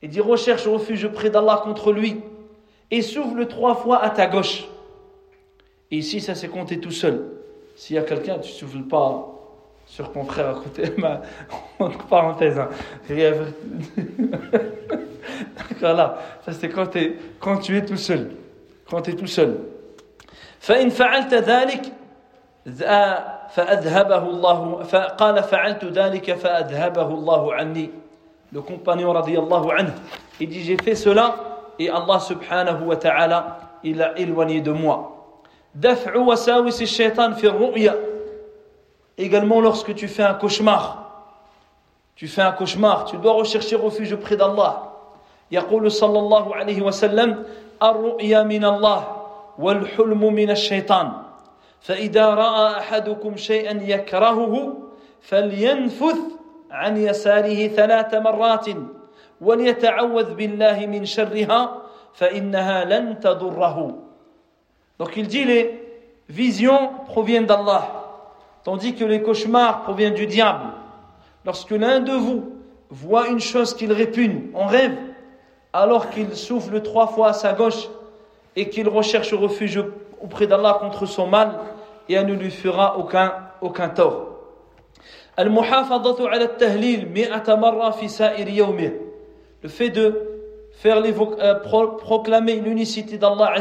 Et 0.02 0.08
dit 0.08 0.22
recherche 0.22 0.66
refuge 0.66 1.04
auprès 1.04 1.30
d'Allah 1.30 1.60
contre 1.62 1.92
lui 1.92 2.22
et 2.90 3.02
s'ouvre 3.02 3.44
trois 3.44 3.76
fois 3.76 4.02
à 4.02 4.10
ta 4.10 4.28
gauche. 4.28 4.66
ici 5.91 6.21
ça 6.21 6.35
c'est 6.35 6.49
compté 6.49 6.81
tout 6.81 6.91
seul 6.91 7.25
s'il 7.77 7.97
y 7.97 7.99
a 7.99 8.03
quelqu'un 8.03 8.39
tu 8.39 8.51
ne 8.51 8.55
souffles 8.55 8.83
pas 8.83 9.31
sur 9.87 10.13
ton 10.13 10.25
frère 10.25 10.49
à 10.51 10.55
côté 10.55 10.93
ma, 10.99 11.21
entre 11.79 12.07
parenthèses 12.07 12.59
hein. 12.59 12.69
voilà 15.81 16.19
ça 16.45 16.53
c'est 16.53 16.69
quand, 16.69 16.91
quand 17.41 17.59
tu 17.59 17.77
es 17.77 17.85
tout 17.85 17.97
seul 17.97 18.31
quand 18.89 19.03
tu 19.03 19.11
es 19.11 19.15
tout 19.15 19.27
seul 19.27 19.59
فإن 20.65 20.89
فعلت 20.89 21.35
ذلك 21.35 21.93
فأذهبه 23.51 24.23
الله 24.31 24.83
فقال 24.83 25.43
فعلت 25.43 25.85
ذلك 25.85 26.35
فأذهبه 26.35 27.09
الله 27.09 27.55
عني 27.55 27.91
le 28.53 28.63
compagnon 28.63 29.13
radiallahu 29.13 29.71
anhu 29.77 29.93
il 30.41 30.49
dit 30.49 30.63
j'ai 30.63 30.77
fait 30.77 30.95
cela 30.95 31.35
et 31.79 31.91
Allah 31.91 32.21
subhanahu 32.21 32.85
wa 32.85 32.97
ta'ala 32.97 33.59
il 33.83 34.01
a 34.01 34.17
éloigné 34.19 34.61
de 34.61 34.71
moi 34.71 35.18
دفع 35.76 36.16
وساوس 36.18 36.82
الشيطان 36.82 37.34
في 37.34 37.48
الرؤيا. 37.48 37.96
Également 39.18 39.60
lorsque 39.62 39.94
tu 39.96 40.08
fais 40.08 40.24
un 40.24 40.34
cauchemar 40.34 41.12
tu 42.16 42.28
fais 42.28 42.42
un 42.42 42.52
cauchemar 42.52 43.06
tu 43.06 43.18
dois 43.18 43.34
rechercher 43.34 43.76
refuge 43.76 44.14
auprès 44.14 44.36
d'Allah. 44.36 44.94
يقول 45.52 45.92
صلى 45.92 46.20
الله 46.20 46.56
عليه 46.56 46.82
وسلم 46.82 47.44
الرؤيا 47.84 48.44
من 48.44 48.66
الله 48.66 49.02
والحلم 49.60 50.34
من 50.34 50.50
الشيطان. 50.50 51.12
فإذا 51.82 52.26
رأى 52.30 52.78
أحدكم 52.78 53.38
شيئا 53.38 53.84
يكرهه 53.84 54.74
فلينفث 55.22 56.20
عن 56.72 56.98
يساره 56.98 57.68
ثلاث 57.68 58.16
مرات 58.16 58.68
وليتعوذ 59.42 60.34
بالله 60.34 60.86
من 60.86 61.06
شرها 61.06 61.82
فإنها 62.14 62.86
لن 62.86 63.20
تضره. 63.20 64.09
Donc 65.00 65.16
il 65.16 65.28
dit 65.28 65.46
les 65.46 65.82
visions 66.28 66.92
proviennent 67.08 67.46
d'Allah, 67.46 67.88
tandis 68.64 68.94
que 68.94 69.06
les 69.06 69.22
cauchemars 69.22 69.84
proviennent 69.84 70.14
du 70.14 70.28
diable. 70.28 70.66
Lorsque 71.46 71.72
l'un 71.72 72.02
de 72.02 72.12
vous 72.12 72.52
voit 72.90 73.30
une 73.30 73.40
chose 73.40 73.74
qu'il 73.74 73.94
répugne 73.94 74.48
en 74.54 74.66
rêve, 74.66 74.98
alors 75.72 76.10
qu'il 76.10 76.36
souffle 76.36 76.82
trois 76.82 77.08
fois 77.08 77.30
à 77.30 77.34
sa 77.34 77.54
gauche 77.54 77.88
et 78.56 78.70
qu'il 78.70 78.90
recherche 78.90 79.34
refuge 79.34 79.82
auprès 80.22 80.48
d'Allah 80.48 80.78
contre 80.82 81.06
son 81.06 81.28
mal, 81.28 81.60
et 82.10 82.16
elle 82.16 82.26
ne 82.26 82.34
lui 82.34 82.52
fera 82.52 82.98
aucun, 82.98 83.88
tort. 83.90 84.26
Le 85.38 85.50
fait 89.70 89.90
de 89.90 90.22
faire 90.72 90.98
euh, 90.98 91.56
proclamer 92.00 92.56
l'unicité 92.56 93.18
d'Allah 93.18 93.54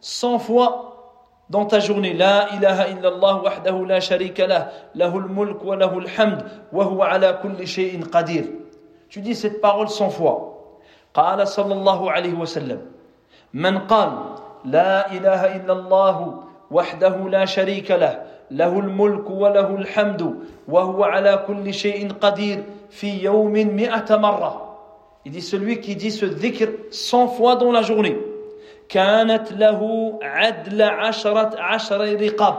100 0.00 0.38
fois 0.38 0.90
dans 1.50 1.66
ta 1.66 1.80
journée. 1.80 2.12
لا 2.14 2.54
إله 2.54 2.92
إلا 2.92 3.08
الله 3.08 3.42
وحده 3.42 3.86
لا 3.86 3.98
شريك 3.98 4.40
له 4.40 4.68
له 4.94 5.16
الملك 5.16 5.64
وله 5.64 5.98
الحمد 5.98 6.48
وهو 6.72 7.02
على 7.02 7.38
كل 7.42 7.66
شيء 7.66 8.04
قدير 8.04 8.44
tu 9.10 9.20
dis 9.20 9.34
cette 9.34 9.60
parole 9.60 9.88
100 9.88 10.10
fois. 10.10 10.56
قال 11.14 11.48
صلى 11.48 11.74
الله 11.74 12.10
عليه 12.10 12.34
وسلم 12.34 12.80
من 13.54 13.78
قال 13.78 14.12
لا 14.64 15.12
إله 15.12 15.56
إلا 15.56 15.72
الله 15.72 16.16
وحده 16.70 17.16
لا 17.28 17.44
شريك 17.44 17.90
له 17.90 18.22
له 18.50 18.78
الملك 18.78 19.30
وله 19.30 19.68
الحمد 19.74 20.34
وهو 20.68 21.04
على 21.04 21.44
كل 21.46 21.74
شيء 21.74 22.12
قدير 22.12 22.64
في 22.90 23.22
يوم 23.22 23.52
مئة 23.52 24.16
مرة 24.16 24.66
Il 25.26 25.32
dit 25.32 25.42
celui 25.42 25.80
qui 25.80 25.96
dit 25.96 26.10
ce 26.10 26.24
dhikr 26.24 26.68
100 26.90 27.28
fois 27.28 27.56
dans 27.56 27.70
la 27.72 27.82
journée. 27.82 28.16
كانت 28.89 29.51
له 29.51 30.13
عدل 30.21 30.81
عشرة 30.81 31.51
عشر 31.59 32.21
رقاب 32.21 32.55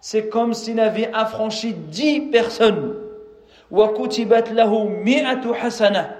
C'est 0.00 0.28
comme 0.28 0.52
s'il 0.52 0.80
avait 0.80 1.10
affranchi 1.14 1.74
10 1.74 2.30
personnes 2.30 2.94
وكتبت 3.70 4.52
له 4.52 4.88
مئة 4.88 5.54
حسنة 5.54 6.16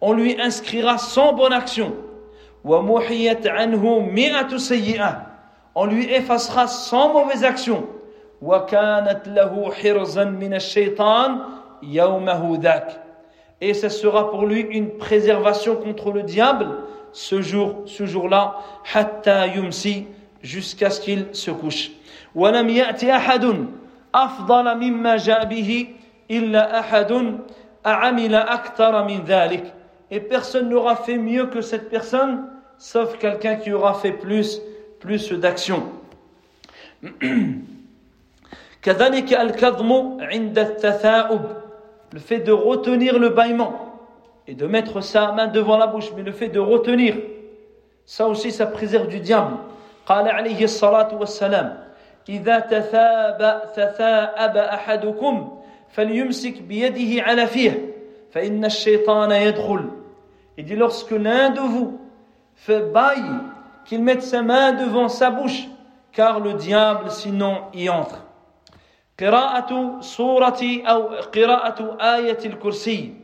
On 0.00 0.12
lui 0.12 0.40
inscrira 0.40 0.96
100 0.98 1.32
bonnes 1.34 1.52
actions 1.52 1.92
ومحيت 2.64 3.46
عنه 3.46 3.98
مئة 3.98 4.56
سيئة 4.56 5.28
on 5.80 5.86
lui 5.86 6.12
effacera 6.12 6.66
sans 6.66 7.12
mauvaise 7.12 7.44
action. 7.44 7.86
Et 13.60 13.74
ce 13.74 13.88
sera 13.88 14.30
pour 14.30 14.46
lui 14.46 14.60
une 14.60 14.98
préservation 14.98 15.76
contre 15.76 16.10
le 16.10 16.24
diable 16.24 16.66
ce 17.13 17.41
jour, 17.41 17.83
ce 17.85 18.05
jour-là, 18.05 18.57
jusqu'à 20.41 20.89
ce 20.89 20.99
qu'il 20.99 21.27
se 21.31 21.51
couche. 21.51 21.91
Et 30.11 30.19
personne 30.19 30.69
n'aura 30.69 30.95
fait 30.95 31.17
mieux 31.17 31.45
que 31.47 31.61
cette 31.61 31.89
personne, 31.89 32.49
sauf 32.77 33.17
quelqu'un 33.17 33.55
qui 33.55 33.71
aura 33.71 33.93
fait 33.93 34.11
plus 34.11 34.59
plus 35.03 35.31
le 42.13 42.19
fait 42.19 42.39
de 42.39 42.51
retenir 42.53 43.19
le 43.19 43.29
bâillement 43.29 43.92
et 44.46 44.54
de 44.54 44.66
mettre 44.66 45.00
sa 45.00 45.32
main 45.32 45.46
devant 45.46 45.76
la 45.76 45.86
bouche, 45.86 46.10
mais 46.16 46.22
le 46.22 46.32
fait 46.32 46.48
de 46.48 46.60
retenir, 46.60 47.16
ça 48.06 48.26
aussi, 48.26 48.50
ça 48.50 48.66
préserve 48.66 49.08
du 49.08 49.20
diable. 49.20 49.56
قال 50.08 50.28
عليه 50.28 50.64
الصلاة 50.64 51.14
والسلام 51.14 51.78
إذا 52.28 52.58
تثاب 52.58 53.62
تثاءب 53.76 54.56
أحدكم 54.56 55.58
فليمسك 55.88 56.62
بيده 56.62 57.22
على 57.22 57.46
فيه 57.46 57.94
فإن 58.32 58.64
الشيطان 58.64 59.32
يدخل 59.32 59.84
Il 60.56 60.64
dit 60.64 60.76
lorsque 60.76 61.12
l'un 61.12 61.50
de 61.50 61.60
vous 61.60 62.00
fait 62.56 62.80
bail 62.80 63.22
qu'il 63.84 64.02
mette 64.02 64.22
sa 64.22 64.42
main 64.42 64.72
devant 64.72 65.08
sa 65.08 65.30
bouche, 65.30 65.68
car 66.10 66.40
le 66.40 66.54
diable 66.54 67.10
sinon 67.10 67.58
y 67.74 67.88
entre. 67.88 68.24
قراءة 69.20 70.00
سورة 70.00 70.60
أو 70.86 71.02
قراءة 71.34 71.96
آية 72.00 72.38
الكرسي 72.44 73.14
خاصة 73.14 73.14
عند 73.14 73.14
النوم 73.14 73.21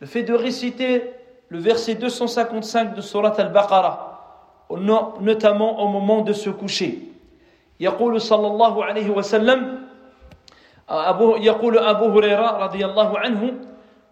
le 0.00 0.06
fait 0.06 0.22
de 0.22 0.34
réciter 0.34 1.12
le 1.48 1.58
verset 1.58 1.94
255 1.94 2.94
de 2.94 3.00
Surat 3.00 3.34
al-Baqarah 3.38 4.12
notamment 5.20 5.80
au 5.82 5.88
moment 5.88 6.22
de 6.22 6.32
se 6.32 6.50
coucher 6.50 6.98
يقول 7.80 8.20
صلى 8.20 8.46
الله 8.46 8.84
عليه 8.84 9.10
وسلم 9.10 9.84
أبو 10.88 11.36
يقول 11.36 11.78
أبو 11.78 12.06
هريرة 12.08 12.50
رضي 12.64 12.84
الله 12.84 13.18
عنه 13.18 13.54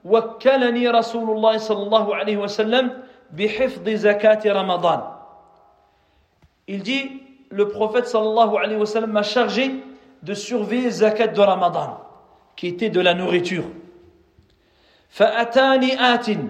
وكلني 0.05 0.88
رسول 0.88 1.30
الله 1.30 1.57
صلى 1.59 1.82
الله 1.82 2.07
عليه 2.14 2.36
وسلم 2.36 3.05
Ramadan. 3.34 5.00
Il 6.68 6.82
dit, 6.82 7.22
le 7.50 7.68
prophète 7.68 8.07
sallallahu 8.07 8.57
alayhi 8.57 8.78
wa 8.78 8.86
sallam 8.86 9.12
m'a 9.12 9.22
chargé 9.22 9.82
de 10.22 10.34
surveiller 10.34 10.90
zakat 10.90 11.28
de 11.28 11.40
Ramadan, 11.40 11.98
qui 12.59 12.68
était 12.68 12.90
de 12.90 13.00
la 13.00 13.14
nourriture. 13.14 13.64
Fa'atani 15.11 15.92
atin. 15.98 16.48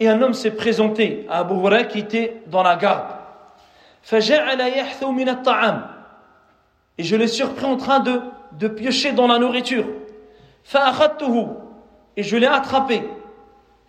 Et 0.00 0.08
un 0.08 0.20
homme 0.22 0.34
s'est 0.34 0.50
présenté 0.50 1.26
à 1.28 1.40
Abu 1.40 1.54
Huraira 1.54 1.84
qui 1.84 2.00
était 2.00 2.42
dans 2.46 2.62
la 2.62 2.76
garde. 2.76 3.14
Faja'ala 4.02 4.68
yahthu 4.68 5.06
min 5.12 5.28
at-ta'am. 5.28 5.88
Et 6.98 7.02
je 7.02 7.16
l'ai 7.16 7.28
surpris 7.28 7.64
en 7.64 7.76
train 7.76 8.00
de, 8.00 8.20
de 8.52 8.68
piocher 8.68 9.12
dans 9.12 9.26
la 9.26 9.38
nourriture. 9.38 9.86
Fa'akhadtuhu. 10.64 11.46
Et 12.16 12.22
je 12.22 12.36
l'ai 12.36 12.46
attrapé. 12.46 13.02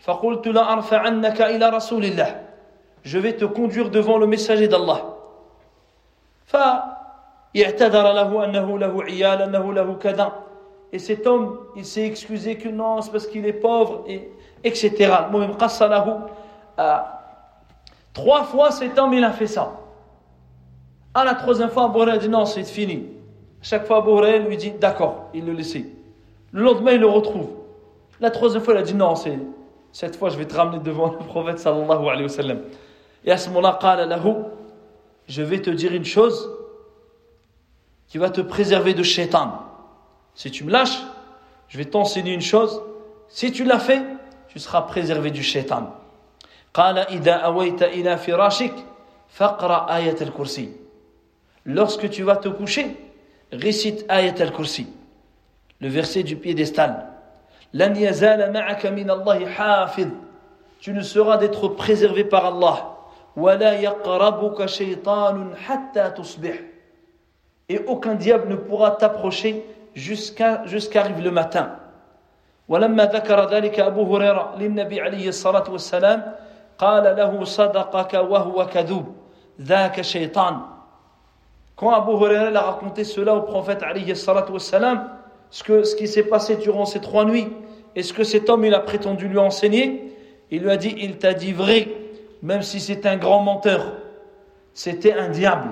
فقلت 0.05 0.47
لأرفعنك 0.47 1.41
إلى 1.41 1.69
رسول 1.69 2.05
الله 2.05 2.41
je 3.03 3.19
vais 3.19 3.33
te 3.33 3.45
conduire 3.45 3.89
devant 3.89 4.17
le 4.17 4.27
messager 4.27 4.67
d'Allah 4.67 5.17
فاعتذر 6.45 8.13
له 8.13 8.45
أنه 8.45 8.79
له 8.79 9.03
عيال 9.03 9.41
أنه 9.41 9.73
له 9.73 9.95
كذا 9.95 10.33
et 10.92 10.98
cet 10.98 11.26
homme, 11.26 11.58
il 11.76 11.84
s'est 11.84 12.06
excusé 12.06 12.56
que 12.56 12.68
non, 12.68 13.00
c'est 13.00 13.12
parce 13.12 13.26
qu'il 13.26 13.46
est 13.46 13.52
pauvre, 13.52 14.04
et, 14.08 14.30
etc. 14.64 15.12
Moumim 15.30 15.54
Qassalahu, 15.54 16.10
euh, 16.78 16.96
trois 18.12 18.44
fois 18.44 18.70
cet 18.70 18.98
homme, 18.98 19.14
il 19.14 19.24
a 19.24 19.30
fait 19.30 19.46
ça. 19.46 19.72
À 21.14 21.24
la 21.24 21.34
troisième 21.34 21.70
fois, 21.70 21.84
Abu 21.84 22.18
dit 22.18 22.28
non, 22.28 22.44
c'est 22.44 22.64
fini. 22.64 23.06
Chaque 23.62 23.86
fois, 23.86 23.98
Abu 23.98 24.48
lui 24.48 24.56
dit 24.56 24.72
d'accord, 24.72 25.28
il 25.34 25.44
le 25.44 25.52
laissait. 25.52 25.86
Le 26.52 26.62
lendemain, 26.62 26.92
il 26.92 27.00
le 27.00 27.06
retrouve. 27.06 27.48
La 28.20 28.30
troisième 28.30 28.62
fois, 28.62 28.74
il 28.74 28.78
a 28.78 28.82
dit 28.82 28.94
non, 28.94 29.14
c'est, 29.14 29.38
cette 29.92 30.16
fois, 30.16 30.30
je 30.30 30.36
vais 30.38 30.46
te 30.46 30.54
ramener 30.54 30.78
devant 30.80 31.12
le 31.12 31.18
prophète 31.18 31.58
sallallahu 31.58 32.06
alayhi 32.08 32.22
wa 32.24 32.28
sallam. 32.28 32.60
Et 33.24 33.30
à 33.30 33.36
ce 33.36 33.48
moment-là, 33.50 33.78
je 35.28 35.42
vais 35.42 35.60
te 35.60 35.70
dire 35.70 35.92
une 35.92 36.04
chose 36.04 36.50
qui 38.08 38.18
va 38.18 38.30
te 38.30 38.40
préserver 38.40 38.94
de 38.94 39.02
shaitan. 39.04 39.69
Si 40.34 40.50
tu 40.50 40.64
me 40.64 40.70
lâches, 40.70 41.02
je 41.68 41.78
vais 41.78 41.84
t'enseigner 41.84 42.32
une 42.32 42.40
chose. 42.40 42.82
Si 43.28 43.52
tu 43.52 43.64
l'as 43.64 43.78
fait, 43.78 44.02
tu 44.48 44.58
seras 44.58 44.82
préservé 44.82 45.30
du 45.30 45.42
shaitan. 45.42 45.94
Lorsque 51.64 52.10
tu 52.10 52.22
vas 52.22 52.36
te 52.36 52.48
coucher, 52.48 52.96
récite 53.52 54.04
ayat 54.08 54.34
al-kursi, 54.40 54.88
le 55.80 55.88
verset 55.88 56.22
du 56.22 56.36
piédestal. 56.36 57.06
Tu 60.80 60.92
ne 60.92 61.02
seras 61.02 61.36
d'être 61.36 61.68
préservé 61.68 62.24
par 62.24 62.46
Allah. 62.46 62.96
Et 67.68 67.78
aucun 67.86 68.14
diable 68.14 68.48
ne 68.48 68.56
pourra 68.56 68.90
t'approcher 68.92 69.64
jusqu'à 69.93 70.65
jusqu'arrive 70.65 71.21
le 71.21 71.31
matin. 71.31 71.79
ولما 72.67 73.05
ذكر 73.05 73.49
ذلك 73.49 73.79
أبو 73.79 74.15
هريرة 74.15 74.55
للنبي 74.57 75.01
عليه 75.01 75.29
الصلاة 75.29 75.69
والسلام 75.69 76.33
قال 76.77 77.03
له 77.03 77.43
صدقك 77.43 78.13
وهو 78.13 78.67
كذوب 78.67 79.05
ذاك 79.61 80.01
شيطان 80.01 80.61
Quand 81.75 81.91
Abu 81.91 82.13
Huraira 82.13 82.57
a 82.57 82.61
raconté 82.61 83.03
cela 83.03 83.35
au 83.35 83.41
prophète 83.41 83.83
alayhi 83.83 84.15
salatu 84.15 84.53
wassalam, 84.53 85.09
ce, 85.49 85.61
que, 85.61 85.83
ce 85.83 85.95
qui 85.97 86.07
s'est 86.07 86.23
passé 86.23 86.55
durant 86.55 86.85
ces 86.85 87.01
trois 87.01 87.25
nuits, 87.25 87.51
et 87.97 88.01
ce 88.01 88.13
que 88.13 88.23
cet 88.23 88.49
homme 88.49 88.63
il 88.63 88.73
a 88.73 88.79
prétendu 88.79 89.27
lui 89.27 89.37
enseigner, 89.37 90.15
il 90.51 90.61
lui 90.63 90.71
a 90.71 90.77
dit, 90.77 90.95
il 90.97 91.17
t'a 91.17 91.33
dit 91.33 91.51
vrai, 91.51 91.89
même 92.41 92.61
si 92.61 92.79
c'est 92.79 93.05
un 93.05 93.17
grand 93.17 93.41
menteur. 93.41 93.91
C'était 94.73 95.13
un 95.13 95.27
diable. 95.27 95.69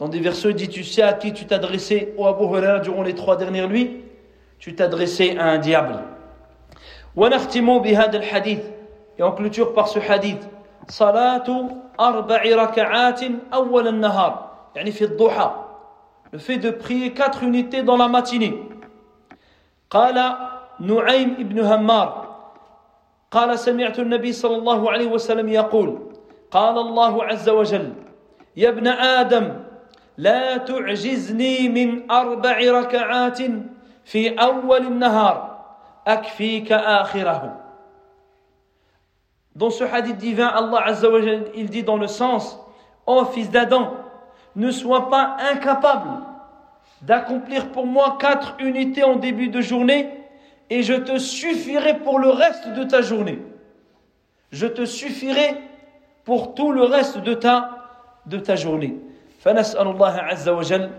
Dans 0.00 0.08
des 0.08 0.20
versets, 0.20 0.50
il 0.50 0.56
dit, 0.56 0.68
tu 0.68 0.84
sais 0.84 1.02
à 1.02 1.14
qui 1.14 1.32
tu 1.32 1.46
t'adressais, 1.46 2.12
au 2.18 2.26
Abu 2.26 2.44
Huraira, 2.44 2.80
durant 2.80 3.02
les 3.02 3.14
trois 3.14 3.36
dernières 3.36 3.68
nuits 3.68 4.02
Tu 4.58 4.74
t'adressais 4.74 5.36
à 5.38 5.46
un 5.46 5.58
diable. 5.58 6.02
ونختم 7.16 7.78
بهذا 7.78 8.16
الحديث 8.18 8.60
et 9.18 9.22
on 9.22 9.32
clôture 9.32 9.72
par 9.72 9.88
ce 9.88 9.98
hadith 9.98 10.46
صلاة 10.88 11.68
أربع 12.00 12.42
ركعات 12.44 13.20
أول 13.54 13.88
النهار 13.88 14.50
يعني 14.76 14.90
في 14.90 15.04
الضحى 15.04 15.50
le 16.32 16.38
fait 16.38 16.58
de 16.58 16.70
prier 16.70 17.14
quatre 17.14 17.42
unités 17.42 17.82
dans 17.82 17.96
la 17.96 18.08
matinée 18.08 18.54
قال 19.90 20.36
نعيم 20.80 21.36
ابن 21.40 21.60
همار 21.60 22.26
قال 23.30 23.58
سمعت 23.58 23.98
النبي 23.98 24.32
صلى 24.32 24.56
الله 24.56 24.90
عليه 24.90 25.06
وسلم 25.06 25.48
يقول 25.48 25.98
قال 26.50 26.78
الله 26.78 27.24
عز 27.24 27.48
وجل 27.48 27.92
يا 28.56 28.68
ابن 28.68 28.86
آدم 28.88 29.54
لا 30.20 30.56
تعجزني 30.56 31.68
من 31.68 32.10
أربع 32.10 32.58
ركعات 32.58 33.38
في 34.04 34.40
أول 34.40 34.86
النهار 34.86 35.66
أكفيك 36.06 36.72
آخره 36.72 37.62
Dans 39.56 39.70
ce 39.70 39.84
hadith 39.84 40.18
divin, 40.18 40.48
Allah 40.48 40.82
Azza 40.84 41.08
wa 41.08 41.22
Jal, 41.22 41.44
il 41.54 41.70
dit 41.70 41.82
dans 41.82 41.96
le 41.96 42.08
sens 42.08 42.60
Ô 43.06 43.24
fils 43.24 43.50
d'Adam, 43.50 43.94
ne 44.54 44.70
sois 44.70 45.08
pas 45.08 45.36
incapable 45.50 46.10
d'accomplir 47.02 47.70
pour 47.72 47.86
moi 47.86 48.18
quatre 48.20 48.56
unités 48.58 49.04
en 49.04 49.16
début 49.16 49.48
de 49.48 49.60
journée 49.60 50.10
et 50.70 50.82
je 50.82 50.94
te 50.94 51.18
suffirai 51.18 51.98
pour 51.98 52.18
le 52.18 52.28
reste 52.30 52.68
de 52.68 52.84
ta 52.84 53.00
journée. 53.00 53.38
Je 54.50 54.66
te 54.66 54.84
suffirai 54.84 55.56
pour 56.24 56.54
tout 56.54 56.72
le 56.72 56.82
reste 56.82 57.18
de 57.18 57.34
ta, 57.34 57.88
de 58.26 58.38
ta 58.38 58.56
journée. 58.56 58.96
فنسأل 59.41 59.87
الله 59.87 60.15
عز 60.17 60.49
وجل 60.49 60.89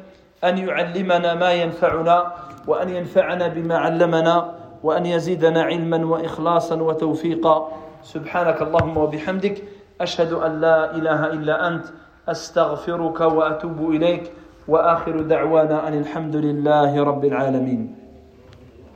أن 0.44 0.58
يعلمنا 0.58 1.34
ما 1.34 1.52
ينفعنا 1.52 2.32
وأن 2.66 2.88
ينفعنا 2.88 3.48
بما 3.48 3.78
علمنا 3.78 4.54
وأن 4.82 5.06
يزيدنا 5.06 5.62
علما 5.62 6.06
وإخلاصا 6.06 6.76
وتوفيقا. 6.82 7.68
سبحانك 8.02 8.62
اللهم 8.62 8.96
وبحمدك 8.96 9.62
أشهد 10.00 10.32
أن 10.32 10.60
لا 10.60 10.90
إله 10.90 11.26
إلا 11.26 11.68
أنت 11.68 11.84
أستغفرك 12.28 13.20
وأتوب 13.20 13.90
إليك 13.90 14.32
وآخر 14.68 15.20
دعوانا 15.20 15.88
أن 15.88 15.94
الحمد 15.98 16.36
لله 16.36 17.04
رب 17.04 17.24
العالمين. 17.24 18.01